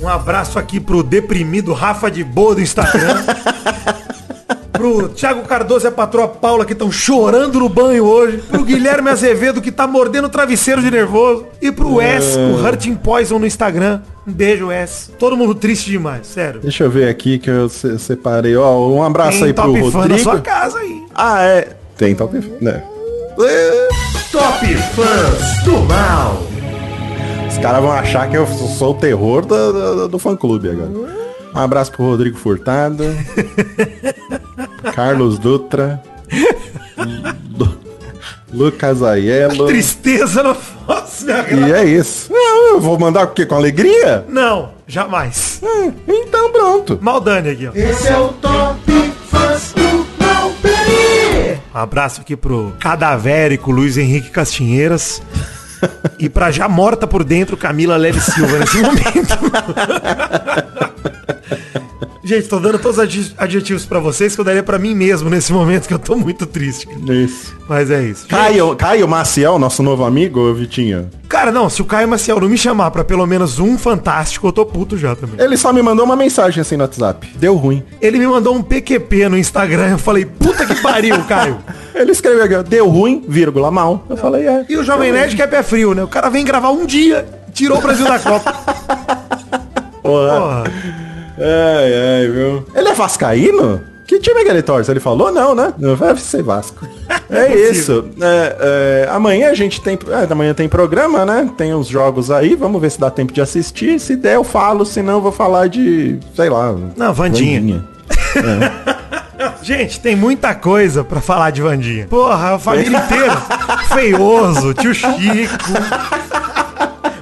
Um 0.00 0.08
abraço 0.08 0.58
aqui 0.58 0.80
pro 0.80 1.02
deprimido 1.02 1.72
Rafa 1.72 2.10
de 2.10 2.24
Boa 2.24 2.54
do 2.54 2.60
Instagram. 2.60 3.24
pro 4.72 5.08
Thiago 5.08 5.42
Cardoso 5.42 5.86
e 5.86 5.88
a 5.88 5.90
patroa 5.92 6.28
Paula 6.28 6.64
que 6.64 6.72
estão 6.72 6.90
chorando 6.92 7.58
no 7.58 7.68
banho 7.68 8.04
hoje. 8.04 8.38
Pro 8.38 8.64
Guilherme 8.64 9.08
Azevedo 9.10 9.60
que 9.60 9.72
tá 9.72 9.86
mordendo 9.86 10.26
o 10.26 10.28
travesseiro 10.28 10.82
de 10.82 10.90
nervoso. 10.90 11.46
E 11.60 11.72
pro 11.72 11.94
Wes, 11.96 12.36
o 12.36 12.64
Hurting 12.64 12.94
Poison 12.96 13.38
no 13.38 13.46
Instagram. 13.46 14.00
Um 14.26 14.32
beijo, 14.32 14.66
Wes. 14.68 15.10
Todo 15.18 15.36
mundo 15.36 15.54
triste 15.54 15.90
demais, 15.90 16.26
sério. 16.26 16.60
Deixa 16.60 16.84
eu 16.84 16.90
ver 16.90 17.08
aqui 17.08 17.38
que 17.38 17.48
eu 17.50 17.68
se- 17.68 17.98
separei. 17.98 18.56
Ó, 18.56 18.88
um 18.90 19.02
abraço 19.02 19.38
Tem 19.38 19.46
aí 19.48 19.52
pro 19.54 19.90
fã 19.90 19.98
Rodrigo. 20.00 20.18
sua 20.20 20.40
casa 20.40 20.78
aí. 20.78 21.02
Ah, 21.14 21.42
é. 21.42 21.68
Tem 21.96 22.14
top, 22.14 22.36
né? 22.60 22.82
Top 24.30 24.66
Fãs 24.66 25.64
do 25.64 25.78
Mal. 25.84 26.42
Os 27.48 27.56
caras 27.58 27.80
vão 27.80 27.90
achar 27.92 28.28
que 28.28 28.36
eu 28.36 28.46
sou 28.46 28.92
o 28.92 28.94
terror 28.94 29.44
do, 29.46 29.72
do, 29.72 30.08
do 30.08 30.18
fã-clube 30.18 30.68
agora. 30.70 31.08
Um 31.54 31.58
abraço 31.58 31.90
pro 31.92 32.04
Rodrigo 32.04 32.36
Furtado. 32.36 33.02
Carlos 34.94 35.38
Dutra. 35.38 36.02
Lu- 37.58 37.78
Lucas 38.52 39.02
Aiello. 39.02 39.66
Tristeza 39.66 40.42
na 40.42 40.54
face, 40.54 41.24
minha 41.24 41.68
E 41.68 41.72
é 41.72 41.84
isso. 41.84 42.32
Não, 42.32 42.68
eu 42.74 42.80
vou 42.80 42.98
mandar 42.98 43.24
o 43.24 43.28
quê? 43.28 43.44
Com 43.46 43.54
alegria? 43.56 44.24
Não, 44.28 44.70
jamais. 44.86 45.60
Hum, 45.62 45.92
então 46.08 46.50
pronto. 46.50 46.98
Maldane 47.00 47.50
aqui, 47.50 47.66
ó. 47.66 47.72
Esse 47.74 48.08
é 48.08 48.18
o 48.18 48.28
Top 48.28 48.80
Fãs 49.30 49.72
do 49.72 50.06
Mal. 50.22 50.50
Baby. 50.62 51.60
Um 51.74 51.78
abraço 51.78 52.20
aqui 52.22 52.36
pro 52.36 52.72
cadavérico 52.80 53.70
Luiz 53.70 53.96
Henrique 53.98 54.30
Castinheiras. 54.30 55.22
E 56.18 56.28
pra 56.28 56.50
já 56.50 56.68
morta 56.68 57.06
por 57.06 57.22
dentro 57.24 57.56
Camila 57.56 57.96
Leve 57.96 58.20
Silva 58.20 58.58
nesse 58.58 58.78
momento. 58.82 59.38
Gente, 62.24 62.46
tô 62.46 62.60
dando 62.60 62.78
todos 62.78 62.98
os 62.98 63.02
adje- 63.04 63.32
adjetivos 63.38 63.86
pra 63.86 63.98
vocês 64.00 64.34
que 64.34 64.40
eu 64.40 64.44
daria 64.44 64.62
pra 64.62 64.78
mim 64.78 64.94
mesmo 64.94 65.30
nesse 65.30 65.50
momento 65.50 65.88
que 65.88 65.94
eu 65.94 65.98
tô 65.98 66.14
muito 66.14 66.44
triste. 66.44 66.86
cara. 66.86 67.14
Isso. 67.14 67.56
Mas 67.66 67.90
é 67.90 68.02
isso. 68.04 68.26
Caio, 68.26 68.76
Caio 68.76 69.08
Maciel, 69.08 69.58
nosso 69.58 69.82
novo 69.82 70.04
amigo, 70.04 70.52
Vitinho. 70.52 71.08
Cara, 71.26 71.50
não, 71.50 71.70
se 71.70 71.80
o 71.80 71.86
Caio 71.86 72.06
Maciel 72.06 72.38
não 72.40 72.48
me 72.48 72.58
chamar 72.58 72.90
pra 72.90 73.02
pelo 73.02 73.26
menos 73.26 73.58
um 73.58 73.78
fantástico, 73.78 74.46
eu 74.48 74.52
tô 74.52 74.66
puto 74.66 74.98
já 74.98 75.16
também. 75.16 75.36
Ele 75.42 75.56
só 75.56 75.72
me 75.72 75.80
mandou 75.80 76.04
uma 76.04 76.16
mensagem 76.16 76.60
assim 76.60 76.76
no 76.76 76.82
WhatsApp. 76.82 77.30
Deu 77.36 77.54
ruim. 77.56 77.82
Ele 77.98 78.18
me 78.18 78.26
mandou 78.26 78.54
um 78.54 78.62
PQP 78.62 79.28
no 79.30 79.38
Instagram, 79.38 79.88
eu 79.92 79.98
falei, 79.98 80.26
puta 80.26 80.66
que 80.66 80.74
pariu, 80.82 81.16
Caio. 81.24 81.56
Ele 81.98 82.12
escreveu 82.12 82.44
aqui, 82.44 82.68
deu 82.68 82.88
ruim, 82.88 83.24
vírgula, 83.28 83.70
mal. 83.70 84.04
Eu 84.08 84.16
falei, 84.16 84.46
é. 84.46 84.64
E 84.68 84.76
o 84.76 84.84
Jovem 84.84 85.12
Nerd 85.12 85.34
que 85.34 85.42
é 85.42 85.46
pé 85.46 85.62
frio, 85.62 85.94
né? 85.94 86.02
O 86.04 86.08
cara 86.08 86.28
vem 86.30 86.44
gravar 86.44 86.70
um 86.70 86.86
dia, 86.86 87.26
tirou 87.52 87.78
o 87.78 87.80
Brasil 87.80 88.04
da 88.04 88.18
Copa. 88.20 88.52
Porra. 90.02 90.40
Porra. 90.40 90.64
Ai, 91.38 92.22
ai, 92.22 92.28
viu? 92.30 92.64
Ele 92.74 92.88
é 92.88 92.94
vascaíno? 92.94 93.80
Que 94.06 94.18
time 94.18 94.40
é 94.40 94.44
que 94.44 94.50
ele 94.50 94.62
torce? 94.62 94.90
Ele 94.90 95.00
falou 95.00 95.30
não, 95.30 95.54
né? 95.54 95.74
Não 95.76 95.94
vai 95.94 96.16
ser 96.16 96.42
Vasco. 96.42 96.86
É 97.30 97.54
isso. 97.54 98.06
É, 98.22 99.04
é, 99.04 99.08
amanhã 99.10 99.50
a 99.50 99.54
gente 99.54 99.82
tem. 99.82 99.98
É, 100.08 100.32
amanhã 100.32 100.54
tem 100.54 100.66
programa, 100.66 101.26
né? 101.26 101.50
Tem 101.58 101.74
os 101.74 101.86
jogos 101.86 102.30
aí. 102.30 102.54
Vamos 102.54 102.80
ver 102.80 102.90
se 102.90 102.98
dá 102.98 103.10
tempo 103.10 103.34
de 103.34 103.40
assistir. 103.42 104.00
Se 104.00 104.16
der, 104.16 104.36
eu 104.36 104.44
falo. 104.44 104.86
Se 104.86 105.02
não, 105.02 105.16
eu 105.16 105.20
vou 105.20 105.30
falar 105.30 105.68
de. 105.68 106.18
Sei 106.34 106.48
lá. 106.48 106.74
Não, 106.96 107.12
Vandinha. 107.12 107.84
Gente, 109.62 110.00
tem 110.00 110.16
muita 110.16 110.54
coisa 110.54 111.04
pra 111.04 111.20
falar 111.20 111.50
de 111.50 111.62
Vandinha. 111.62 112.06
Porra, 112.08 112.54
a 112.54 112.58
família 112.58 112.98
inteira. 112.98 113.36
Feioso, 113.94 114.74
tio 114.74 114.94
Chico. 114.94 115.72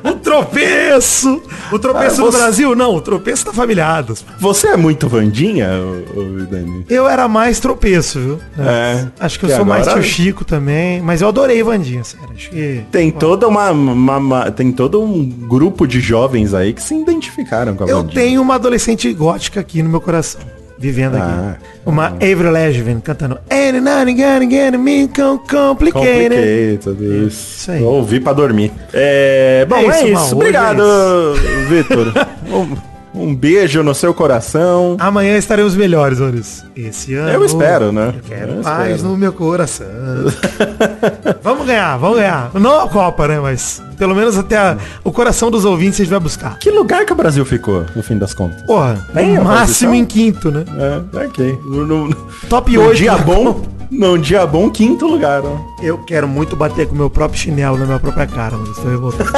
O 0.05 0.13
tropeço. 0.15 1.43
O 1.73 1.79
tropeço 1.81 2.21
Ah, 2.21 2.25
do 2.25 2.31
você- 2.31 2.39
Brasil? 2.39 2.75
Não, 2.77 2.95
o 2.95 3.01
tropeço 3.01 3.45
da 3.45 3.53
familiados. 3.53 4.25
Você 4.39 4.69
é 4.69 4.77
muito 4.77 5.09
Vandinha, 5.09 5.69
ô, 6.15 6.21
ô, 6.21 6.25
Dani? 6.49 6.87
Eu 6.89 7.09
era 7.09 7.27
mais 7.27 7.59
tropeço, 7.59 8.21
viu? 8.21 8.39
É. 8.59 9.07
Acho 9.19 9.39
que 9.39 9.47
eu 9.47 9.51
sou 9.51 9.65
mais 9.65 9.89
agora- 9.89 10.01
tio 10.01 10.09
Chico 10.11 10.45
também. 10.45 11.03
Mas 11.03 11.23
eu 11.23 11.29
adorei 11.29 11.61
Vandinha, 11.63 12.05
sério. 12.05 12.29
Que... 12.37 12.83
Tem 12.93 13.11
toda 13.11 13.49
uma, 13.49 13.71
uma- 13.73 14.17
uma- 14.19 14.51
Tem 14.53 14.71
todo 14.71 15.03
um 15.03 15.25
grupo 15.29 15.87
de 15.89 15.99
jovens 16.01 16.55
aí 16.55 16.73
que 16.73 16.83
se 16.83 16.95
identificaram 16.95 17.75
com 17.75 17.83
a 17.85 17.89
Eu 17.89 17.99
Vandinha. 18.03 18.15
tenho 18.23 18.41
uma 18.43 18.55
adolescente 18.55 19.13
gótica 19.13 19.59
aqui 19.59 19.83
no 19.83 19.89
meu 19.89 20.01
coração. 20.01 20.41
Vivendo 20.79 21.17
Ah, 21.17 21.53
aqui. 21.53 21.65
Uma 21.87 22.09
Avril 22.09 22.51
Lavigne 22.53 23.01
cantando 23.01 23.39
Ain't 23.49 23.81
nothing 23.81 24.17
gonna 24.17 24.51
get 24.51 24.75
me 24.79 25.09
com- 25.09 25.39
complicated. 25.39 26.79
Tudo 26.83 27.03
isso. 27.27 27.57
Isso 27.59 27.71
aí. 27.71 27.81
Vou 27.81 27.95
ouvir 27.95 28.21
pra 28.21 28.33
dormir. 28.35 28.71
É, 28.93 29.65
bom, 29.69 29.77
É 29.77 29.85
é 29.85 29.89
isso, 29.89 30.05
isso. 30.05 30.13
Mal, 30.13 30.25
hoje 30.25 30.35
Obrigado, 30.35 30.83
é 30.83 31.65
Vitor. 31.65 32.13
um, 33.17 33.35
beijo 33.35 33.83
no 33.83 33.95
seu 33.95 34.13
coração. 34.15 34.97
Amanhã 35.01 35.37
estaremos 35.37 35.75
melhores, 35.75 36.21
Oris. 36.21 36.65
Esse 36.77 37.15
ano. 37.15 37.31
Eu 37.31 37.45
espero, 37.45 37.91
né? 37.93 38.15
Eu 38.17 38.23
quero 38.29 38.53
Eu 38.53 38.63
paz 38.63 38.91
espero. 38.97 39.09
no 39.13 39.17
meu 39.17 39.33
coração. 39.33 39.87
vamos 41.43 41.67
ganhar, 41.67 41.97
vamos 41.97 42.17
ganhar. 42.19 42.51
Não 42.55 42.81
a 42.81 42.89
Copa, 42.89 43.29
né? 43.29 43.41
Mas 43.41 43.83
pelo 43.99 44.15
menos 44.15 44.37
até 44.39 44.57
a- 44.57 44.77
o 45.05 45.11
coração 45.13 45.51
dos 45.51 45.65
ouvintes 45.65 46.01
a 46.01 46.05
gente 46.05 46.11
vai 46.11 46.21
buscar. 46.21 46.59
Que 46.59 46.71
lugar 46.71 47.05
que 47.05 47.13
o 47.13 47.17
Brasil 47.17 47.45
ficou, 47.45 47.85
no 47.95 48.03
fim 48.03 48.19
das 48.19 48.35
contas? 48.35 48.63
Porra, 48.63 48.99
Tem 49.15 49.35
máximo 49.39 49.63
posição? 49.63 49.95
em 49.95 50.05
quinto, 50.05 50.51
né? 50.51 50.65
É, 51.13 51.17
ok. 51.27 51.59
No, 51.65 51.87
no, 51.87 52.15
Top 52.49 52.71
num 52.73 52.85
8. 52.87 52.97
dia 52.97 53.17
bom, 53.17 53.63
num 53.91 54.19
dia 54.19 54.47
bom, 54.47 54.71
quinto 54.71 55.07
lugar. 55.07 55.43
Eu 55.83 55.99
quero 55.99 56.27
muito 56.29 56.57
bater 56.57 56.87
com 56.89 56.95
meu 56.95 57.09
próprio 57.11 57.39
chinelo 57.41 57.79
na 57.79 57.85
minha 57.87 57.99
própria 57.99 58.27
cara, 58.27 58.57
mas 58.57 58.71
estou 58.71 58.91
revoltado. 58.91 59.31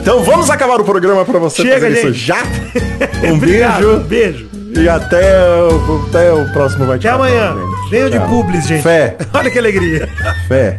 Então 0.00 0.22
vamos 0.24 0.48
acabar 0.50 0.80
o 0.80 0.84
programa 0.84 1.24
pra 1.24 1.38
você 1.38 1.62
Chega, 1.62 1.74
fazer 1.86 1.92
isso 1.92 2.12
gente. 2.12 2.26
já. 2.26 2.42
Um 3.30 3.34
Obrigado, 3.36 4.00
beijo 4.04 4.46
Beijo. 4.48 4.80
e 4.82 4.88
até, 4.88 5.22
o- 5.64 6.06
até 6.08 6.32
o 6.32 6.50
próximo 6.52 6.86
vai 6.86 6.96
Até 6.96 7.08
amanhã. 7.10 7.54
Venho 7.90 8.08
de 8.10 8.18
publis, 8.20 8.66
gente. 8.66 8.82
Fé, 8.82 9.16
Olha 9.34 9.50
que 9.50 9.58
alegria. 9.58 10.08
fé. 10.48 10.76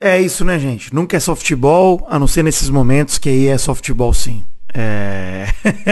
É 0.00 0.20
isso, 0.20 0.44
né, 0.44 0.58
gente? 0.58 0.92
Nunca 0.94 1.16
é 1.16 1.20
softball, 1.20 2.06
a 2.10 2.18
não 2.18 2.26
ser 2.26 2.42
nesses 2.42 2.68
momentos 2.70 3.18
que 3.18 3.28
aí 3.28 3.46
é 3.48 3.56
softball 3.58 4.12
sim. 4.12 4.42
É... 4.74 5.46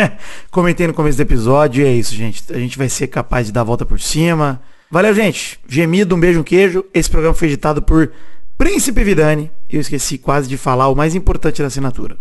Comentei 0.50 0.86
no 0.86 0.94
começo 0.94 1.16
do 1.18 1.20
episódio 1.22 1.84
e 1.84 1.86
é 1.86 1.92
isso, 1.92 2.14
gente. 2.14 2.42
A 2.50 2.58
gente 2.58 2.76
vai 2.78 2.88
ser 2.88 3.06
capaz 3.08 3.46
de 3.46 3.52
dar 3.52 3.60
a 3.60 3.64
volta 3.64 3.84
por 3.84 4.00
cima. 4.00 4.60
Valeu, 4.90 5.14
gente. 5.14 5.60
Gemido, 5.68 6.16
um 6.16 6.20
beijo, 6.20 6.40
um 6.40 6.42
queijo. 6.42 6.84
Esse 6.92 7.08
programa 7.08 7.34
foi 7.34 7.46
editado 7.46 7.80
por 7.80 8.10
Príncipe 8.58 9.04
Vidani. 9.04 9.48
Eu 9.70 9.80
esqueci 9.80 10.18
quase 10.18 10.48
de 10.48 10.56
falar 10.56 10.88
o 10.88 10.96
mais 10.96 11.14
importante 11.14 11.62
da 11.62 11.68
assinatura. 11.68 12.16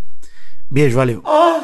Beijo, 0.70 0.96
valeu. 0.96 1.24
Oh, 1.26 1.62